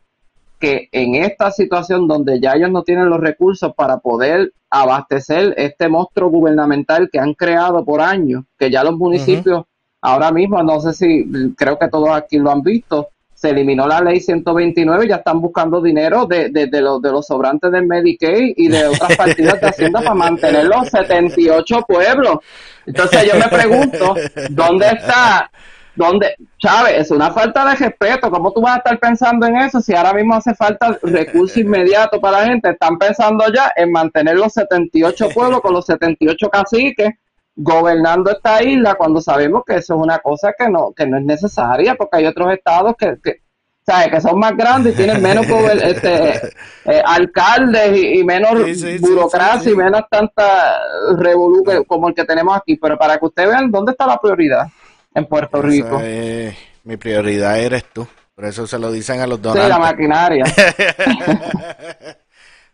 que 0.60 0.88
en 0.92 1.16
esta 1.16 1.52
situación 1.52 2.08
donde 2.08 2.40
ya 2.40 2.54
ellos 2.54 2.72
no 2.72 2.84
tienen 2.84 3.10
los 3.10 3.20
recursos 3.20 3.74
para 3.76 3.98
poder 3.98 4.54
abastecer 4.70 5.54
este 5.58 5.90
monstruo 5.90 6.30
gubernamental 6.30 7.10
que 7.12 7.20
han 7.20 7.34
creado 7.34 7.84
por 7.84 8.02
años, 8.02 8.46
que 8.58 8.72
ya 8.72 8.84
los 8.84 8.96
municipios 8.96 9.66
ahora 10.02 10.32
mismo, 10.32 10.62
no 10.64 10.80
sé 10.80 10.94
si, 10.94 11.54
creo 11.58 11.78
que 11.78 11.90
todos 11.90 12.10
aquí 12.12 12.38
lo 12.38 12.52
han 12.52 12.62
visto, 12.62 13.10
se 13.46 13.52
eliminó 13.52 13.88
la 13.88 14.02
ley 14.02 14.20
129 14.20 15.06
y 15.06 15.10
ya 15.10 15.18
están 15.18 15.40
buscando 15.40 15.80
dinero 15.80 16.26
de, 16.26 16.50
de, 16.50 16.82
los, 16.82 17.00
de 17.00 17.12
los 17.12 17.28
sobrantes 17.28 17.72
del 17.72 17.86
Medicaid 17.86 18.56
y 18.58 18.70
de 18.70 18.88
otras 18.88 19.16
partidas 19.16 19.62
de 19.62 19.68
Hacienda 19.68 20.00
para 20.00 20.16
mantener 20.16 20.66
los 20.66 20.90
78 20.90 21.86
pueblos. 21.88 22.40
Entonces 22.88 23.32
yo 23.32 23.38
me 23.38 23.48
pregunto, 23.48 24.16
¿dónde 24.50 24.88
está? 24.88 25.52
¿Dónde? 25.94 26.36
Chávez, 26.58 27.02
es 27.02 27.12
una 27.12 27.32
falta 27.32 27.70
de 27.70 27.76
respeto. 27.76 28.32
¿Cómo 28.32 28.52
tú 28.52 28.62
vas 28.62 28.76
a 28.76 28.78
estar 28.78 29.00
pensando 29.00 29.46
en 29.46 29.58
eso 29.58 29.80
si 29.80 29.94
ahora 29.94 30.14
mismo 30.14 30.34
hace 30.34 30.56
falta 30.56 30.98
recursos 31.04 31.58
inmediatos 31.58 32.20
para 32.20 32.40
la 32.40 32.46
gente? 32.48 32.72
Están 32.72 32.98
pensando 32.98 33.46
ya 33.54 33.72
en 33.76 33.92
mantener 33.92 34.38
los 34.38 34.54
78 34.54 35.30
pueblos 35.36 35.62
con 35.62 35.72
los 35.72 35.86
78 35.86 36.50
caciques 36.50 37.12
gobernando 37.56 38.32
esta 38.32 38.62
isla 38.64 38.96
cuando 38.96 39.22
sabemos 39.22 39.64
que 39.66 39.76
eso 39.78 39.96
es 39.96 40.02
una 40.02 40.20
cosa 40.20 40.54
que 40.58 40.70
no 40.70 40.92
que 40.94 41.06
no 41.08 41.18
es 41.18 41.24
necesaria 41.24 41.96
porque 41.96 42.18
hay 42.18 42.26
otros 42.26 42.52
estados 42.54 42.96
que, 42.98 43.16
que 43.24 43.42
¿sabes? 43.86 44.10
que 44.10 44.20
son 44.20 44.38
más 44.40 44.58
grandes 44.58 44.94
y 44.94 44.98
tienen 44.98 45.22
menos 45.22 45.48
gober- 45.48 45.82
este, 45.84 46.52
eh, 46.86 47.02
alcaldes 47.06 47.98
y, 47.98 48.20
y 48.20 48.24
menos 48.26 48.52
Sí, 48.66 48.76
sí, 48.76 48.98
sí, 48.98 49.00
burocracia 49.00 49.60
sí, 49.60 49.66
sí. 49.66 49.72
y 49.72 49.76
menos 49.76 50.02
tanta 50.10 50.78
revolú 51.18 51.64
que- 51.64 51.86
como 51.86 52.10
el 52.10 52.14
que 52.16 52.26
tenemos 52.26 52.58
aquí 52.58 52.76
pero 52.76 52.98
para 52.98 53.18
que 53.18 53.26
ustedes 53.26 53.50
vean 53.50 53.72
dónde 53.72 53.94
está 53.94 54.06
la 54.06 54.18
prioridad 54.20 54.68
en 55.14 55.26
Puerto 55.26 55.60
Esa 55.60 55.68
Rico 55.68 56.00
es- 56.02 56.56
mi 56.84 56.98
prioridad 56.98 57.58
eres 57.60 57.86
tú. 57.86 58.06
Por 58.36 58.46
eso 58.46 58.68
se 58.68 58.78
lo 58.78 58.92
dicen 58.92 59.22
a 59.22 59.28
los 59.28 59.38
sí 59.38 59.44
donantes. 59.44 59.70
la 59.70 59.80
maquinaria 59.80 60.44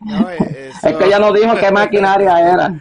No, 0.00 0.28
eh, 0.30 0.70
eso- 0.70 0.88
es 0.88 0.96
que 0.96 1.04
ella 1.04 1.18
no 1.20 1.32
dijo 1.32 1.54
qué 1.56 1.70
maquinaria 1.70 2.40
era 2.52 2.68
Sí, 2.68 2.74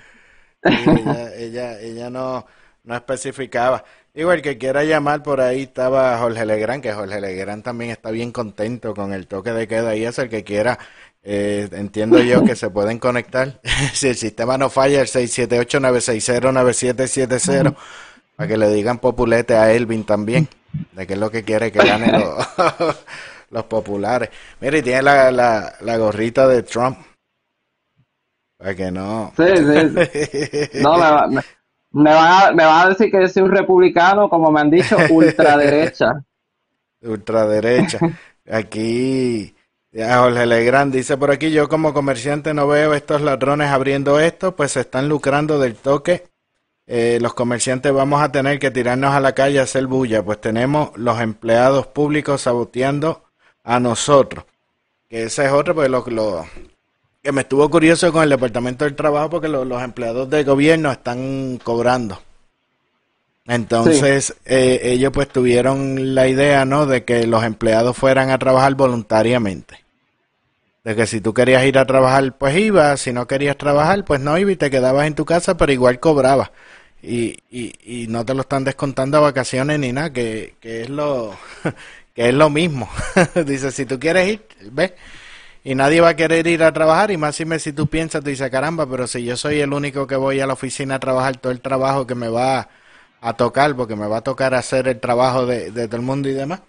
ella, 0.64 1.36
ella, 1.36 1.80
ella 1.80 2.10
no, 2.10 2.46
no 2.84 2.96
especificaba. 2.96 3.84
Digo, 4.14 4.34
el 4.34 4.42
que 4.42 4.58
quiera 4.58 4.84
llamar 4.84 5.24
por 5.24 5.40
ahí 5.40 5.62
estaba 5.64 6.18
Jorge 6.18 6.46
Legrand, 6.46 6.84
que 6.84 6.92
Jorge 6.92 7.22
Legrand 7.22 7.64
también 7.64 7.92
está 7.92 8.12
bien 8.12 8.34
contento 8.34 8.94
con 8.94 9.14
el 9.14 9.28
toque 9.28 9.54
de 9.54 9.70
queda 9.70 9.96
y 9.96 10.04
eso, 10.04 10.24
el 10.24 10.30
que 10.30 10.44
quiera, 10.44 10.78
eh, 11.24 11.70
entiendo 11.72 12.20
yo 12.20 12.44
que 12.44 12.58
se 12.58 12.70
pueden 12.70 13.00
conectar. 13.00 13.62
si 13.94 14.10
el 14.10 14.18
sistema 14.18 14.58
no 14.58 14.70
falla, 14.70 15.00
el 15.00 15.08
678-960-9770, 15.08 17.74
para 18.36 18.50
que 18.50 18.58
le 18.58 18.70
digan 18.70 19.00
populete 19.00 19.56
a 19.56 19.72
Elvin 19.72 20.04
también, 20.04 20.50
de 20.92 21.08
que 21.08 21.14
es 21.14 21.20
lo 21.20 21.32
que 21.32 21.44
quiere 21.44 21.72
que 21.72 21.80
gane 21.80 22.12
los, 22.12 22.46
los 23.50 23.64
populares. 23.64 24.30
Mire, 24.60 24.80
y 24.80 24.82
tiene 24.82 25.04
la, 25.04 25.32
la, 25.32 25.74
la 25.80 25.98
gorrita 25.98 26.50
de 26.50 26.64
Trump, 26.64 26.98
para 28.62 28.76
que 28.76 28.92
no... 28.92 29.34
sí, 29.36 29.44
sí, 29.58 29.90
sí. 30.72 30.80
No, 30.82 30.94
me, 30.94 31.00
va- 31.00 31.28
me, 31.28 31.42
me 31.92 32.14
van 32.14 32.44
a, 32.44 32.52
me 32.52 32.66
van 32.66 32.86
a 32.86 32.90
decir 32.90 33.10
que 33.12 33.22
yo 33.22 33.28
soy 33.28 33.44
un 33.44 33.52
republicano, 33.52 34.30
como 34.30 34.52
me 34.52 34.62
han 34.62 34.70
dicho, 34.70 34.98
ultraderecha. 35.10 36.24
ultraderecha. 37.02 38.00
Aquí, 38.50 39.56
Jorge 39.94 40.46
Legrand 40.46 40.94
dice 40.94 41.18
por 41.18 41.32
aquí, 41.32 41.52
yo 41.52 41.68
como 41.70 41.94
comerciante 41.94 42.54
no 42.54 42.68
veo 42.68 42.94
estos 42.94 43.22
ladrones 43.22 43.70
abriendo 43.70 44.20
esto, 44.20 44.56
pues 44.56 44.72
se 44.74 44.82
están 44.82 45.10
lucrando 45.10 45.60
del 45.60 45.76
toque. 45.76 46.24
Eh, 46.88 47.20
los 47.22 47.34
comerciantes 47.34 47.94
vamos 47.94 48.22
a 48.22 48.32
tener 48.32 48.60
que 48.60 48.72
tirarnos 48.72 49.14
a 49.14 49.20
la 49.20 49.34
calle 49.34 49.60
a 49.60 49.64
hacer 49.64 49.88
bulla, 49.88 50.24
pues 50.24 50.42
tenemos 50.42 50.92
los 50.96 51.20
empleados 51.22 51.88
públicos 51.88 52.42
saboteando 52.42 53.24
a 53.64 53.80
nosotros. 53.80 54.46
Que 55.08 55.24
ese 55.24 55.46
es 55.46 55.52
otro, 55.52 55.76
pues 55.76 55.90
lo, 55.90 56.04
lo 56.08 56.46
que 57.24 57.32
me 57.32 57.42
estuvo 57.42 57.70
curioso 57.70 58.12
con 58.12 58.24
el 58.24 58.30
Departamento 58.30 58.86
del 58.86 58.96
Trabajo, 58.96 59.30
porque 59.30 59.48
lo- 59.48 59.66
los 59.66 59.82
empleados 59.82 60.30
del 60.30 60.46
gobierno 60.46 60.92
están 60.92 61.60
cobrando. 61.64 62.22
Entonces, 63.48 64.36
eh, 64.46 64.80
ellos 64.84 65.12
pues 65.14 65.28
tuvieron 65.28 66.16
la 66.16 66.28
idea, 66.28 66.64
¿no? 66.66 66.86
De 66.86 67.04
que 67.04 67.26
los 67.28 67.44
empleados 67.44 67.98
fueran 67.98 68.30
a 68.30 68.38
trabajar 68.40 68.76
voluntariamente. 68.76 69.80
De 70.84 70.96
que 70.96 71.06
si 71.06 71.22
tú 71.22 71.34
querías 71.34 71.64
ir 71.66 71.78
a 71.78 71.86
trabajar, 71.86 72.38
pues 72.38 72.56
ibas, 72.58 73.02
si 73.02 73.14
no 73.14 73.28
querías 73.28 73.58
trabajar, 73.58 74.04
pues 74.04 74.20
no 74.20 74.38
ibas 74.38 74.54
y 74.54 74.58
te 74.58 74.72
quedabas 74.72 75.06
en 75.08 75.16
tu 75.16 75.26
casa, 75.26 75.56
pero 75.58 75.72
igual 75.72 76.00
cobrabas. 76.00 76.52
Y, 77.04 77.38
y, 77.52 77.74
y 77.84 78.08
no 78.08 78.26
te 78.26 78.34
lo 78.34 78.42
están 78.42 78.64
descontando 78.64 79.18
a 79.18 79.22
vacaciones 79.22 79.80
ni 79.80 79.92
nada, 79.92 80.12
que, 80.14 80.56
que 80.60 80.82
es 80.84 80.90
lo 80.90 81.36
que 82.16 82.30
es 82.30 82.34
lo 82.34 82.50
mismo. 82.50 82.90
Dice, 83.46 83.72
si 83.72 83.86
tú 83.86 84.00
quieres 84.00 84.28
ir, 84.28 84.42
ve. 84.72 84.96
Y 85.64 85.76
nadie 85.76 86.02
va 86.02 86.10
a 86.10 86.16
querer 86.16 86.48
ir 86.48 86.64
a 86.64 86.72
trabajar, 86.74 87.12
y 87.12 87.18
más 87.18 87.36
si, 87.36 87.46
me, 87.46 87.60
si 87.60 87.72
tú 87.72 87.88
piensas, 87.88 88.24
tú 88.24 88.30
dices, 88.32 88.50
caramba, 88.50 88.88
pero 88.88 89.06
si 89.08 89.24
yo 89.24 89.38
soy 89.38 89.60
el 89.62 89.74
único 89.74 90.08
que 90.08 90.16
voy 90.16 90.40
a 90.40 90.48
la 90.48 90.54
oficina 90.54 90.96
a 90.96 91.00
trabajar 91.00 91.38
todo 91.38 91.52
el 91.52 91.62
trabajo 91.62 92.08
que 92.08 92.16
me 92.16 92.30
va 92.30 92.68
a 93.22 93.34
tocar, 93.38 93.76
porque 93.76 93.96
me 93.96 94.08
va 94.08 94.18
a 94.18 94.22
tocar 94.22 94.56
hacer 94.56 94.88
el 94.88 95.00
trabajo 95.00 95.46
de, 95.46 95.72
de 95.72 95.88
todo 95.88 95.98
el 95.98 96.02
mundo 96.04 96.30
y 96.30 96.34
demás. 96.34 96.62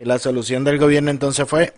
Y 0.00 0.06
la 0.06 0.18
solución 0.18 0.64
del 0.64 0.78
gobierno 0.78 1.10
entonces 1.10 1.46
fue 1.48 1.74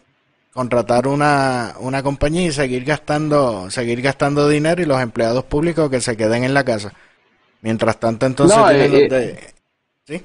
contratar 0.52 1.09
una, 1.09 1.74
una 1.80 2.02
compañía 2.02 2.46
y 2.46 2.52
seguir 2.52 2.84
gastando, 2.84 3.70
seguir 3.70 4.00
gastando 4.02 4.48
dinero 4.48 4.80
y 4.80 4.86
los 4.86 5.00
empleados 5.02 5.44
públicos 5.44 5.90
que 5.90 6.00
se 6.00 6.16
queden 6.16 6.44
en 6.44 6.55
la 6.55 6.64
casa. 6.64 6.92
Mientras 7.62 7.98
tanto, 7.98 8.26
entonces 8.26 8.57
No, 8.57 8.70
eh, 8.70 9.09
de- 9.09 9.55
¿Sí? 10.07 10.22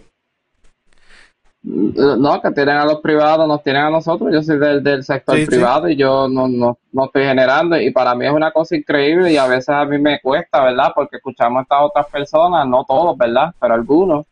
No, 1.62 2.42
que 2.42 2.52
tienen 2.52 2.78
a 2.78 2.86
los 2.86 3.02
privados, 3.02 3.46
nos 3.48 3.62
tienen 3.62 3.84
a 3.84 3.90
nosotros. 3.90 4.32
Yo 4.32 4.42
soy 4.42 4.58
del, 4.58 4.82
del 4.82 5.04
sector 5.04 5.36
Sí, 5.36 5.42
sí. 5.42 5.48
privado 5.48 5.90
y 5.90 5.98
yo 5.98 6.28
no, 6.30 6.48
no, 6.48 6.78
no 6.94 7.06
estoy 7.06 7.24
generando. 7.26 7.80
Y 7.80 7.92
para 7.92 8.16
mí 8.16 8.26
es 8.26 8.32
una 8.32 8.52
cosa 8.52 8.78
increíble 8.78 9.34
y 9.34 9.38
a 9.38 9.46
veces 9.46 9.70
a 9.70 9.84
mí 9.86 9.98
me 10.00 10.22
cuesta, 10.22 10.64
¿verdad? 10.64 10.92
Porque 10.96 11.18
escuchamos 11.18 11.60
a 11.60 11.64
estas 11.64 11.80
otras 11.82 12.06
personas, 12.08 12.66
no 12.66 12.86
todos, 12.86 13.18
¿verdad? 13.18 13.54
Pero 13.60 13.74
algunos, 13.74 14.26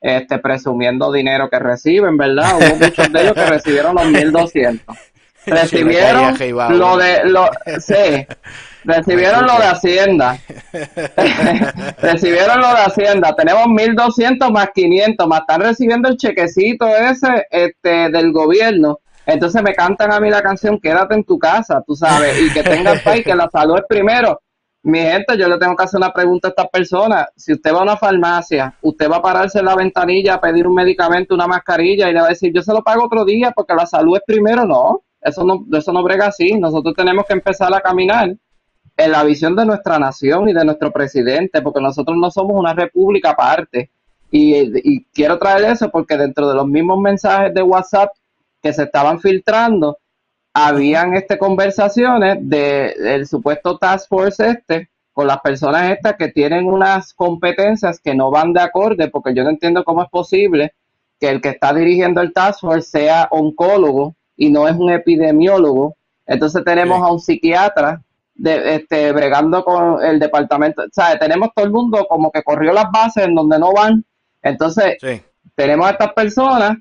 este, 0.00 0.38
presumiendo 0.38 1.10
dinero 1.10 1.50
que 1.50 1.58
reciben, 1.58 2.16
¿verdad? 2.16 2.56
Hubo 2.56 2.76
muchos 2.86 3.12
de 3.12 3.22
ellos 3.22 3.34
que 3.34 3.46
recibieron 3.46 3.96
los 3.96 4.06
1200. 4.06 4.96
Recibieron 5.46 6.34
lo 6.78 6.96
de, 6.96 7.24
lo, 7.24 7.48
sí, 7.80 8.26
recibieron 8.88 9.46
lo 9.46 9.52
de 9.58 9.66
Hacienda. 9.66 10.38
recibieron 12.00 12.60
lo 12.60 12.68
de 12.68 12.80
Hacienda. 12.80 13.36
Tenemos 13.36 13.68
1200 13.68 14.50
más 14.50 14.70
500, 14.74 15.26
más 15.28 15.40
están 15.40 15.60
recibiendo 15.60 16.08
el 16.08 16.16
chequecito 16.16 16.86
ese 16.86 17.46
este 17.50 18.10
del 18.10 18.32
gobierno. 18.32 19.00
Entonces 19.26 19.62
me 19.62 19.74
cantan 19.74 20.10
a 20.10 20.20
mí 20.20 20.30
la 20.30 20.42
canción 20.42 20.80
Quédate 20.80 21.14
en 21.14 21.24
tu 21.24 21.38
casa, 21.38 21.82
tú 21.86 21.94
sabes, 21.94 22.40
y 22.40 22.50
que 22.50 22.62
tengan 22.62 22.98
paz 23.04 23.18
y 23.18 23.22
que 23.22 23.34
la 23.34 23.48
salud 23.50 23.76
es 23.76 23.84
primero. 23.86 24.40
Mi 24.84 25.00
gente, 25.00 25.36
yo 25.36 25.48
le 25.48 25.58
tengo 25.58 25.76
que 25.76 25.84
hacer 25.84 25.98
una 25.98 26.12
pregunta 26.14 26.48
a 26.48 26.50
estas 26.50 26.68
personas. 26.68 27.26
Si 27.36 27.52
usted 27.52 27.74
va 27.74 27.80
a 27.80 27.82
una 27.82 27.96
farmacia, 27.98 28.74
usted 28.80 29.10
va 29.10 29.16
a 29.16 29.22
pararse 29.22 29.58
en 29.58 29.66
la 29.66 29.76
ventanilla 29.76 30.34
a 30.34 30.40
pedir 30.40 30.66
un 30.66 30.74
medicamento, 30.74 31.34
una 31.34 31.46
mascarilla 31.46 32.08
y 32.08 32.14
le 32.14 32.20
va 32.20 32.26
a 32.26 32.30
decir, 32.30 32.54
yo 32.54 32.62
se 32.62 32.72
lo 32.72 32.82
pago 32.82 33.04
otro 33.04 33.26
día 33.26 33.52
porque 33.54 33.74
la 33.74 33.84
salud 33.84 34.16
es 34.16 34.22
primero. 34.26 34.64
No, 34.64 35.02
eso 35.20 35.44
no, 35.44 35.66
eso 35.76 35.92
no 35.92 36.02
brega 36.02 36.28
así. 36.28 36.54
Nosotros 36.54 36.94
tenemos 36.96 37.26
que 37.26 37.34
empezar 37.34 37.74
a 37.74 37.80
caminar 37.80 38.34
en 38.98 39.12
la 39.12 39.22
visión 39.24 39.56
de 39.56 39.64
nuestra 39.64 39.98
nación 39.98 40.48
y 40.48 40.52
de 40.52 40.64
nuestro 40.64 40.92
presidente, 40.92 41.62
porque 41.62 41.80
nosotros 41.80 42.16
no 42.18 42.30
somos 42.30 42.56
una 42.58 42.74
república 42.74 43.30
aparte. 43.30 43.90
Y, 44.30 44.56
y 44.84 45.04
quiero 45.14 45.38
traer 45.38 45.64
eso 45.72 45.88
porque 45.90 46.16
dentro 46.18 46.48
de 46.48 46.54
los 46.56 46.66
mismos 46.66 46.98
mensajes 47.00 47.54
de 47.54 47.62
WhatsApp 47.62 48.10
que 48.62 48.72
se 48.72 48.82
estaban 48.82 49.20
filtrando, 49.20 49.98
habían 50.52 51.14
este 51.14 51.38
conversaciones 51.38 52.38
de 52.40 52.90
el 53.16 53.26
supuesto 53.28 53.78
task 53.78 54.08
force 54.08 54.48
este 54.50 54.90
con 55.12 55.28
las 55.28 55.40
personas 55.40 55.90
estas 55.92 56.14
que 56.16 56.28
tienen 56.28 56.66
unas 56.66 57.14
competencias 57.14 58.00
que 58.00 58.14
no 58.14 58.30
van 58.30 58.52
de 58.52 58.60
acorde, 58.62 59.08
porque 59.08 59.34
yo 59.34 59.44
no 59.44 59.50
entiendo 59.50 59.84
cómo 59.84 60.02
es 60.02 60.08
posible 60.10 60.74
que 61.20 61.28
el 61.28 61.40
que 61.40 61.50
está 61.50 61.72
dirigiendo 61.72 62.20
el 62.20 62.32
task 62.32 62.60
force 62.60 62.90
sea 62.90 63.28
oncólogo 63.30 64.14
y 64.36 64.50
no 64.50 64.66
es 64.68 64.74
un 64.76 64.90
epidemiólogo. 64.90 65.96
Entonces 66.26 66.64
tenemos 66.64 66.98
Sí. 66.98 67.04
a 67.04 67.12
un 67.12 67.20
psiquiatra 67.20 68.02
de, 68.38 68.76
este, 68.76 69.12
bregando 69.12 69.64
con 69.64 70.02
el 70.02 70.18
departamento, 70.18 70.82
o 70.82 70.86
sea, 70.92 71.18
tenemos 71.18 71.50
todo 71.54 71.66
el 71.66 71.72
mundo 71.72 72.06
como 72.08 72.30
que 72.30 72.42
corrió 72.42 72.72
las 72.72 72.90
bases 72.90 73.26
en 73.26 73.34
donde 73.34 73.58
no 73.58 73.72
van. 73.72 74.04
Entonces, 74.42 74.96
Sí. 75.00 75.22
tenemos 75.54 75.86
a 75.86 75.90
estas 75.90 76.12
personas 76.14 76.78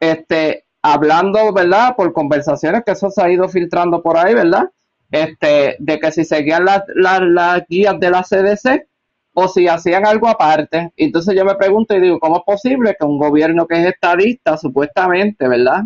este, 0.00 0.64
hablando, 0.82 1.52
¿verdad? 1.52 1.94
Por 1.96 2.12
conversaciones 2.12 2.82
que 2.86 2.92
eso 2.92 3.10
se 3.10 3.22
ha 3.22 3.30
ido 3.30 3.48
filtrando 3.48 4.02
por 4.02 4.16
ahí, 4.16 4.34
¿verdad? 4.34 4.70
Este, 5.10 5.76
de 5.80 5.98
que 5.98 6.12
si 6.12 6.24
seguían 6.24 6.64
las, 6.64 6.84
las, 6.94 7.20
las 7.20 7.64
guías 7.68 7.98
de 8.00 8.10
la 8.10 8.22
CDC 8.22 8.86
o 9.34 9.48
si 9.48 9.68
hacían 9.68 10.06
algo 10.06 10.28
aparte. 10.28 10.92
Entonces 10.96 11.34
yo 11.36 11.44
me 11.44 11.56
pregunto 11.56 11.94
y 11.96 12.00
digo, 12.00 12.18
¿cómo 12.20 12.38
es 12.38 12.42
posible 12.46 12.96
que 12.98 13.04
un 13.04 13.18
gobierno 13.18 13.66
que 13.66 13.80
es 13.82 13.86
estadista, 13.88 14.56
supuestamente, 14.56 15.48
¿verdad? 15.48 15.82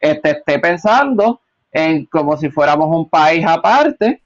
Este, 0.00 0.30
esté 0.30 0.58
pensando 0.58 1.40
en 1.70 2.06
como 2.06 2.36
si 2.36 2.50
fuéramos 2.50 2.88
un 2.88 3.08
país 3.08 3.44
aparte 3.46 4.22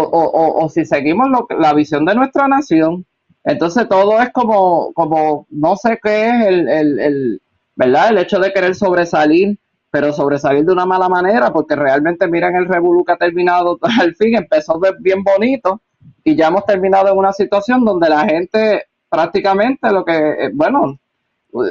o, 0.00 0.20
o, 0.30 0.64
o, 0.64 0.68
si 0.68 0.84
seguimos 0.84 1.28
lo, 1.30 1.46
la 1.58 1.72
visión 1.74 2.04
de 2.04 2.14
nuestra 2.14 2.48
nación. 2.48 3.06
Entonces 3.44 3.88
todo 3.88 4.20
es 4.20 4.30
como, 4.32 4.92
como 4.94 5.46
no 5.50 5.76
sé 5.76 5.98
qué 6.02 6.26
es 6.28 6.46
el, 6.46 6.68
el, 6.68 6.98
el, 7.00 7.42
¿verdad? 7.74 8.10
El 8.10 8.18
hecho 8.18 8.38
de 8.38 8.52
querer 8.52 8.74
sobresalir 8.74 9.58
pero 9.90 10.10
sobresalir 10.10 10.64
de 10.64 10.72
una 10.72 10.86
mala 10.86 11.06
manera, 11.10 11.52
porque 11.52 11.76
realmente 11.76 12.26
miren 12.26 12.56
el 12.56 12.66
revolú 12.66 13.04
que 13.04 13.12
ha 13.12 13.16
terminado 13.18 13.78
al 14.00 14.14
fin, 14.14 14.34
empezó 14.36 14.80
bien 15.00 15.22
bonito 15.22 15.82
y 16.24 16.34
ya 16.34 16.48
hemos 16.48 16.64
terminado 16.64 17.10
en 17.12 17.18
una 17.18 17.32
situación 17.34 17.84
donde 17.84 18.08
la 18.08 18.24
gente 18.24 18.86
prácticamente 19.10 19.92
lo 19.92 20.02
que, 20.02 20.16
eh, 20.16 20.50
bueno, 20.54 20.98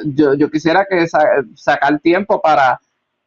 yo, 0.06 0.34
yo 0.36 0.50
quisiera 0.50 0.86
que 0.90 1.08
sa- 1.08 1.44
sacar 1.56 2.00
tiempo 2.00 2.42
para, 2.42 2.80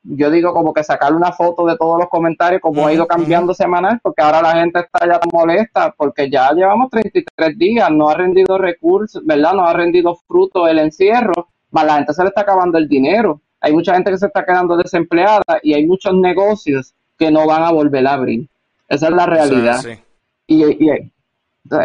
yo 0.04 0.30
digo 0.30 0.52
como 0.52 0.72
que 0.74 0.84
sacar 0.84 1.14
una 1.14 1.32
foto 1.32 1.64
de 1.66 1.76
todos 1.78 1.98
los 1.98 2.08
comentarios, 2.10 2.60
como 2.60 2.86
ha 2.86 2.92
ido 2.92 3.06
cambiando 3.06 3.54
semanal, 3.54 3.98
porque 4.02 4.22
ahora 4.22 4.42
la 4.42 4.52
gente 4.52 4.80
está 4.80 5.06
ya 5.06 5.18
molesta, 5.32 5.92
porque 5.96 6.30
ya 6.30 6.52
llevamos 6.52 6.90
33 6.90 7.56
días, 7.58 7.90
no 7.90 8.10
ha 8.10 8.14
rendido 8.14 8.58
recursos, 8.58 9.24
¿verdad? 9.24 9.54
No 9.54 9.64
ha 9.66 9.72
rendido 9.72 10.14
fruto 10.28 10.68
el 10.68 10.78
encierro, 10.78 11.48
más 11.70 11.86
la 11.86 11.94
gente 11.96 12.12
se 12.12 12.22
le 12.22 12.28
está 12.28 12.42
acabando 12.42 12.76
el 12.78 12.88
dinero. 12.88 13.40
Hay 13.60 13.72
mucha 13.72 13.94
gente 13.94 14.10
que 14.10 14.18
se 14.18 14.26
está 14.26 14.44
quedando 14.44 14.76
desempleada 14.76 15.42
y 15.62 15.72
hay 15.72 15.86
muchos 15.86 16.14
negocios 16.14 16.92
que 17.18 17.30
no 17.30 17.46
van 17.46 17.62
a 17.62 17.70
volver 17.72 18.06
a 18.06 18.12
abrir. 18.12 18.46
Esa 18.88 19.08
es 19.08 19.14
la 19.14 19.24
realidad. 19.26 19.80
Sí. 19.80 19.98
Y, 20.46 20.84
y- 20.84 21.12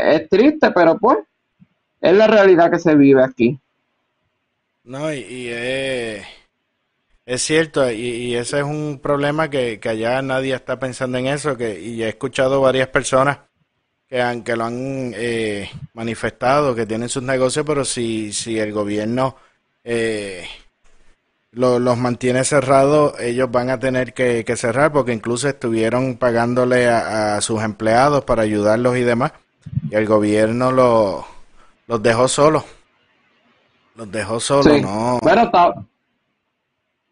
es 0.03 0.27
triste, 0.29 0.71
pero 0.71 0.97
pues 0.97 1.19
es 2.01 2.13
la 2.13 2.27
realidad 2.27 2.69
que 2.69 2.79
se 2.79 2.95
vive 2.95 3.23
aquí. 3.23 3.57
No, 4.83 5.13
y, 5.13 5.19
y 5.19 5.47
es, 5.49 6.25
es 7.33 7.41
cierto, 7.43 7.89
y, 7.91 7.95
y 8.01 8.35
ese 8.35 8.57
es 8.59 8.63
un 8.63 8.99
problema 9.01 9.49
que, 9.49 9.79
que 9.79 9.89
allá 9.89 10.21
nadie 10.21 10.55
está 10.55 10.79
pensando 10.79 11.17
en 11.17 11.27
eso, 11.27 11.55
que, 11.55 11.79
y 11.79 12.01
he 12.03 12.09
escuchado 12.09 12.59
varias 12.61 12.87
personas 12.87 13.39
que, 14.07 14.21
han, 14.21 14.43
que 14.43 14.55
lo 14.55 14.65
han 14.65 15.13
eh, 15.15 15.69
manifestado, 15.93 16.73
que 16.73 16.85
tienen 16.87 17.09
sus 17.09 17.21
negocios, 17.23 17.65
pero 17.67 17.85
si, 17.85 18.33
si 18.33 18.57
el 18.57 18.71
gobierno 18.71 19.35
eh, 19.83 20.45
lo- 21.51 21.79
los 21.79 21.97
mantiene 21.97 22.43
cerrados, 22.43 23.13
ellos 23.19 23.51
van 23.51 23.69
a 23.69 23.79
tener 23.79 24.13
que, 24.13 24.43
que 24.43 24.55
cerrar, 24.55 24.91
porque 24.91 25.13
incluso 25.13 25.47
estuvieron 25.47 26.17
pagándole 26.17 26.87
a, 26.89 27.37
a 27.37 27.41
sus 27.41 27.61
empleados 27.61 28.23
para 28.25 28.41
ayudarlos 28.43 28.97
y 28.97 29.01
demás, 29.01 29.33
y 29.89 29.95
el 29.95 30.05
gobierno 30.07 30.71
lo- 30.71 31.27
los 31.87 32.01
dejó 32.01 32.27
solos. 32.27 32.63
Los 33.95 34.11
dejó 34.11 34.39
solos, 34.39 34.73
Sí. 34.75 34.81
no. 34.81 35.19
Ta- 35.23 35.75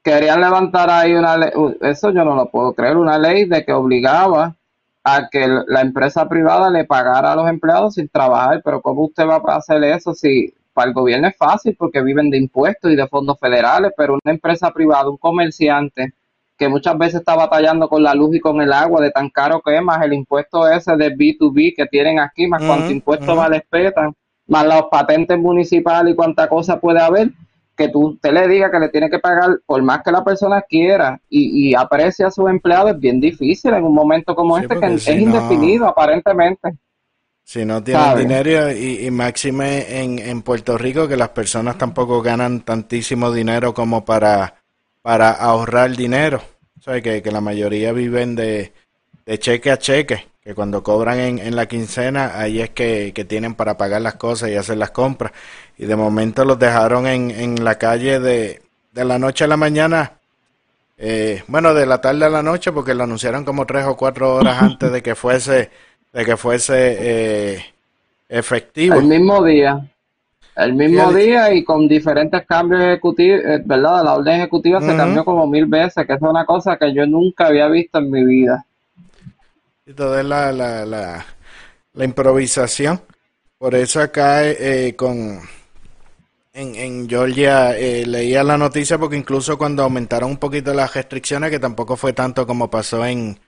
querían 0.07 0.39
levantar 0.39 0.89
ahí 0.89 1.13
una 1.13 1.35
ley, 1.35 1.49
eso 1.81 2.11
yo 2.11 2.23
no 2.23 2.33
lo 2.33 2.49
puedo 2.49 2.71
creer, 2.73 2.95
una 2.95 3.17
ley 3.17 3.43
de 3.43 3.65
que 3.65 3.73
obligaba 3.73 4.55
a 5.03 5.27
que 5.29 5.45
la 5.67 5.81
empresa 5.81 6.29
privada 6.29 6.69
le 6.69 6.85
pagara 6.85 7.33
a 7.33 7.35
los 7.35 7.49
empleados 7.49 7.95
sin 7.95 8.07
trabajar, 8.07 8.61
pero 8.63 8.81
¿cómo 8.81 9.03
usted 9.03 9.25
va 9.27 9.41
a 9.45 9.57
hacer 9.57 9.83
eso 9.83 10.13
si 10.13 10.53
para 10.73 10.87
el 10.87 10.93
gobierno 10.93 11.27
es 11.27 11.35
fácil 11.35 11.75
porque 11.77 12.01
viven 12.01 12.29
de 12.29 12.37
impuestos 12.37 12.89
y 12.89 12.95
de 12.95 13.07
fondos 13.07 13.37
federales, 13.37 13.91
pero 13.97 14.13
una 14.13 14.33
empresa 14.33 14.71
privada, 14.71 15.09
un 15.09 15.17
comerciante 15.17 16.13
que 16.57 16.69
muchas 16.69 16.97
veces 16.97 17.15
está 17.15 17.35
batallando 17.35 17.89
con 17.89 18.01
la 18.01 18.15
luz 18.15 18.35
y 18.35 18.39
con 18.39 18.61
el 18.61 18.71
agua 18.71 19.01
de 19.01 19.11
tan 19.11 19.29
caro 19.29 19.61
que 19.61 19.75
es, 19.75 19.81
más 19.81 20.01
el 20.03 20.13
impuesto 20.13 20.67
ese 20.69 20.95
de 20.95 21.13
B2B 21.13 21.75
que 21.75 21.85
tienen 21.87 22.19
aquí, 22.19 22.47
más 22.47 22.61
cuánto 22.65 22.85
Ujú, 22.85 22.93
impuestos 22.93 23.27
ujú. 23.27 23.37
más 23.37 23.49
les 23.49 23.63
petan, 23.65 24.13
más 24.47 24.65
los 24.65 24.83
patentes 24.89 25.37
municipales 25.37 26.13
y 26.13 26.15
cuánta 26.15 26.47
cosa 26.47 26.79
puede 26.79 27.01
haber, 27.01 27.31
que 27.77 27.89
tú 27.89 28.07
usted 28.07 28.31
le 28.33 28.47
diga 28.47 28.71
que 28.71 28.79
le 28.79 28.89
tiene 28.89 29.09
que 29.09 29.19
pagar 29.19 29.59
por 29.65 29.81
más 29.83 30.01
que 30.03 30.11
la 30.11 30.23
persona 30.23 30.61
quiera 30.67 31.19
y, 31.29 31.69
y 31.69 31.75
aprecie 31.75 32.25
a 32.25 32.31
sus 32.31 32.49
empleados 32.49 32.91
es 32.91 32.99
bien 32.99 33.21
difícil 33.21 33.73
en 33.73 33.83
un 33.83 33.93
momento 33.93 34.35
como 34.35 34.57
Sí, 34.57 34.63
este 34.63 34.79
que 34.79 34.93
es 34.95 35.07
no- 35.07 35.13
indefinido 35.21 35.85
aparentemente. 35.87 36.75
Si 37.43 37.63
no 37.63 37.81
tienen 37.81 38.17
dinero 38.17 38.71
y, 38.73 39.05
y 39.05 39.11
máxime 39.11 40.01
en, 40.01 40.19
en 40.19 40.41
Puerto 40.41 40.77
Rico, 40.77 41.07
que 41.07 41.15
las 41.15 41.29
personas 41.29 41.77
tampoco 41.77 42.21
ganan 42.21 42.59
tantísimo 42.61 43.31
dinero 43.31 43.73
como 43.73 44.03
para, 44.03 44.55
para 45.01 45.29
ahorrar 45.31 45.95
dinero. 45.95 46.41
O 46.77 46.81
sea, 46.81 46.99
que, 47.01 47.21
que 47.21 47.31
la 47.31 47.39
mayoría 47.39 47.93
viven 47.93 48.35
de, 48.35 48.73
de 49.25 49.39
cheque 49.39 49.71
a 49.71 49.77
cheque, 49.77 50.25
que 50.47 50.55
cuando 50.55 50.83
cobran 50.83 51.19
en, 51.19 51.39
en 51.39 51.55
la 51.57 51.67
quincena, 51.67 52.39
ahí 52.39 52.61
es 52.61 52.69
que, 52.71 53.11
que 53.13 53.25
tienen 53.25 53.55
para 53.55 53.77
pagar 53.77 54.01
las 54.01 54.15
cosas 54.15 54.49
y 54.49 54.55
hacer 54.55 54.77
las 54.77 54.91
compras. 54.91 55.33
Y 55.77 55.85
de 55.85 55.95
momento 55.97 56.45
los 56.45 56.59
dejaron 56.59 57.07
en, 57.07 57.31
en 57.31 57.63
la 57.65 57.77
calle 57.77 58.19
de, 58.21 58.61
de 58.93 59.05
la 59.05 59.19
noche 59.19 59.45
a 59.45 59.47
la 59.47 59.57
mañana. 59.57 60.13
eh, 60.97 61.43
bueno, 61.47 61.73
de 61.73 61.85
la 61.85 62.01
tarde 62.01 62.25
a 62.25 62.29
la 62.29 62.43
noche, 62.43 62.71
porque 62.71 62.95
lo 62.95 63.03
anunciaron 63.05 63.45
como 63.45 63.65
tres 63.65 63.85
o 63.85 63.97
cuatro 63.97 64.35
horas 64.35 64.61
antes 64.63 64.91
de 64.91 65.03
que 65.03 65.15
fuese, 65.15 65.71
de 66.13 66.25
que 66.25 66.37
fuese 66.37 66.97
eh, 67.55 67.65
efectivo. 68.29 68.99
El 68.99 69.05
mismo 69.05 69.43
día. 69.45 69.79
El 70.57 70.75
mismo 70.75 71.13
día 71.13 71.53
y 71.53 71.65
con 71.65 71.87
diferentes 71.89 72.45
cambios 72.47 72.81
ejecutivos, 72.83 73.41
eh, 73.45 73.63
¿verdad? 73.65 74.05
La 74.05 74.15
orden 74.15 74.35
ejecutiva 74.37 74.81
se 74.81 74.95
cambió 74.95 75.25
como 75.25 75.47
mil 75.47 75.67
veces, 75.67 76.07
que 76.07 76.13
es 76.13 76.21
una 76.21 76.45
cosa 76.45 76.77
que 76.77 76.93
yo 76.93 77.07
nunca 77.07 77.47
había 77.47 77.69
visto 77.69 77.99
en 77.99 78.11
mi 78.11 78.25
vida. 78.25 78.66
Y 79.87 79.93
toda 79.93 80.21
la, 80.21 80.51
la, 80.51 80.85
la, 80.85 81.25
la 81.93 82.03
improvisación. 82.03 83.01
Por 83.57 83.73
eso 83.73 84.01
acá 84.01 84.45
eh, 84.45 84.95
con 84.97 85.39
en, 86.53 86.75
en 86.75 87.09
Georgia 87.09 87.77
eh, 87.77 88.05
leía 88.05 88.43
la 88.43 88.57
noticia 88.57 88.97
porque 88.97 89.15
incluso 89.15 89.57
cuando 89.57 89.83
aumentaron 89.83 90.31
un 90.31 90.37
poquito 90.37 90.73
las 90.73 90.93
restricciones, 90.93 91.51
que 91.51 91.59
tampoco 91.59 91.95
fue 91.95 92.11
tanto 92.11 92.45
como 92.45 92.69
pasó 92.69 93.05
en, 93.05 93.39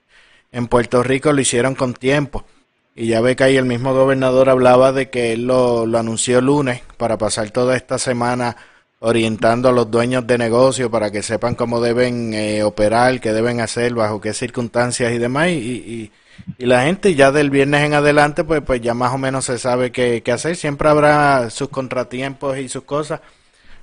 en 0.50 0.66
Puerto 0.66 1.02
Rico, 1.02 1.30
lo 1.30 1.42
hicieron 1.42 1.74
con 1.74 1.92
tiempo. 1.92 2.46
Y 2.94 3.08
ya 3.08 3.20
ve 3.20 3.36
que 3.36 3.44
ahí 3.44 3.58
el 3.58 3.66
mismo 3.66 3.92
gobernador 3.92 4.48
hablaba 4.48 4.92
de 4.92 5.10
que 5.10 5.34
él 5.34 5.46
lo, 5.46 5.84
lo 5.84 5.98
anunció 5.98 6.38
el 6.38 6.46
lunes 6.46 6.80
para 6.96 7.18
pasar 7.18 7.50
toda 7.50 7.76
esta 7.76 7.98
semana 7.98 8.56
orientando 9.00 9.68
a 9.68 9.72
los 9.72 9.90
dueños 9.90 10.26
de 10.26 10.38
negocio 10.38 10.90
para 10.90 11.10
que 11.10 11.22
sepan 11.22 11.54
cómo 11.54 11.82
deben 11.82 12.32
eh, 12.32 12.62
operar, 12.62 13.20
qué 13.20 13.34
deben 13.34 13.60
hacer, 13.60 13.92
bajo 13.92 14.22
qué 14.22 14.32
circunstancias 14.32 15.12
y 15.12 15.18
demás. 15.18 15.48
Y, 15.48 15.52
y, 15.52 16.12
y 16.58 16.66
la 16.66 16.84
gente 16.84 17.14
ya 17.14 17.32
del 17.32 17.50
viernes 17.50 17.84
en 17.84 17.94
adelante, 17.94 18.44
pues, 18.44 18.62
pues 18.62 18.80
ya 18.80 18.94
más 18.94 19.12
o 19.12 19.18
menos 19.18 19.44
se 19.44 19.58
sabe 19.58 19.92
qué, 19.92 20.22
qué 20.22 20.32
hacer. 20.32 20.56
Siempre 20.56 20.88
habrá 20.88 21.50
sus 21.50 21.68
contratiempos 21.68 22.58
y 22.58 22.68
sus 22.68 22.84
cosas, 22.84 23.20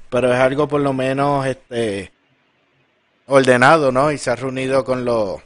pero 0.10 0.34
es 0.34 0.40
algo 0.40 0.68
por 0.68 0.82
lo 0.82 0.94
menos 0.94 1.46
este 1.46 2.12
ordenado, 3.28 3.92
¿no? 3.92 4.12
Y 4.12 4.18
se 4.18 4.32
ha 4.32 4.36
reunido 4.36 4.84
con 4.84 5.06
los 5.06 5.42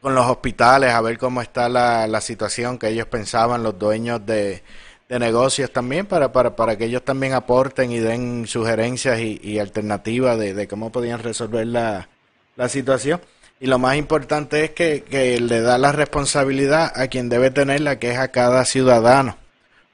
con 0.00 0.14
los 0.14 0.26
hospitales 0.26 0.92
a 0.92 1.00
ver 1.02 1.18
cómo 1.18 1.42
está 1.42 1.68
la, 1.68 2.06
la 2.06 2.20
situación 2.20 2.78
que 2.78 2.88
ellos 2.88 3.06
pensaban, 3.06 3.62
los 3.62 3.78
dueños 3.78 4.24
de, 4.24 4.62
de 5.08 5.18
negocios 5.18 5.70
también, 5.72 6.06
para, 6.06 6.32
para, 6.32 6.56
para 6.56 6.76
que 6.76 6.86
ellos 6.86 7.04
también 7.04 7.34
aporten 7.34 7.92
y 7.92 7.98
den 7.98 8.46
sugerencias 8.46 9.20
y, 9.20 9.58
alternativas 9.58 10.38
de, 10.38 10.54
de 10.54 10.68
cómo 10.68 10.90
podían 10.90 11.18
resolver 11.22 11.66
la, 11.66 12.08
la 12.56 12.68
situación. 12.68 13.20
Y 13.60 13.66
lo 13.66 13.78
más 13.78 13.96
importante 13.96 14.64
es 14.64 14.70
que, 14.70 15.02
que 15.02 15.38
le 15.38 15.60
da 15.60 15.76
la 15.78 15.92
responsabilidad 15.92 16.92
a 16.94 17.08
quien 17.08 17.28
debe 17.28 17.50
tenerla, 17.50 17.98
que 17.98 18.10
es 18.10 18.18
a 18.18 18.28
cada 18.28 18.64
ciudadano. 18.64 19.36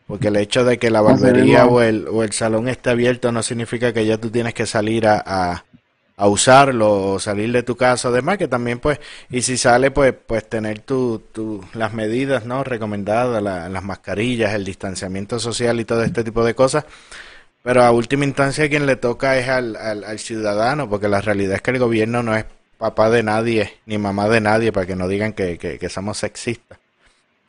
Porque 0.07 0.29
el 0.29 0.37
hecho 0.37 0.65
de 0.65 0.79
que 0.79 0.91
la 0.91 1.01
barbería 1.03 1.67
o 1.67 1.83
el, 1.83 2.07
o 2.09 2.23
el 2.25 2.33
salón 2.33 2.69
esté 2.69 2.91
abierto 2.91 3.33
no 3.33 3.43
significa 3.43 3.93
que 3.93 4.07
ya 4.07 4.19
tú 4.19 4.31
tienes 4.31 4.55
que 4.55 4.67
salir 4.67 5.07
a, 5.09 5.23
a, 5.27 5.65
a 6.17 6.29
usarlo 6.29 7.13
o 7.15 7.19
salir 7.21 7.53
de 7.53 7.65
tu 7.65 7.77
casa, 7.77 8.09
además 8.09 8.39
que 8.39 8.49
también 8.49 8.79
pues, 8.79 9.01
y 9.31 9.43
si 9.43 9.57
sale 9.59 9.91
pues, 9.91 10.15
pues 10.27 10.49
tener 10.49 10.81
tu, 10.81 11.21
tu, 11.33 11.65
las 11.75 11.93
medidas 11.93 12.45
no 12.47 12.65
recomendadas, 12.65 13.43
la- 13.43 13.69
las 13.69 13.83
mascarillas, 13.85 14.55
el 14.55 14.65
distanciamiento 14.65 15.41
social 15.41 15.81
y 15.81 15.85
todo 15.85 16.05
este 16.05 16.25
tipo 16.25 16.45
de 16.45 16.55
cosas, 16.55 16.85
pero 17.63 17.83
a 17.85 17.91
última 17.91 18.25
instancia 18.25 18.69
quien 18.69 18.87
le 18.87 18.97
toca 18.97 19.39
es 19.39 19.49
al, 19.49 19.77
al, 19.77 20.05
al 20.05 20.19
ciudadano, 20.19 20.89
porque 20.89 21.09
la 21.09 21.21
realidad 21.21 21.57
es 21.57 21.63
que 21.63 21.73
el 21.73 21.79
gobierno 21.81 22.23
no 22.23 22.37
es 22.37 22.45
papá 22.79 23.11
de 23.11 23.23
nadie, 23.23 23.75
ni 23.87 23.99
mamá 23.99 24.29
de 24.29 24.41
nadie, 24.41 24.73
para 24.73 24.87
que 24.87 24.97
no 24.97 25.09
digan 25.09 25.33
que, 25.33 25.59
que, 25.59 25.79
que 25.79 25.89
somos 25.89 26.19
sexistas. 26.19 26.79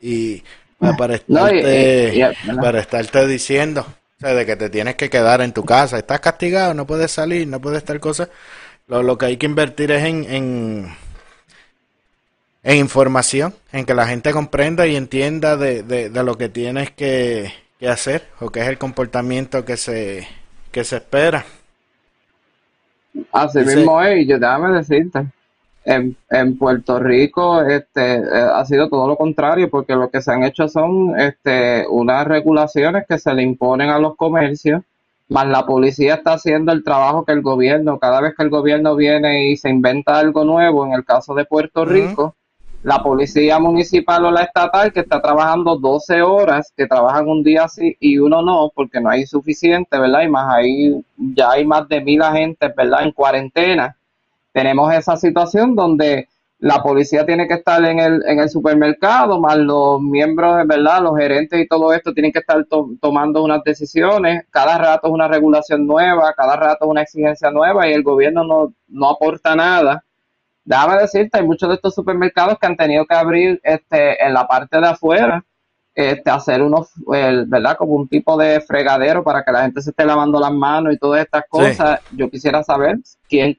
Y 0.00 0.42
para, 0.78 0.96
para 0.96 1.14
No, 1.26 1.52
y- 1.52 1.58
estarte, 1.60 2.14
y- 2.16 2.22
y- 2.22 2.56
para 2.60 2.80
estarte 2.80 3.26
diciendo, 3.26 3.82
o 4.18 4.20
sea, 4.20 4.34
de 4.34 4.46
que 4.46 4.56
te 4.56 4.70
tienes 4.70 4.96
que 4.96 5.10
quedar 5.10 5.40
en 5.42 5.52
tu 5.52 5.64
casa, 5.64 5.98
estás 5.98 6.20
castigado, 6.20 6.74
no 6.74 6.86
puedes 6.86 7.10
salir, 7.12 7.46
no 7.48 7.60
puedes 7.60 7.78
estar 7.78 7.98
cosas. 8.00 8.28
Lo, 8.88 9.02
lo 9.02 9.18
que 9.18 9.26
hay 9.26 9.36
que 9.36 9.46
invertir 9.46 9.90
es 9.92 10.04
en, 10.04 10.24
en, 10.32 10.96
en 12.62 12.76
información, 12.76 13.54
en 13.72 13.84
que 13.86 13.94
la 13.94 14.06
gente 14.06 14.32
comprenda 14.32 14.86
y 14.86 14.96
entienda 14.96 15.56
de, 15.56 15.82
de, 15.82 16.10
de 16.10 16.22
lo 16.22 16.36
que 16.36 16.48
tienes 16.48 16.90
que, 16.90 17.52
que 17.78 17.88
hacer 17.88 18.28
o 18.40 18.50
que 18.50 18.60
es 18.60 18.68
el 18.68 18.78
comportamiento 18.78 19.64
que 19.64 19.76
se, 19.76 20.26
que 20.72 20.84
se 20.84 20.96
espera. 20.96 21.44
Así 23.32 23.60
mismo 23.60 24.02
es, 24.02 24.20
y 24.20 24.26
yo 24.26 24.38
déjame 24.38 24.76
decirte, 24.76 25.26
en, 25.84 26.16
en 26.30 26.58
Puerto 26.58 26.98
Rico 26.98 27.62
este, 27.62 28.16
eh, 28.16 28.48
ha 28.54 28.64
sido 28.64 28.88
todo 28.88 29.08
lo 29.08 29.16
contrario, 29.16 29.70
porque 29.70 29.94
lo 29.94 30.10
que 30.10 30.20
se 30.20 30.32
han 30.32 30.44
hecho 30.44 30.68
son 30.68 31.18
este, 31.18 31.86
unas 31.88 32.26
regulaciones 32.26 33.04
que 33.08 33.18
se 33.18 33.32
le 33.32 33.42
imponen 33.42 33.88
a 33.88 33.98
los 33.98 34.16
comercios, 34.16 34.82
más 35.28 35.46
la 35.46 35.66
policía 35.66 36.14
está 36.14 36.34
haciendo 36.34 36.72
el 36.72 36.82
trabajo 36.82 37.24
que 37.24 37.32
el 37.32 37.42
gobierno, 37.42 37.98
cada 37.98 38.20
vez 38.20 38.34
que 38.34 38.42
el 38.42 38.50
gobierno 38.50 38.96
viene 38.96 39.48
y 39.50 39.56
se 39.56 39.68
inventa 39.68 40.18
algo 40.18 40.44
nuevo, 40.44 40.86
en 40.86 40.92
el 40.92 41.04
caso 41.04 41.34
de 41.34 41.44
Puerto. 41.44 41.84
Rico, 41.84 42.34
la 42.82 43.02
policía 43.02 43.58
municipal 43.58 44.24
o 44.26 44.30
la 44.30 44.42
estatal 44.42 44.92
que 44.92 45.00
está 45.00 45.20
trabajando 45.20 45.76
12 45.76 46.22
horas, 46.22 46.72
que 46.76 46.86
trabajan 46.86 47.28
un 47.28 47.42
día 47.42 47.68
sí 47.68 47.96
y 48.00 48.18
uno 48.18 48.42
no, 48.42 48.70
porque 48.74 49.00
no 49.00 49.10
hay 49.10 49.26
suficiente, 49.26 49.98
¿verdad? 49.98 50.22
Y 50.22 50.28
más 50.28 50.54
ahí, 50.54 51.04
ya 51.16 51.50
hay 51.52 51.66
más 51.66 51.88
de 51.88 52.00
mil 52.00 52.22
agentes, 52.22 52.72
¿verdad? 52.76 53.02
En 53.04 53.12
cuarentena, 53.12 53.96
tenemos 54.52 54.92
esa 54.94 55.16
situación 55.16 55.74
donde 55.76 56.28
la 56.60 56.82
policía 56.82 57.24
tiene 57.24 57.46
que 57.46 57.54
estar 57.54 57.84
en 57.84 58.00
el, 58.00 58.22
en 58.26 58.40
el 58.40 58.50
supermercado, 58.50 59.40
más 59.40 59.56
los 59.58 60.00
miembros, 60.00 60.66
¿verdad? 60.66 61.02
Los 61.02 61.16
gerentes 61.16 61.60
y 61.60 61.68
todo 61.68 61.92
esto 61.92 62.12
tienen 62.12 62.32
que 62.32 62.40
estar 62.40 62.64
to- 62.66 62.90
tomando 63.00 63.44
unas 63.44 63.62
decisiones. 63.64 64.44
Cada 64.50 64.76
rato 64.78 65.06
es 65.08 65.12
una 65.14 65.28
regulación 65.28 65.86
nueva, 65.86 66.32
cada 66.34 66.56
rato 66.56 66.86
es 66.86 66.90
una 66.90 67.02
exigencia 67.02 67.50
nueva 67.52 67.88
y 67.88 67.92
el 67.92 68.02
gobierno 68.02 68.42
no, 68.44 68.74
no 68.88 69.10
aporta 69.10 69.54
nada. 69.54 70.04
Déjame 70.68 70.98
decirte, 71.00 71.38
hay 71.38 71.46
muchos 71.46 71.66
de 71.68 71.76
estos 71.76 71.94
supermercados 71.94 72.58
que 72.58 72.66
han 72.66 72.76
tenido 72.76 73.06
que 73.06 73.14
abrir 73.14 73.58
este, 73.62 74.22
en 74.22 74.34
la 74.34 74.46
parte 74.46 74.78
de 74.78 74.86
afuera, 74.86 75.42
este, 75.94 76.30
hacer 76.30 76.60
unos, 76.62 76.90
el- 77.14 77.46
¿verdad? 77.46 77.76
Como 77.78 77.94
un 77.94 78.06
tipo 78.06 78.36
de 78.36 78.60
fregadero 78.60 79.24
para 79.24 79.42
que 79.42 79.50
la 79.50 79.62
gente 79.62 79.80
se 79.80 79.90
esté 79.90 80.04
lavando 80.04 80.38
las 80.38 80.52
manos 80.52 80.92
y 80.92 80.98
todas 80.98 81.22
estas 81.24 81.44
cosas. 81.48 82.00
Yo 82.14 82.28
quisiera 82.28 82.62
saber 82.62 82.98
quién, 83.28 83.56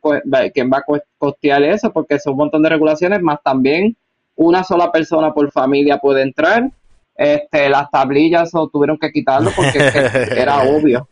quién 0.54 0.70
va 0.72 0.78
a 0.78 0.82
co- 0.84 1.02
costear 1.18 1.64
eso, 1.64 1.92
porque 1.92 2.20
son 2.20 2.34
un 2.34 2.38
montón 2.40 2.62
de 2.62 2.70
regulaciones, 2.70 3.22
más 3.24 3.40
también 3.44 3.98
una 4.36 4.64
sola 4.64 4.92
persona 4.92 5.34
por 5.34 5.52
familia 5.52 5.98
puede 5.98 6.22
entrar. 6.22 6.70
Este, 7.16 7.70
las 7.70 7.90
tablillas 7.90 8.54
o 8.54 8.70
tuvieron 8.70 8.98
que 8.98 9.12
quitarlo 9.12 9.52
porque 9.56 9.80
era 10.38 10.62
obvio. 10.62 11.10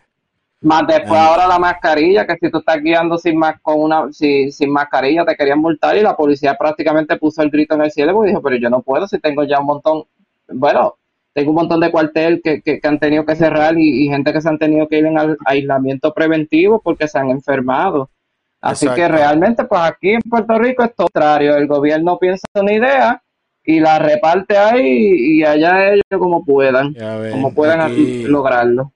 Más 0.61 0.87
después 0.87 1.19
ahora 1.19 1.47
la 1.47 1.59
mascarilla, 1.59 2.25
que 2.25 2.35
si 2.41 2.49
tú 2.49 2.57
estás 2.59 2.81
guiando 2.81 3.17
sin 3.17 3.37
más 3.37 3.59
con 3.61 3.79
una 3.79 4.11
si- 4.11 4.51
sin 4.51 4.71
mascarilla 4.71 5.23
te 5.23 5.35
querían 5.35 5.59
multar 5.59 5.95
y 5.97 6.01
la 6.01 6.15
policía 6.15 6.55
prácticamente 6.55 7.15
puso 7.17 7.43
el 7.43 7.51
grito 7.51 7.75
en 7.75 7.83
el 7.83 7.91
cielo 7.91 8.23
y 8.23 8.29
dijo, 8.29 8.41
pero 8.41 8.55
yo 8.55 8.69
no 8.69 8.81
puedo 8.81 9.07
si 9.07 9.19
tengo 9.19 9.43
ya 9.43 9.59
un 9.59 9.67
montón, 9.67 10.03
bueno, 10.49 10.95
tengo 11.33 11.51
un 11.51 11.57
montón 11.57 11.79
de 11.79 11.91
cuartel 11.91 12.41
que, 12.43 12.61
que, 12.63 12.79
que 12.79 12.87
han 12.87 12.97
tenido 12.97 13.23
que 13.23 13.35
cerrar 13.35 13.77
y, 13.77 14.05
y 14.05 14.07
gente 14.09 14.33
que 14.33 14.41
se 14.41 14.49
han 14.49 14.57
tenido 14.57 14.87
que 14.87 14.97
ir 14.97 15.05
en 15.05 15.19
al- 15.19 15.37
aislamiento 15.45 16.11
preventivo 16.13 16.81
porque 16.81 17.07
se 17.07 17.19
han 17.19 17.29
enfermado. 17.29 18.09
Así 18.59 18.87
que 18.95 19.07
realmente, 19.07 19.63
pues 19.65 19.81
aquí 19.81 20.09
en 20.13 20.21
Puerto 20.21 20.57
Rico 20.57 20.83
es 20.83 20.95
todo 20.95 21.05
contrario. 21.13 21.55
El 21.55 21.67
gobierno 21.67 22.17
piensa 22.17 22.47
una 22.55 22.73
idea 22.73 23.21
y 23.63 23.79
la 23.79 23.99
reparte 23.99 24.57
ahí 24.57 25.37
y 25.39 25.43
allá 25.43 25.89
ellos 25.93 26.03
como 26.17 26.43
puedan, 26.43 26.95
como 27.31 27.53
puedan 27.53 27.81
aquí- 27.81 28.23
lograrlo. 28.23 28.91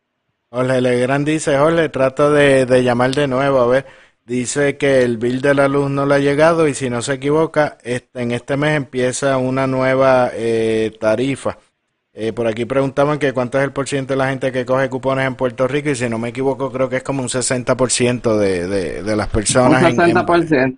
Jorge 0.51 0.81
Legrand 0.81 1.25
dice, 1.25 1.57
Jorge, 1.57 1.89
trato 1.89 2.31
de, 2.31 2.65
de 2.65 2.83
llamar 2.83 3.11
de 3.11 3.27
nuevo, 3.27 3.59
a 3.61 3.67
ver. 3.67 3.85
Dice 4.25 4.77
que 4.77 5.01
el 5.01 5.17
bill 5.17 5.41
de 5.41 5.53
la 5.55 5.67
luz 5.67 5.89
no 5.89 6.05
le 6.05 6.15
ha 6.15 6.19
llegado 6.19 6.67
y 6.67 6.73
si 6.73 6.89
no 6.89 7.01
se 7.01 7.13
equivoca, 7.13 7.77
este, 7.83 8.21
en 8.21 8.31
este 8.31 8.55
mes 8.57 8.75
empieza 8.77 9.37
una 9.37 9.65
nueva 9.65 10.29
eh, 10.33 10.91
tarifa. 10.99 11.57
Eh, 12.13 12.33
por 12.33 12.45
aquí 12.45 12.65
preguntaban 12.65 13.17
que 13.17 13.31
cuánto 13.31 13.57
es 13.57 13.63
el 13.63 13.71
porcentaje 13.71 14.13
de 14.13 14.17
la 14.17 14.29
gente 14.29 14.51
que 14.51 14.65
coge 14.65 14.89
cupones 14.89 15.25
en 15.25 15.35
Puerto 15.35 15.65
Rico 15.67 15.89
y 15.89 15.95
si 15.95 16.09
no 16.09 16.17
me 16.19 16.29
equivoco 16.29 16.69
creo 16.71 16.89
que 16.89 16.97
es 16.97 17.03
como 17.03 17.21
un 17.21 17.29
60% 17.29 18.37
de, 18.37 18.67
de, 18.67 19.03
de 19.03 19.15
las 19.15 19.27
Un 19.27 19.31
personas. 19.31 19.81
en- 19.83 19.87
en- 20.01 20.15
60%. 20.15 20.77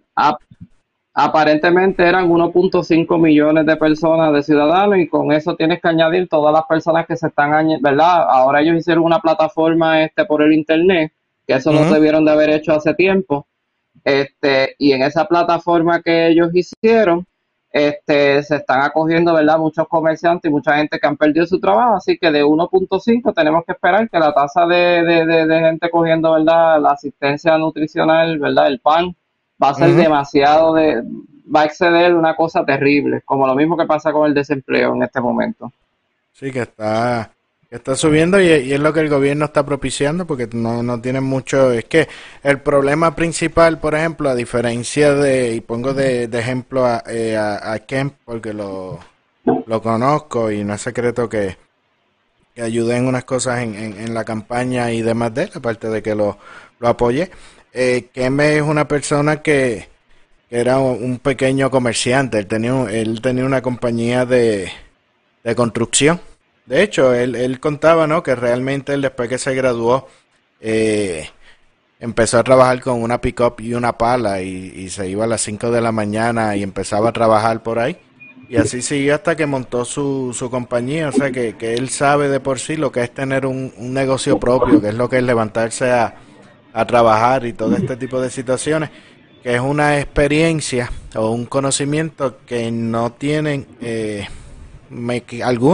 Ap- 1.13 1.27
aparentemente 1.27 2.03
eran 2.07 2.29
1.5 2.29 3.17
millones 3.17 3.65
de 3.65 3.77
personas 3.77 4.33
de 4.33 4.43
ciudadanos 4.43 4.97
y 4.99 5.07
con 5.07 5.31
eso 5.31 5.55
tienes 5.55 5.81
que 5.81 5.87
añadir 5.87 6.27
todas 6.29 6.53
las 6.53 6.63
personas 6.65 7.05
que 7.07 7.15
se 7.17 7.27
están, 7.27 7.67
¿verdad? 7.81 8.23
Ahora 8.29 8.61
ellos 8.61 8.77
hicieron 8.77 9.03
una 9.05 9.19
plataforma 9.19 10.03
este 10.03 10.25
por 10.25 10.41
el 10.41 10.53
internet, 10.53 11.11
que 11.47 11.53
eso 11.55 11.71
lo 11.73 11.85
debieron 11.85 12.25
de 12.25 12.31
haber 12.31 12.49
hecho 12.49 12.73
hace 12.73 12.93
tiempo. 12.93 13.47
Este, 14.03 14.75
y 14.79 14.93
en 14.93 15.03
esa 15.03 15.25
plataforma 15.27 16.01
que 16.01 16.27
ellos 16.29 16.49
hicieron, 16.53 17.25
este, 17.71 18.43
se 18.43 18.57
están 18.57 18.81
acogiendo, 18.81 19.33
¿verdad? 19.33 19.57
Muchos 19.59 19.87
comerciantes 19.87 20.49
y 20.49 20.53
mucha 20.53 20.77
gente 20.77 20.99
que 20.99 21.07
han 21.07 21.17
perdido 21.17 21.45
su 21.47 21.59
trabajo, 21.59 21.95
así 21.95 22.17
que 22.17 22.31
de 22.31 22.43
1.5 22.43 23.33
tenemos 23.33 23.63
que 23.65 23.73
esperar 23.73 24.09
que 24.09 24.19
la 24.19 24.33
tasa 24.33 24.65
de, 24.67 25.03
de, 25.03 25.25
de, 25.25 25.47
de 25.47 25.59
gente 25.61 25.89
cogiendo, 25.89 26.33
¿verdad? 26.33 26.81
La 26.81 26.91
asistencia 26.91 27.57
nutricional, 27.57 28.37
¿verdad? 28.39 28.67
El 28.67 28.79
PAN, 28.79 29.15
va 29.61 29.69
a 29.69 29.73
ser 29.73 29.93
demasiado 29.93 30.73
de, 30.73 31.03
va 31.53 31.61
a 31.61 31.65
exceder 31.65 32.13
una 32.13 32.35
cosa 32.35 32.65
terrible, 32.65 33.21
como 33.25 33.47
lo 33.47 33.55
mismo 33.55 33.77
que 33.77 33.85
pasa 33.85 34.11
con 34.11 34.27
el 34.27 34.33
desempleo 34.33 34.95
en 34.95 35.03
este 35.03 35.21
momento. 35.21 35.71
Sí, 36.31 36.51
que 36.51 36.61
está, 36.61 37.31
que 37.69 37.75
está 37.75 37.95
subiendo 37.95 38.41
y, 38.41 38.45
y 38.47 38.73
es 38.73 38.79
lo 38.79 38.91
que 38.93 39.01
el 39.01 39.09
gobierno 39.09 39.45
está 39.45 39.65
propiciando 39.65 40.25
porque 40.25 40.47
no, 40.51 40.81
no 40.81 40.99
tienen 40.99 41.23
mucho. 41.23 41.71
Es 41.71 41.85
que 41.85 42.07
el 42.41 42.59
problema 42.59 43.15
principal, 43.15 43.79
por 43.79 43.95
ejemplo, 43.95 44.29
a 44.29 44.35
diferencia 44.35 45.13
de, 45.13 45.53
y 45.55 45.61
pongo 45.61 45.93
de, 45.93 46.27
de 46.27 46.39
ejemplo 46.39 46.85
a, 46.85 47.03
eh, 47.07 47.37
a, 47.37 47.73
a 47.73 47.79
Kemp 47.79 48.15
porque 48.25 48.53
lo, 48.53 48.99
lo 49.45 49.81
conozco 49.81 50.51
y 50.51 50.63
no 50.63 50.73
es 50.73 50.81
secreto 50.81 51.29
que, 51.29 51.57
que 52.55 52.61
ayudé 52.61 52.97
en 52.97 53.07
unas 53.07 53.25
cosas 53.25 53.61
en, 53.61 53.75
en, 53.75 53.99
en 53.99 54.13
la 54.13 54.23
campaña 54.23 54.91
y 54.91 55.01
demás 55.01 55.33
de 55.33 55.43
él, 55.43 55.51
aparte 55.53 55.89
de 55.89 56.01
que 56.01 56.15
lo, 56.15 56.37
lo 56.79 56.87
apoyé. 56.87 57.29
Eh, 57.73 58.09
Kemp 58.13 58.39
es 58.41 58.61
una 58.61 58.87
persona 58.87 59.41
que, 59.41 59.89
era 60.49 60.77
un, 60.79 61.17
pequeño 61.17 61.71
comerciante, 61.71 62.37
él 62.37 62.47
tenía, 62.47 62.85
él 62.91 63.21
tenía 63.21 63.45
una 63.45 63.61
compañía 63.61 64.25
de 64.25 64.71
de 65.43 65.55
construcción. 65.55 66.21
De 66.65 66.81
hecho, 66.81 67.13
él, 67.13 67.35
él 67.35 67.59
contaba, 67.59 68.07
¿no? 68.07 68.23
Que 68.23 68.35
realmente 68.35 68.93
él 68.93 69.01
después 69.01 69.27
que 69.27 69.37
se 69.37 69.53
graduó, 69.53 70.07
eh, 70.61 71.29
empezó 71.99 72.39
a 72.39 72.43
trabajar 72.43 72.81
con 72.81 73.01
una 73.01 73.19
pick-up 73.19 73.55
y 73.59 73.73
una 73.73 73.97
pala 73.97 74.41
y, 74.41 74.73
y 74.75 74.89
se 74.89 75.09
iba 75.09 75.25
a 75.25 75.27
las 75.27 75.41
5 75.41 75.71
de 75.71 75.81
la 75.81 75.91
mañana 75.91 76.55
y 76.55 76.63
empezaba 76.63 77.09
a 77.09 77.13
trabajar 77.13 77.61
por 77.63 77.79
ahí. 77.79 77.97
Y 78.49 78.57
así 78.57 78.81
siguió 78.81 79.15
hasta 79.15 79.35
que 79.35 79.45
montó 79.45 79.83
su, 79.83 80.33
su 80.33 80.49
compañía. 80.49 81.09
O 81.09 81.11
sea, 81.11 81.31
que, 81.31 81.55
que 81.57 81.73
él 81.73 81.89
sabe 81.89 82.29
de 82.29 82.39
por 82.39 82.59
sí 82.59 82.75
lo 82.75 82.91
que 82.91 83.01
es 83.01 83.13
tener 83.13 83.45
un 83.45 83.73
negocio 83.77 84.39
propio, 84.39 84.79
que 84.79 84.89
es 84.89 84.95
lo 84.95 85.09
que 85.09 85.17
es 85.17 85.23
levantarse 85.23 85.91
a, 85.91 86.15
a 86.73 86.85
trabajar 86.85 87.45
y 87.45 87.53
todo 87.53 87.75
este 87.75 87.95
tipo 87.95 88.19
de 88.19 88.29
situaciones, 88.29 88.89
que 89.41 89.55
es 89.55 89.61
una 89.61 89.99
experiencia 89.99 90.91
o 91.15 91.29
un 91.29 91.45
conocimiento 91.45 92.37
que 92.45 92.71
no 92.71 93.11
tienen... 93.11 93.67
Eh, 93.81 94.27
me, 94.89 95.23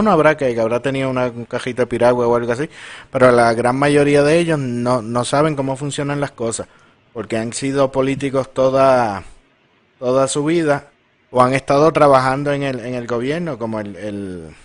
habrá 0.07 0.37
que, 0.37 0.59
habrá 0.59 0.81
tenido 0.81 1.09
una 1.09 1.25
un 1.25 1.43
cajita 1.45 1.81
de 1.83 1.87
piragua 1.87 2.25
o 2.27 2.35
algo 2.35 2.51
así, 2.51 2.69
pero 3.11 3.31
la 3.31 3.53
gran 3.53 3.75
mayoría 3.75 4.23
de 4.23 4.39
ellos 4.39 4.57
no, 4.57 5.01
no 5.01 5.25
saben 5.25 5.55
cómo 5.55 5.75
funcionan 5.75 6.21
las 6.21 6.31
cosas, 6.31 6.67
porque 7.11 7.37
han 7.37 7.51
sido 7.51 7.91
políticos 7.91 8.53
toda, 8.53 9.23
toda 9.99 10.27
su 10.29 10.45
vida 10.45 10.87
o 11.31 11.41
han 11.41 11.53
estado 11.53 11.91
trabajando 11.91 12.53
en 12.53 12.63
el, 12.63 12.79
en 12.79 12.95
el 12.95 13.07
gobierno, 13.07 13.57
como 13.57 13.81
el, 13.81 13.95
el 13.97 14.55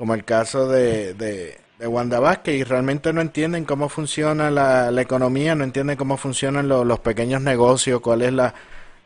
como 0.00 0.14
el 0.14 0.24
caso 0.24 0.66
de, 0.66 1.58
de 1.80 1.86
Wanda 1.86 2.20
Vázquez, 2.20 2.54
y 2.56 2.64
realmente 2.64 3.12
no 3.12 3.20
entienden 3.22 3.64
cómo 3.64 3.88
funciona 3.88 4.50
la, 4.50 4.90
la 4.90 5.00
economía, 5.02 5.54
no 5.54 5.64
entienden 5.64 5.96
cómo 5.96 6.16
funcionan 6.18 6.68
lo- 6.68 6.84
los 6.84 7.00
pequeños 7.00 7.40
negocios, 7.42 8.00
cuál 8.02 8.22
es 8.22 8.32
la, 8.34 8.54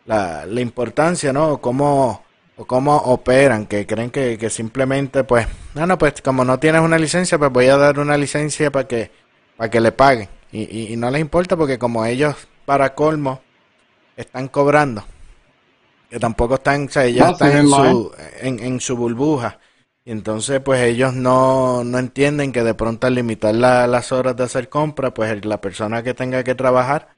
la, 0.06 0.44
la 0.46 0.60
importancia, 0.60 1.32
¿no? 1.32 1.58
Cómo, 1.58 2.22
o 2.56 2.64
cómo 2.66 2.96
operan, 2.96 3.66
que 3.66 3.86
creen 3.86 4.10
que, 4.10 4.36
que 4.38 4.50
simplemente, 4.50 5.24
pues, 5.24 5.46
no, 5.74 5.86
no, 5.86 5.96
pues 5.98 6.20
como 6.22 6.44
no 6.44 6.58
tienes 6.58 6.82
una 6.82 6.98
licencia, 6.98 7.38
pues 7.38 7.52
voy 7.52 7.66
a 7.68 7.76
dar 7.76 7.98
una 8.00 8.16
licencia 8.18 8.70
para 8.72 8.88
que, 8.88 9.10
para 9.56 9.70
que 9.70 9.80
le 9.80 9.92
paguen. 9.92 10.28
Y, 10.52 10.62
y, 10.62 10.92
y 10.92 10.96
no 10.96 11.10
les 11.10 11.20
importa 11.20 11.56
porque 11.56 11.78
como 11.78 12.04
ellos, 12.04 12.34
para 12.66 12.94
colmo, 12.94 13.40
están 14.16 14.48
cobrando, 14.48 15.04
que 16.10 16.18
tampoco 16.20 16.54
están, 16.56 16.86
o 16.86 16.90
sea, 16.90 17.04
ellos 17.04 17.26
No, 17.26 17.32
están 17.32 17.52
en 17.52 17.68
su, 17.68 18.12
en, 18.40 18.58
en 18.60 18.80
su 18.80 18.96
burbuja. 18.96 19.58
Y 20.04 20.10
entonces, 20.12 20.60
pues 20.60 20.82
ellos 20.82 21.14
no, 21.14 21.82
no 21.82 21.98
entienden 21.98 22.52
que 22.52 22.62
de 22.62 22.74
pronto 22.74 23.06
al 23.06 23.14
limitar 23.14 23.54
la- 23.54 23.86
las 23.86 24.12
horas 24.12 24.36
de 24.36 24.44
hacer 24.44 24.68
compra, 24.68 25.14
pues 25.14 25.44
la 25.46 25.60
persona 25.60 26.02
que 26.02 26.12
tenga 26.12 26.44
que 26.44 26.54
trabajar, 26.54 27.08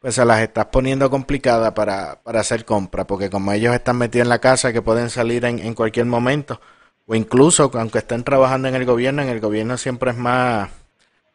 pues 0.00 0.14
se 0.16 0.24
las 0.24 0.40
estás 0.40 0.66
poniendo 0.66 1.08
complicadas 1.10 1.72
para, 1.72 2.20
para 2.22 2.40
hacer 2.40 2.64
compra, 2.66 3.06
porque 3.06 3.30
como 3.30 3.52
ellos 3.52 3.74
están 3.74 3.96
metidos 3.96 4.24
en 4.26 4.28
la 4.28 4.38
casa, 4.40 4.72
que 4.72 4.82
pueden 4.82 5.08
salir 5.08 5.44
en, 5.46 5.58
en 5.60 5.74
cualquier 5.74 6.06
momento, 6.06 6.60
o 7.06 7.14
incluso 7.14 7.70
aunque 7.74 7.98
estén 7.98 8.22
trabajando 8.22 8.68
en 8.68 8.74
el 8.74 8.84
gobierno, 8.84 9.22
en 9.22 9.28
el 9.30 9.40
gobierno 9.40 9.78
siempre 9.78 10.10
es 10.10 10.16
más, 10.18 10.68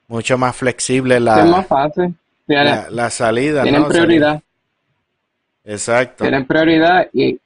mucho 0.07 0.37
más 0.37 0.55
flexible 0.55 1.15
es 1.15 1.21
la, 1.21 1.45
más 1.45 1.65
fácil. 1.67 2.13
La, 2.47 2.89
la 2.91 3.09
salida, 3.09 3.63
tienen 3.63 3.81
¿no? 3.81 3.87
prioridad. 3.89 4.41
Exacto. 5.63 6.23
tienen 6.25 6.45
prioridad 6.45 7.07
y, 7.13 7.39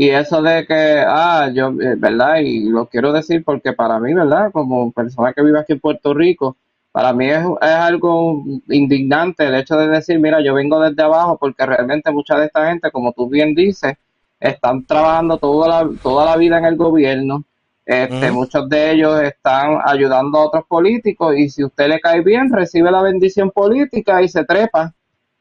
y 0.00 0.10
eso 0.10 0.40
de 0.42 0.64
que, 0.64 1.02
ah, 1.04 1.50
yo, 1.52 1.70
eh, 1.70 1.96
¿verdad? 1.96 2.36
Y 2.36 2.68
lo 2.68 2.86
quiero 2.86 3.12
decir 3.12 3.42
porque 3.44 3.72
para 3.72 3.98
mí, 3.98 4.14
¿verdad? 4.14 4.52
Como 4.52 4.92
persona 4.92 5.32
que 5.32 5.42
vive 5.42 5.58
aquí 5.58 5.72
en 5.72 5.80
Puerto 5.80 6.14
Rico, 6.14 6.56
para 6.92 7.12
mí 7.12 7.28
es, 7.28 7.44
es 7.60 7.68
algo 7.68 8.44
indignante 8.68 9.44
el 9.44 9.56
hecho 9.56 9.76
de 9.76 9.88
decir, 9.88 10.20
mira, 10.20 10.40
yo 10.40 10.54
vengo 10.54 10.78
desde 10.78 11.02
abajo 11.02 11.36
porque 11.36 11.66
realmente 11.66 12.12
mucha 12.12 12.38
de 12.38 12.46
esta 12.46 12.68
gente, 12.68 12.92
como 12.92 13.12
tú 13.12 13.28
bien 13.28 13.56
dices, 13.56 13.94
están 14.38 14.86
trabajando 14.86 15.36
toda 15.36 15.66
la, 15.66 15.90
toda 16.00 16.26
la 16.26 16.36
vida 16.36 16.58
en 16.58 16.66
el 16.66 16.76
gobierno. 16.76 17.42
Este. 17.84 18.30
Muchos 18.30 18.68
de 18.68 18.92
ellos 18.92 19.20
están 19.20 19.80
ayudando 19.84 20.38
a 20.38 20.46
otros 20.46 20.64
políticos 20.68 21.36
y 21.36 21.50
si 21.50 21.64
usted 21.64 21.88
le 21.88 21.98
cae 21.98 22.20
bien, 22.20 22.52
recibe 22.52 22.92
la 22.92 23.02
bendición 23.02 23.50
política 23.50 24.22
y 24.22 24.28
se 24.28 24.44
trepa. 24.44 24.94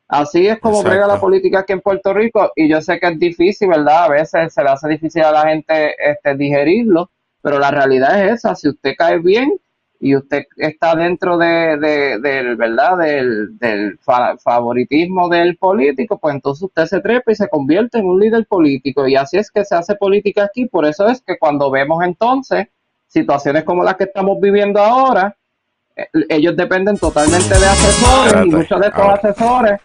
Así 0.10 0.48
es 0.48 0.60
como 0.60 0.82
brega 0.90 1.06
la 1.08 1.20
política 1.20 1.60
aquí 1.60 1.74
en 1.74 1.82
Puerto 1.82 2.14
Rico 2.14 2.52
y 2.56 2.70
yo 2.70 2.82
sé 2.82 2.98
que 3.00 3.08
es 3.08 3.20
difícil, 3.20 3.68
¿verdad? 3.68 4.06
A 4.06 4.10
veces 4.10 4.54
se 4.54 4.64
le 4.64 4.70
hace 4.70 4.88
difícil 4.88 5.22
a 5.24 5.32
la 5.32 5.48
gente 5.50 5.96
este, 6.00 6.36
digerirlo, 6.36 7.10
pero 7.42 7.60
la 7.60 7.72
realidad 7.72 8.24
es 8.24 8.34
esa, 8.36 8.56
si 8.56 8.70
usted 8.70 8.94
cae 8.98 9.20
bien 9.20 9.52
y 10.00 10.16
usted 10.16 10.44
está 10.56 10.96
dentro 10.96 11.38
de, 11.38 11.76
de- 11.78 12.20
del, 12.20 12.56
¿verdad? 12.56 12.98
Del, 13.00 13.58
del 13.58 13.98
fa- 13.98 14.38
favoritismo 14.38 15.28
del 15.28 15.58
político, 15.58 16.18
pues 16.20 16.36
entonces 16.36 16.64
usted 16.64 16.86
se 16.86 17.02
trepa 17.02 17.32
y 17.32 17.36
se 17.36 17.50
convierte 17.50 17.98
en 17.98 18.06
un 18.06 18.20
líder 18.20 18.46
político. 18.46 19.08
Y 19.08 19.16
así 19.16 19.38
es 19.38 19.50
que 19.52 19.66
se 19.66 19.76
hace 19.76 19.96
política 19.96 20.44
aquí. 20.44 20.68
Por 20.68 20.86
eso 20.86 21.08
es 21.08 21.22
que 21.22 21.38
cuando 21.38 21.70
vemos 21.72 22.04
entonces 22.04 22.68
situaciones 23.08 23.64
como 23.64 23.84
las 23.84 23.96
que 23.96 24.04
estamos 24.06 24.40
viviendo 24.40 24.80
ahora, 24.80 25.36
eh, 25.96 26.08
ellos 26.30 26.56
dependen 26.56 26.98
totalmente 26.98 27.50
de 27.60 27.66
asesores 27.66 28.46
y 28.46 28.50
muchos 28.52 28.80
de 28.80 28.88
estos 28.88 29.04
asesores, 29.10 29.80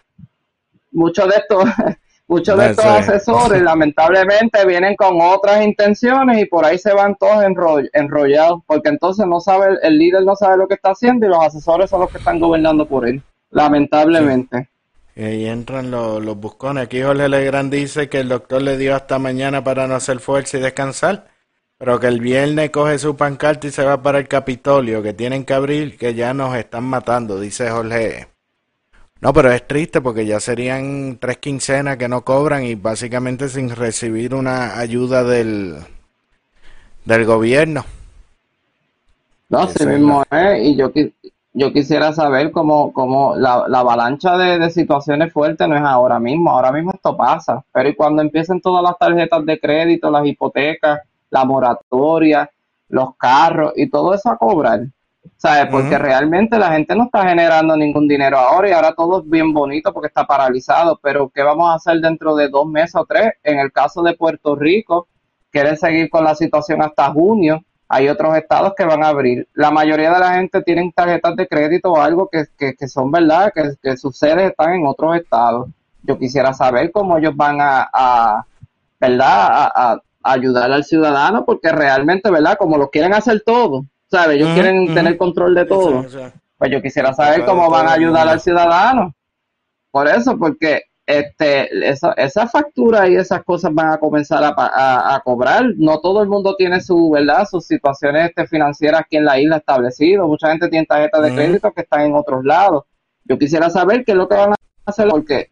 muchos 0.93 1.27
de 1.29 1.35
estos, 1.35 1.63
muchos 2.27 2.57
de 2.57 2.65
estos 2.67 2.85
asesores 2.85 3.61
lamentablemente 3.63 4.65
vienen 4.65 4.95
con 4.95 5.19
otras 5.21 5.63
intenciones 5.63 6.39
y 6.41 6.45
por 6.45 6.65
ahí 6.65 6.77
se 6.77 6.93
van 6.93 7.15
todos 7.15 7.43
enroll- 7.43 7.89
enrollados, 7.93 8.61
porque 8.65 8.89
entonces 8.89 9.25
no 9.27 9.39
sabe, 9.39 9.77
el 9.81 9.97
líder 9.97 10.23
no 10.23 10.35
sabe 10.35 10.57
lo 10.57 10.67
que 10.67 10.75
está 10.75 10.91
haciendo 10.91 11.25
y 11.25 11.29
los 11.29 11.43
asesores 11.43 11.89
son 11.89 12.01
los 12.01 12.11
que 12.11 12.17
están 12.19 12.39
gobernando 12.39 12.85
por 12.87 13.07
él, 13.07 13.21
lamentablemente. 13.51 14.69
Y 15.15 15.23
ahí 15.23 15.45
entran 15.45 15.91
los, 15.91 16.23
los 16.23 16.37
buscones. 16.37 16.85
Aquí 16.85 17.01
Jorge 17.01 17.29
Legrand 17.29 17.71
dice 17.71 18.09
que 18.09 18.19
el 18.21 18.29
doctor 18.29 18.61
le 18.61 18.77
dio 18.77 18.95
hasta 18.95 19.19
mañana 19.19 19.63
para 19.63 19.87
no 19.87 19.95
hacer 19.95 20.19
fuerza 20.19 20.57
y 20.57 20.61
descansar, 20.61 21.27
pero 21.77 21.99
que 21.99 22.07
el 22.07 22.19
viernes 22.19 22.71
coge 22.71 22.97
su 22.97 23.15
pancarta 23.15 23.67
y 23.67 23.71
se 23.71 23.83
va 23.83 24.01
para 24.01 24.19
el 24.19 24.27
Capitolio, 24.27 25.03
que 25.03 25.13
tienen 25.13 25.45
que 25.45 25.53
abrir, 25.53 25.97
que 25.97 26.15
ya 26.15 26.33
nos 26.33 26.55
están 26.55 26.85
matando, 26.85 27.39
dice 27.39 27.69
Jorge. 27.69 28.27
No, 29.23 29.31
pero 29.31 29.53
es 29.53 29.65
triste 29.65 30.01
porque 30.01 30.25
ya 30.25 30.41
serían 30.41 31.17
tres 31.17 31.37
quincenas 31.37 31.95
que 31.95 32.09
no 32.09 32.25
cobran 32.25 32.65
y 32.65 32.75
básicamente 32.75 33.47
sin 33.47 33.69
recibir 33.69 34.35
una 34.35 34.77
ayuda 34.77 35.23
del, 35.23 35.77
del 37.05 37.23
gobierno. 37.23 37.85
No, 39.47 39.63
es 39.63 39.87
mismo 39.87 40.25
es, 40.29 40.67
y 40.67 40.75
yo, 40.75 40.91
yo 41.53 41.71
quisiera 41.71 42.11
saber 42.11 42.51
cómo, 42.51 42.91
cómo 42.91 43.33
la, 43.37 43.63
la 43.69 43.79
avalancha 43.79 44.37
de, 44.37 44.59
de 44.59 44.69
situaciones 44.69 45.31
fuertes 45.31 45.69
no 45.69 45.77
es 45.77 45.83
ahora 45.83 46.19
mismo, 46.19 46.51
ahora 46.51 46.73
mismo 46.73 46.91
esto 46.93 47.15
pasa, 47.15 47.63
pero 47.71 47.87
y 47.87 47.95
cuando 47.95 48.21
empiecen 48.21 48.59
todas 48.59 48.83
las 48.83 48.97
tarjetas 48.97 49.45
de 49.45 49.57
crédito, 49.57 50.11
las 50.11 50.25
hipotecas, 50.25 50.99
la 51.29 51.45
moratoria, 51.45 52.49
los 52.89 53.15
carros 53.15 53.71
y 53.77 53.89
todo 53.89 54.15
eso 54.15 54.29
a 54.29 54.37
cobrar, 54.37 54.81
¿sabes? 55.37 55.67
Porque 55.71 55.97
realmente 55.97 56.57
la 56.57 56.71
gente 56.71 56.95
no 56.95 57.05
está 57.05 57.27
generando 57.27 57.75
ningún 57.75 58.07
dinero 58.07 58.37
ahora 58.37 58.69
y 58.69 58.71
ahora 58.71 58.93
todo 58.93 59.19
es 59.19 59.29
bien 59.29 59.53
bonito 59.53 59.93
porque 59.93 60.07
está 60.07 60.25
paralizado, 60.25 60.99
pero 61.01 61.29
¿qué 61.29 61.43
vamos 61.43 61.69
a 61.69 61.75
hacer 61.75 61.99
dentro 62.01 62.35
de 62.35 62.49
dos 62.49 62.67
meses 62.67 62.95
o 62.95 63.05
tres? 63.05 63.33
En 63.43 63.59
el 63.59 63.71
caso 63.71 64.01
de 64.01 64.15
Puerto 64.15 64.55
Rico, 64.55 65.07
quieren 65.51 65.77
seguir 65.77 66.09
con 66.09 66.23
la 66.23 66.35
situación 66.35 66.81
hasta 66.81 67.11
junio. 67.11 67.63
Hay 67.87 68.09
otros 68.09 68.35
estados 68.37 68.73
que 68.75 68.85
van 68.85 69.03
a 69.03 69.09
abrir. 69.09 69.47
La 69.53 69.69
mayoría 69.69 70.11
de 70.11 70.19
la 70.19 70.33
gente 70.35 70.61
tienen 70.63 70.91
tarjetas 70.91 71.35
de 71.35 71.47
crédito 71.47 71.91
o 71.91 72.01
algo 72.01 72.27
que, 72.31 72.45
que, 72.57 72.73
que 72.75 72.87
son 72.87 73.11
verdad, 73.11 73.51
que, 73.53 73.73
que 73.81 73.97
sus 73.97 74.17
sedes 74.17 74.49
están 74.49 74.73
en 74.73 74.87
otros 74.87 75.15
estados. 75.17 75.69
Yo 76.01 76.17
quisiera 76.17 76.53
saber 76.53 76.91
cómo 76.91 77.17
ellos 77.17 77.35
van 77.35 77.61
a, 77.61 77.89
a 77.93 78.45
¿verdad? 78.99 79.71
A 79.75 80.01
ayudar 80.23 80.71
al 80.71 80.85
ciudadano, 80.85 81.45
porque 81.45 81.69
realmente, 81.69 82.31
¿verdad? 82.31 82.57
Como 82.57 82.77
lo 82.77 82.89
quieren 82.89 83.13
hacer 83.13 83.43
todo, 83.45 83.85
¿sabes? 84.17 84.35
Ellos 84.37 84.49
quieren 84.53 84.93
tener 84.93 85.17
control 85.17 85.55
de 85.55 85.65
todo. 85.65 86.01
Eso, 86.01 86.19
eso. 86.19 86.31
Pues 86.57 86.71
yo 86.71 86.81
quisiera 86.81 87.13
saber 87.13 87.45
cómo 87.45 87.69
van 87.69 87.87
a 87.87 87.93
ayudar 87.93 88.27
al 88.27 88.39
ciudadano. 88.39 89.13
Por 89.91 90.07
eso, 90.07 90.37
porque 90.37 90.83
este, 91.05 91.89
esa, 91.89 92.13
esa 92.13 92.47
factura 92.47 93.09
y 93.09 93.15
esas 93.15 93.43
cosas 93.43 93.73
van 93.73 93.89
a 93.91 93.97
comenzar 93.97 94.43
a, 94.43 94.55
pa- 94.55 94.71
a, 94.73 95.15
a 95.15 95.19
cobrar. 95.19 95.65
No 95.75 95.99
todo 95.99 96.21
el 96.23 96.29
mundo 96.29 96.55
tiene 96.55 96.79
su, 96.79 97.09
¿verdad? 97.09 97.45
Sus 97.49 97.65
situaciones 97.65 98.29
este, 98.29 98.47
financieras 98.47 99.01
aquí 99.01 99.17
en 99.17 99.25
la 99.25 99.39
isla 99.39 99.57
establecido. 99.57 100.27
Mucha 100.27 100.49
gente 100.49 100.69
tiene 100.69 100.85
tarjetas 100.85 101.21
de 101.23 101.33
crédito 101.35 101.71
que 101.73 101.81
están 101.81 102.01
en 102.01 102.15
otros 102.15 102.43
lados. 102.45 102.83
Yo 103.25 103.37
quisiera 103.37 103.69
saber 103.69 104.05
qué 104.05 104.11
es 104.13 104.17
lo 104.17 104.27
que 104.29 104.35
van 104.35 104.51
a 104.51 104.55
hacer 104.85 105.07
porque 105.09 105.49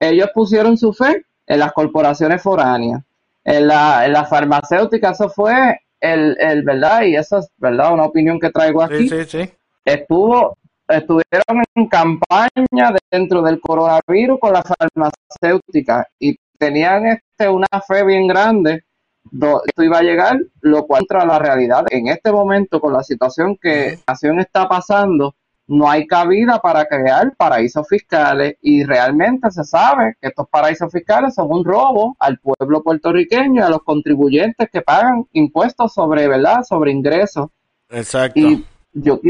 ellos 0.00 0.30
pusieron 0.34 0.76
su 0.76 0.92
fe 0.92 1.24
en 1.46 1.58
las 1.58 1.72
corporaciones 1.72 2.42
foráneas, 2.42 3.02
en 3.44 3.66
la, 3.68 4.06
en 4.06 4.12
la 4.12 4.24
farmacéutica, 4.24 5.10
eso 5.10 5.28
fue 5.28 5.80
el, 6.00 6.36
el, 6.40 6.62
¿verdad? 6.62 7.02
Y 7.02 7.16
eso 7.16 7.38
es, 7.38 7.48
¿verdad? 7.58 7.92
Una 7.92 8.04
opinión 8.04 8.38
que 8.40 8.50
traigo 8.50 8.82
aquí 8.82 9.08
Sí, 9.08 9.24
sí, 9.24 9.44
sí. 9.44 9.50
estuvo 9.84 10.56
estuvieron 10.88 11.62
en 11.76 11.86
campaña 11.86 12.94
dentro 13.12 13.42
del 13.42 13.60
coronavirus 13.60 14.40
con 14.40 14.52
la 14.52 14.62
farmacéutica 14.62 16.06
y 16.18 16.36
tenían 16.58 17.06
este 17.06 17.48
una 17.48 17.68
fe 17.86 18.04
bien 18.04 18.26
grande 18.26 18.82
do- 19.30 19.62
esto 19.64 19.82
iba 19.84 19.98
a 19.98 20.02
llegar 20.02 20.38
lo 20.62 20.86
cual 20.86 21.00
contra 21.06 21.24
la 21.24 21.38
realidad 21.38 21.84
en 21.90 22.08
este 22.08 22.32
momento 22.32 22.80
con 22.80 22.92
la 22.92 23.04
situación 23.04 23.56
que 23.60 23.98
la 24.06 24.12
nación 24.14 24.40
está 24.40 24.68
pasando 24.68 25.34
no 25.72 25.88
hay 25.88 26.04
cabida 26.06 26.58
para 26.58 26.84
crear 26.86 27.32
paraísos 27.36 27.86
fiscales 27.88 28.56
y 28.60 28.82
realmente 28.84 29.50
se 29.52 29.62
sabe 29.62 30.16
que 30.20 30.28
estos 30.28 30.48
paraísos 30.48 30.90
fiscales 30.92 31.34
son 31.34 31.46
un 31.50 31.64
robo 31.64 32.16
al 32.18 32.38
pueblo 32.38 32.82
puertorriqueño 32.82 33.60
y 33.60 33.64
a 33.64 33.68
los 33.68 33.82
contribuyentes 33.84 34.68
que 34.68 34.82
pagan 34.82 35.24
impuestos 35.32 35.92
sobre 35.94 36.26
verdad 36.26 36.62
sobre 36.64 36.90
ingresos 36.90 37.50
Exacto. 37.88 38.38
y 38.40 38.66
yo 38.92 39.20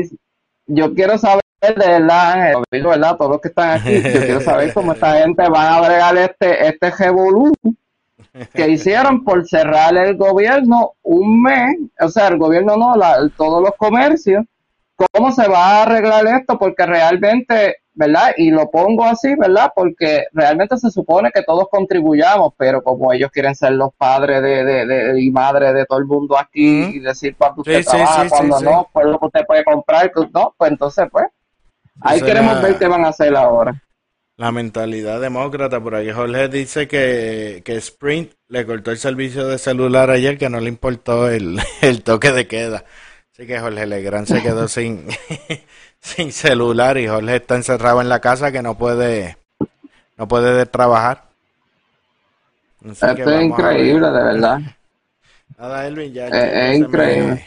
yo 0.66 0.95
quiero 0.95 1.18
saber 1.18 1.43
de 1.61 1.74
verdad, 1.76 2.32
Ángel, 2.32 2.86
¿verdad? 2.86 3.16
Todos 3.18 3.32
los 3.32 3.41
que 3.43 3.49
están 3.49 3.78
aquí, 3.78 3.97
yo 4.03 4.20
quiero 4.20 4.41
saber 4.51 4.72
cómo 4.72 4.93
esta 4.93 5.20
gente 5.20 5.47
va 5.51 5.76
a 5.76 5.80
bregar 5.86 6.16
este, 6.16 6.68
este 6.68 6.91
revolú 6.91 7.53
que 8.55 8.68
hicieron 8.70 9.24
por 9.24 9.47
cerrar 9.47 9.95
el 9.97 10.16
gobierno 10.16 10.93
un 11.03 11.43
mes, 11.43 11.76
o 12.01 12.09
sea, 12.09 12.28
el 12.28 12.38
gobierno 12.38 12.76
no, 12.78 12.97
la- 12.97 13.28
todos 13.36 13.62
los 13.62 13.72
comercios, 13.76 14.45
cómo 15.12 15.32
se 15.32 15.48
va 15.48 15.78
a 15.78 15.82
arreglar 15.82 16.26
esto, 16.26 16.59
porque 16.59 16.86
realmente, 16.86 17.76
¿verdad? 17.94 18.32
Y 18.36 18.51
lo 18.51 18.70
pongo 18.70 19.05
así, 19.05 19.34
¿verdad? 19.36 19.70
Porque 19.74 20.24
realmente 20.32 20.76
se 20.78 20.90
supone 20.90 21.30
que 21.32 21.42
todos 21.42 21.68
contribuyamos, 21.70 22.53
pero 22.57 22.82
como 22.82 23.12
ellos 23.12 23.30
quieren 23.30 23.55
ser 23.55 23.72
los 23.72 23.90
padres 23.96 24.42
de, 24.42 24.64
de, 24.64 24.86
de- 24.86 25.20
y 25.22 25.30
madres 25.30 25.74
de 25.74 25.86
todo 25.86 25.98
el 25.98 26.07
mundo 26.07 26.38
aquí 26.38 26.96
y 26.96 27.01
decir 27.01 27.34
cuánto 27.38 27.62
Sí, 27.62 27.62
usted 27.62 27.82
sí, 27.82 27.90
trabaja, 27.90 28.22
sí, 28.22 28.28
sí, 28.28 28.36
cuando 28.36 28.61
no, 28.61 28.88
pues 28.92 29.07
lo 29.07 29.18
que 29.18 29.26
usted 29.26 29.46
puede 29.46 29.64
comprar, 29.64 30.12
que 30.12 30.20
no, 30.32 30.55
pues 30.59 30.70
entonces, 30.72 31.07
pues, 31.11 31.26
ahí 32.01 32.18
Esa 32.18 32.26
queremos 32.26 32.55
la- 32.55 32.61
ver 32.61 32.78
qué 32.78 32.88
van 32.88 33.05
a 33.05 33.09
hacer 33.09 33.36
ahora. 33.36 33.74
La 34.36 34.53
mentalidad 34.53 35.20
demócrata, 35.20 35.82
por 35.82 35.94
aquí 35.94 36.11
Jorge 36.12 36.48
dice 36.48 36.88
que, 36.88 37.61
que 37.64 37.76
Sprint 37.76 38.32
le 38.48 38.64
cortó 38.64 38.90
el 38.90 38.96
servicio 38.98 39.46
de 39.46 39.59
celular 39.59 40.11
ayer, 40.11 40.38
que 40.38 40.48
no 40.48 40.61
le 40.61 40.68
importó 40.70 41.28
el, 41.28 41.59
el 41.82 42.03
toque 42.03 42.32
de 42.32 42.46
queda. 42.48 42.84
Así 43.41 43.47
que 43.47 43.59
Jorge 43.59 43.86
Legrand 43.86 44.26
se 44.26 44.43
quedó 44.43 44.68
sin, 44.68 45.07
sin 45.99 46.30
celular 46.30 46.99
y 46.99 47.09
Jorge 47.09 47.36
está 47.36 47.57
encerrado 47.57 48.03
en 48.03 48.11
la 48.11 48.20
casa 48.20 48.53
que 48.53 48.61
no 48.61 48.76
puede, 48.76 49.38
no 50.18 50.28
puede 50.28 50.66
trabajar. 50.66 51.22
Así 52.84 53.07
Esto 53.07 53.30
es 53.30 53.43
increíble, 53.45 54.11
de 54.11 54.22
verdad. 54.22 54.61
Nada, 55.59 55.86
Elvin, 55.86 56.12
ya, 56.12 56.28
Eh, 56.28 56.72
es 56.74 56.80
me- 56.80 56.86
increíble. 56.86 57.47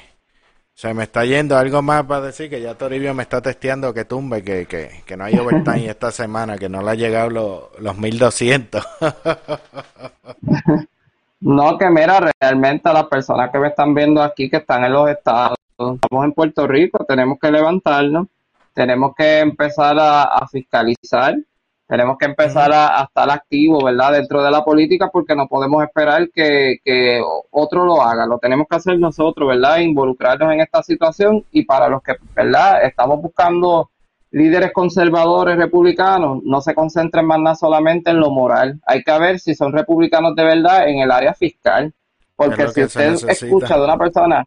se 0.74 0.96
me 0.96 1.04
está 1.04 1.26
yendo 1.26 1.56
algo 1.56 1.84
más 1.84 2.04
para 2.06 2.22
decir 2.22 2.50
que 2.50 2.60
ya 2.60 2.74
Toribio 2.74 3.14
me 3.14 3.22
está 3.22 3.40
testeando 3.40 3.94
que 3.94 4.06
tumbe, 4.06 4.44
que, 4.44 4.66
que, 4.66 5.04
que 5.06 5.16
no 5.16 5.26
hay 5.26 5.38
overtime 5.38 5.88
esta 5.88 6.10
semana, 6.12 6.58
que 6.58 6.70
no 6.70 6.82
le 6.82 6.90
ha 6.90 6.96
llegado 6.96 7.30
lo- 7.30 7.72
los 7.78 7.96
1200. 8.00 8.84
No, 11.46 11.78
que 11.78 11.90
mira, 11.90 12.32
realmente 12.40 12.88
a 12.88 12.94
las 12.94 13.08
personas 13.08 13.52
que 13.52 13.60
me 13.60 13.68
están 13.68 13.94
viendo 13.94 14.24
aquí, 14.24 14.50
que 14.50 14.56
están 14.58 14.86
en 14.86 14.94
los 14.94 15.10
estados, 15.10 15.58
estamos 15.96 16.26
en 16.26 16.34
Puerto 16.34 16.68
Rico, 16.68 17.06
tenemos 17.06 17.38
que 17.40 17.52
levantarnos, 17.52 18.28
tenemos 18.74 19.14
que 19.16 19.40
empezar 19.40 19.98
a, 20.00 20.24
a 20.24 20.48
fiscalizar, 20.48 21.36
tenemos 21.88 22.18
que 22.18 22.26
empezar 22.26 22.72
a, 22.72 23.00
a 23.00 23.04
estar 23.04 23.30
activos, 23.30 23.84
¿verdad? 23.84 24.14
Dentro 24.14 24.44
de 24.44 24.52
la 24.52 24.64
política, 24.64 25.10
porque 25.12 25.36
no 25.36 25.48
podemos 25.48 25.84
esperar 25.84 26.30
que, 26.34 26.78
que 26.84 27.22
otro 27.52 27.86
lo 27.86 28.02
haga, 28.02 28.26
lo 28.26 28.40
tenemos 28.40 28.68
que 28.70 28.78
hacer 28.78 28.98
nosotros, 29.00 29.50
¿verdad? 29.50 29.80
Involucrarnos 29.80 30.52
en 30.54 30.62
esta 30.62 30.82
situación 30.82 31.46
y 31.52 31.66
para 31.66 31.90
los 31.90 32.02
que, 32.02 32.16
¿verdad? 32.36 32.84
Estamos 32.84 33.22
buscando 33.22 33.90
líderes 34.34 34.74
conservadores 34.74 35.58
republicanos 35.58 36.42
no 36.44 36.60
se 36.60 36.74
concentren 36.74 37.26
más 37.26 37.40
nada 37.40 37.56
solamente 37.56 38.10
en 38.10 38.20
lo 38.20 38.32
moral. 38.32 38.82
Hay 38.86 39.04
que 39.04 39.20
ver 39.20 39.40
si 39.40 39.54
son 39.54 39.72
republicanos 39.72 40.36
de 40.36 40.44
verdad 40.44 40.90
en 40.90 41.00
el 41.00 41.12
área 41.12 41.36
fiscal. 41.36 41.94
Porque 42.36 42.68
si 42.70 42.84
usted 42.84 43.12
necesita. 43.12 43.32
escucha 43.32 43.78
de 43.78 43.84
una 43.84 43.98
persona, 43.98 44.44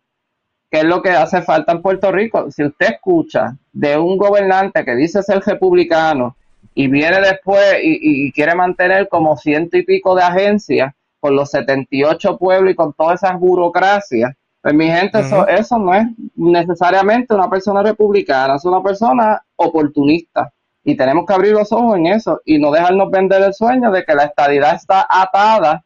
¿qué 0.70 0.78
es 0.78 0.84
lo 0.84 1.02
que 1.02 1.10
hace 1.10 1.42
falta 1.42 1.72
en 1.72 1.82
Puerto 1.82 2.10
Rico? 2.12 2.50
Si 2.50 2.64
usted 2.64 2.94
escucha 2.94 3.56
de 3.72 3.98
un 3.98 4.16
gobernante 4.16 4.84
que 4.84 4.94
dice 4.94 5.22
ser 5.22 5.40
republicano 5.40 6.36
y 6.74 6.88
viene 6.88 7.20
después 7.20 7.78
y, 7.82 8.30
quiere 8.32 8.54
mantener 8.54 9.08
como 9.08 9.36
ciento 9.36 9.76
y 9.76 9.84
pico 9.84 10.14
de 10.14 10.22
agencias 10.22 10.92
con 11.20 11.34
los 11.34 11.50
78 11.50 12.36
pueblos 12.38 12.72
y 12.72 12.76
con 12.76 12.92
todas 12.92 13.22
esas 13.22 13.38
burocracias, 13.40 14.32
pues 14.60 14.74
mi 14.74 14.86
gente, 14.86 15.20
eso, 15.20 15.46
eso 15.48 15.78
no 15.78 15.94
es 15.94 16.06
necesariamente 16.34 17.34
una 17.34 17.48
persona 17.48 17.82
republicana, 17.82 18.56
es 18.56 18.64
una 18.64 18.82
persona 18.82 19.42
oportunista. 19.56 20.52
Y 20.84 20.96
tenemos 20.96 21.26
que 21.26 21.34
abrir 21.34 21.52
los 21.52 21.72
ojos 21.72 21.96
en 21.96 22.06
eso 22.06 22.40
y 22.44 22.58
no 22.58 22.70
dejarnos 22.70 23.10
vender 23.10 23.42
el 23.42 23.54
sueño 23.54 23.90
de 23.90 24.04
que 24.04 24.14
la 24.14 24.24
estadidad 24.24 24.76
está 24.76 25.06
atada 25.08 25.84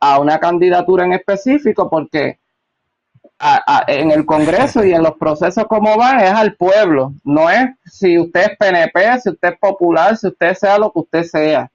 a 0.00 0.18
una 0.18 0.40
candidatura 0.40 1.04
en 1.04 1.12
específico, 1.12 1.88
porque 1.88 2.39
a- 3.40 3.84
en 3.88 4.10
el 4.10 4.26
Congreso 4.26 4.84
y 4.84 4.92
en 4.92 5.02
los 5.02 5.16
procesos 5.16 5.64
como 5.66 5.96
van 5.96 6.20
es 6.20 6.30
al 6.30 6.54
pueblo, 6.54 7.14
no 7.24 7.48
es 7.48 7.70
si 7.86 8.18
usted 8.18 8.50
es 8.52 8.58
PNP, 8.58 9.20
si 9.20 9.30
usted 9.30 9.52
es 9.54 9.58
popular, 9.58 10.16
si 10.16 10.28
usted 10.28 10.54
sea 10.54 10.78
lo 10.78 10.92
que 10.92 10.98
usted 10.98 11.22
sea. 11.24 11.70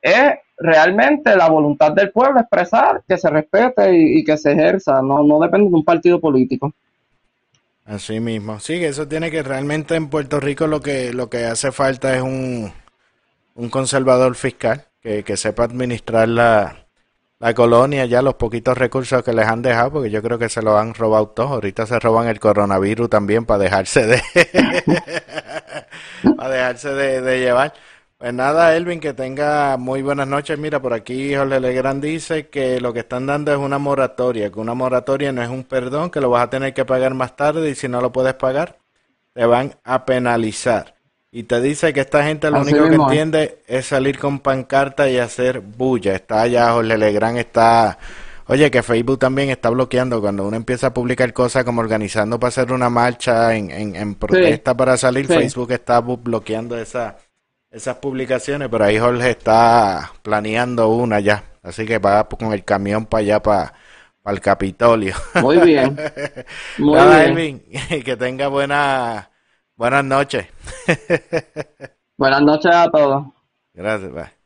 Es 0.00 0.34
realmente 0.56 1.36
la 1.36 1.48
voluntad 1.48 1.92
del 1.92 2.10
pueblo 2.10 2.40
expresar 2.40 3.02
que 3.06 3.18
se 3.18 3.28
respete 3.28 3.94
y, 3.96 4.24
que 4.24 4.36
se 4.38 4.52
ejerza, 4.52 5.02
no, 5.02 5.38
depende 5.40 5.68
de 5.68 5.74
un 5.76 5.84
partido 5.84 6.20
político. 6.20 6.72
Así 7.84 8.20
mismo. 8.20 8.58
Sí, 8.60 8.82
eso 8.84 9.06
tiene 9.06 9.30
que 9.30 9.42
realmente 9.42 9.96
en 9.96 10.08
Puerto 10.08 10.40
Rico 10.40 10.66
lo 10.66 10.80
que, 10.80 11.12
lo 11.12 11.28
que 11.28 11.44
hace 11.44 11.72
falta 11.72 12.14
es 12.14 12.22
un, 12.22 12.72
un 13.54 13.68
conservador 13.68 14.36
fiscal 14.36 14.84
que, 15.02 15.22
que 15.24 15.36
sepa 15.36 15.64
administrar 15.64 16.28
la, 16.28 16.79
la 17.40 17.54
colonia, 17.54 18.04
ya 18.04 18.20
los 18.22 18.34
poquitos 18.34 18.76
recursos 18.76 19.22
que 19.24 19.32
les 19.32 19.46
han 19.46 19.62
dejado, 19.62 19.92
porque 19.92 20.10
yo 20.10 20.22
creo 20.22 20.38
que 20.38 20.50
se 20.50 20.62
lo 20.62 20.76
han 20.78 20.94
robado 20.94 21.28
todos. 21.30 21.52
Ahorita 21.52 21.86
se 21.86 21.98
roban 21.98 22.28
el 22.28 22.38
coronavirus 22.38 23.08
también 23.08 23.46
para 23.46 23.64
dejarse 23.64 24.06
de, 24.06 24.22
para 26.36 26.50
dejarse 26.50 26.90
de, 26.90 27.40
llevar. 27.40 27.72
Pues 28.18 28.34
nada, 28.34 28.76
Elvin, 28.76 29.00
que 29.00 29.14
tenga 29.14 29.78
muy 29.78 30.02
buenas 30.02 30.28
noches. 30.28 30.58
Mira, 30.58 30.82
por 30.82 30.92
aquí 30.92 31.34
Jorge 31.34 31.60
Legrand 31.60 32.04
dice 32.04 32.48
que 32.48 32.78
lo 32.78 32.92
que 32.92 33.00
están 33.00 33.26
dando 33.26 33.52
es 33.52 33.58
una 33.58 33.78
moratoria, 33.78 34.52
que 34.52 34.60
una 34.60 34.74
moratoria 34.74 35.32
no 35.32 35.42
es 35.42 35.48
un 35.48 35.64
perdón, 35.64 36.10
que 36.10 36.20
lo 36.20 36.28
vas 36.28 36.44
a 36.44 36.50
tener 36.50 36.74
que 36.74 36.84
pagar 36.84 37.14
más 37.14 37.36
tarde 37.36 37.70
y 37.70 37.74
si 37.74 37.88
no 37.88 38.02
lo 38.02 38.12
puedes 38.12 38.34
pagar, 38.34 38.78
te 39.32 39.46
van 39.46 39.76
a 39.84 40.04
penalizar. 40.04 40.99
Y 41.32 41.44
te 41.44 41.60
dice 41.60 41.92
que 41.92 42.00
esta 42.00 42.24
gente 42.24 42.50
lo 42.50 42.58
Así 42.58 42.70
único 42.70 42.84
que 42.84 42.90
mismo 42.90 43.04
entiende 43.08 43.62
es 43.66 43.86
salir 43.86 44.18
con 44.18 44.40
pancarta 44.40 45.08
y 45.08 45.18
hacer 45.18 45.60
bulla. 45.60 46.14
Está 46.14 46.42
allá, 46.42 46.72
Jorge 46.72 46.98
Legrand 46.98 47.38
está... 47.38 47.98
Oye, 48.46 48.68
que 48.68 48.82
Facebook 48.82 49.20
también 49.20 49.48
está 49.50 49.70
bloqueando 49.70 50.20
cuando 50.20 50.44
uno 50.44 50.56
empieza 50.56 50.88
a 50.88 50.94
publicar 50.94 51.32
cosas 51.32 51.62
como 51.62 51.80
organizando 51.80 52.40
para 52.40 52.48
hacer 52.48 52.72
una 52.72 52.90
marcha 52.90 53.54
en, 53.54 53.70
en, 53.70 53.94
en 53.94 54.16
protesta 54.16 54.76
para 54.76 54.96
salir, 54.96 55.28
sí. 55.28 55.34
Facebook 55.34 55.70
está 55.70 56.00
bloqueando 56.00 56.76
esa, 56.76 57.16
esas 57.70 57.96
publicaciones, 57.98 58.68
pero 58.68 58.84
ahí 58.84 58.98
Jorge 58.98 59.30
está 59.30 60.12
planeando 60.22 60.88
una 60.88 61.20
ya. 61.20 61.44
Así 61.62 61.86
que 61.86 61.98
va 61.98 62.28
con 62.28 62.52
el 62.52 62.64
camión 62.64 63.06
para 63.06 63.20
allá, 63.20 63.40
para, 63.40 63.72
para 64.22 64.34
el 64.34 64.40
Capitolio. 64.40 65.14
Muy 65.40 65.58
bien. 65.58 65.96
Muy 66.78 66.94
Nada, 66.96 67.26
bien. 67.26 67.62
Elvin, 67.70 68.02
que 68.04 68.16
tenga 68.16 68.48
buena, 68.48 69.29
buenas 69.80 70.04
noches. 70.04 70.46
Buenas 72.18 72.42
noches 72.42 72.70
a 72.70 72.90
todos. 72.90 73.24
Gracias, 73.72 74.12
bye. 74.12 74.39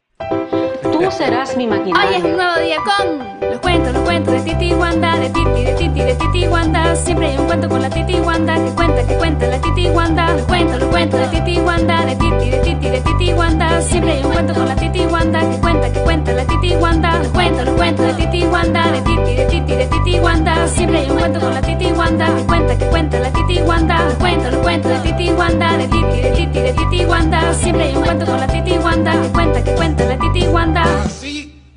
Tú 0.95 1.11
serás 1.11 1.57
mi 1.57 1.66
Hoy 1.66 1.72
es 1.72 1.88
un 1.88 1.92
maquinaria. 1.92 2.18
nuevo 2.20 2.61
día 2.61 2.76
con 2.86 3.51
los 3.51 3.59
cuentos, 3.59 3.92
los 3.92 4.03
cuentos 4.05 4.32
de 4.32 4.40
Titi 4.42 4.72
Wanda, 4.74 5.18
de 5.18 5.28
Titi, 5.28 5.64
de 5.64 5.72
Titi, 5.74 6.01
de 6.01 6.14
Titi 6.14 6.47
Wanda. 6.47 6.95
Siempre 6.95 7.26
hay 7.26 7.36
un 7.36 7.47
cuento 7.47 7.68
con 7.68 7.82
la 7.82 7.90
Titi 7.90 8.14
Wanda 8.20 8.55
que 8.55 8.70
cuenta, 8.70 9.05
que 9.05 9.14
cuenta 9.16 9.47
la 9.49 9.59
Titi 9.61 9.88
Wanda. 9.88 10.32
Los 10.34 10.42
cuentos, 10.42 10.78
los 10.78 10.88
cuentos 10.90 11.18
de 11.18 11.26
Titi 11.26 11.59
Wanda, 11.59 12.07
de 12.07 12.14
Titi, 12.14 12.51
de 12.51 12.59
Titi, 12.59 12.88
de 12.90 13.01
Titi 13.01 13.32
Wanda. 13.32 13.82
Siempre 13.82 14.12
hay 14.12 14.24
un 14.24 14.32
cuento 14.32 14.55
con 14.55 14.68
la 14.68 14.76
Titi 14.76 15.01
Wanda 15.07 15.40
que 15.51 15.57
cuenta, 15.59 15.92
que 15.92 16.01
cuenta 16.01 16.32
la 16.32 16.45
Titi 16.45 16.76
Wanda. 16.76 17.18
Los 17.18 17.28
cuentos, 17.28 17.64
los 17.66 17.74
cuentos 17.74 18.07
de 18.07 18.12
Titi 18.14 18.45
Wanda, 18.45 18.92
de 18.92 19.01
Titi, 19.01 19.34
de 19.34 19.45
Titi, 19.47 19.74
de 19.74 19.86
Titi 19.86 20.20
Wanda. 20.20 20.68
Siempre 20.68 20.99
hay 21.01 21.11
un 21.11 21.18
cuento 21.18 21.40
con 21.40 21.55
la 21.55 21.61
Titi 21.61 21.86
Wanda 21.92 22.26
que 22.36 22.42
cuenta, 22.45 22.78
que 22.78 22.86
cuenta 22.86 23.18
la 23.18 23.30
Titi 23.32 23.62
Wanda. 23.62 24.05
Los 24.05 24.14
cuentos, 24.14 24.53
los 24.53 24.62
cuentos 24.62 24.92
de 24.92 24.99
Titi 25.11 25.30
Wanda, 25.32 25.76
de 25.76 25.88
Titi, 25.88 26.20
de 26.22 26.30
Titi, 26.30 26.61
de 26.61 26.72
Titi 26.72 27.05
Wanda. 27.05 27.53
Siempre 27.55 27.84
hay 27.84 27.97
un 27.97 28.03
cuento 28.05 28.26
con 28.26 28.38
la 28.38 28.47
Titi 28.47 28.78
Wanda 28.78 29.12
que 29.20 29.28
cuenta, 29.30 29.64
que 29.64 29.72
cuenta 29.72 30.03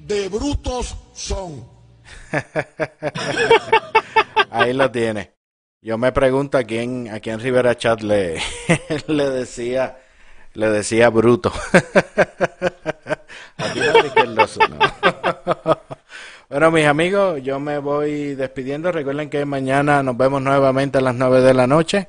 de 0.08 0.30
brutos 0.30 0.95
son. 1.14 1.66
Ahí 4.49 4.74
lo 4.74 4.89
tiene. 4.89 5.34
Yo 5.82 5.97
me 5.97 6.12
pregunto 6.14 6.58
a 6.58 6.64
quién, 6.64 7.10
a 7.10 7.20
quién 7.20 7.39
Rivera 7.39 7.76
Chat 7.76 8.01
le, 8.01 8.39
le 9.08 9.30
decía, 9.30 9.97
le 10.53 10.70
decía 10.70 11.10
bruto. 11.10 11.51
A 13.60 13.74
ti 13.74 13.80
no, 13.80 14.01
Riqueldoso, 14.03 14.60
no. 14.68 14.78
Bueno, 16.47 16.72
mis 16.72 16.86
amigos, 16.86 17.41
yo 17.41 17.60
me 17.60 17.80
voy 17.80 18.36
despidiendo. 18.36 18.91
Recuerden 18.91 19.32
que 19.32 19.43
mañana 19.45 20.03
nos 20.03 20.16
vemos 20.16 20.43
nuevamente 20.43 20.99
a 20.99 21.01
las 21.01 21.16
9 21.16 21.41
de 21.41 21.53
la 21.55 21.66
noche. 21.66 22.08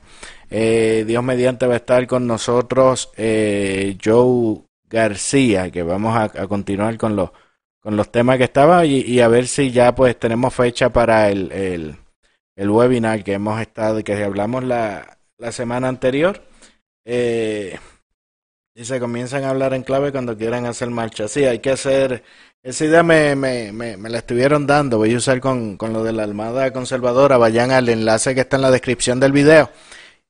Eh, 0.50 1.04
Dios 1.06 1.24
mediante 1.24 1.66
va 1.66 1.74
a 1.74 1.78
estar 1.78 2.06
con 2.06 2.26
nosotros 2.26 3.10
eh, 3.16 3.96
Joe 4.02 4.60
García, 4.88 5.70
que 5.70 5.82
vamos 5.82 6.14
a, 6.14 6.24
a 6.24 6.46
continuar 6.46 6.98
con 6.98 7.16
los, 7.16 7.30
con 7.88 7.96
los 7.96 8.12
temas 8.12 8.36
que 8.36 8.44
estaba 8.44 8.84
y, 8.84 9.18
a 9.20 9.28
ver 9.28 9.46
si 9.46 9.70
ya 9.70 9.94
pues 9.94 10.18
tenemos 10.18 10.52
fecha 10.52 10.90
para 10.90 11.30
el, 11.30 11.50
el, 11.50 11.96
el 12.54 12.70
webinar 12.70 13.24
que 13.24 13.32
hemos 13.32 13.58
estado, 13.62 14.04
que 14.04 14.22
hablamos 14.22 14.62
la, 14.62 15.16
la 15.38 15.52
semana 15.52 15.88
anterior. 15.88 16.42
Eh, 17.06 17.78
y 18.74 18.84
se 18.84 19.00
comienzan 19.00 19.44
a 19.44 19.48
hablar 19.48 19.72
en 19.72 19.84
clave 19.84 20.12
cuando 20.12 20.36
quieran 20.36 20.66
hacer 20.66 20.90
marcha. 20.90 21.28
Sí, 21.28 21.46
hay 21.46 21.60
que 21.60 21.70
hacer. 21.70 22.24
Esa 22.62 22.84
idea 22.84 23.02
me, 23.02 23.34
me, 23.34 23.72
me, 23.72 23.96
me 23.96 24.10
la 24.10 24.18
estuvieron 24.18 24.66
dando. 24.66 24.98
Voy 24.98 25.14
a 25.14 25.16
usar 25.16 25.40
con, 25.40 25.78
con 25.78 25.94
lo 25.94 26.04
de 26.04 26.12
la 26.12 26.24
Armada 26.24 26.70
Conservadora. 26.74 27.38
Vayan 27.38 27.70
al 27.70 27.88
enlace 27.88 28.34
que 28.34 28.42
está 28.42 28.56
en 28.56 28.62
la 28.62 28.70
descripción 28.70 29.18
del 29.18 29.32
video. 29.32 29.70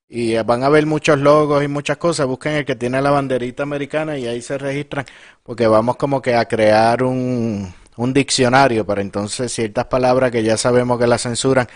Y 0.09 0.35
eh, 0.35 0.43
van 0.43 0.63
a 0.63 0.69
ver 0.71 0.87
muchos 0.87 1.19
logos 1.19 1.63
y 1.63 1.69
muchas 1.69 1.99
cosas. 1.99 2.27
Busquen 2.27 2.53
el 2.53 2.65
que 2.65 2.77
tiene 2.77 3.03
la 3.03 3.11
banderita 3.11 3.63
americana 3.63 4.17
y 4.17 4.27
ahí 4.27 4.41
se 4.41 4.57
registran. 4.57 5.05
Porque 5.43 5.67
vamos 5.67 5.97
como 5.97 6.23
que 6.23 6.35
a 6.35 6.47
crear 6.47 7.03
un, 7.03 7.73
un 7.97 8.13
diccionario 8.15 8.87
para 8.87 9.03
entonces 9.03 9.53
ciertas 9.53 9.87
palabras 9.87 10.31
que 10.31 10.43
ya 10.43 10.57
sabemos 10.57 10.99
que 10.99 11.07
las 11.07 11.23
censuran. 11.23 11.69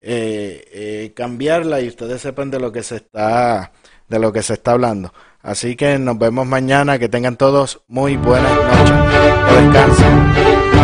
Eh, 0.00 0.64
eh, 0.72 1.12
cambiarla 1.14 1.80
y 1.80 1.88
ustedes 1.88 2.20
sepan 2.22 2.50
de 2.50 2.60
lo 2.60 2.70
que 2.70 2.82
se 2.82 2.96
está 2.96 3.72
de 4.08 4.18
lo 4.18 4.32
que 4.32 4.42
se 4.42 4.54
está 4.54 4.72
hablando. 4.72 5.12
Así 5.42 5.76
que 5.76 5.98
nos 5.98 6.18
vemos 6.18 6.46
mañana. 6.46 6.98
Que 6.98 7.08
tengan 7.08 7.36
todos 7.36 7.82
muy 7.88 8.16
buenas 8.16 8.52
noches. 8.52 8.96
Que 9.48 9.62
descansen. 9.62 10.75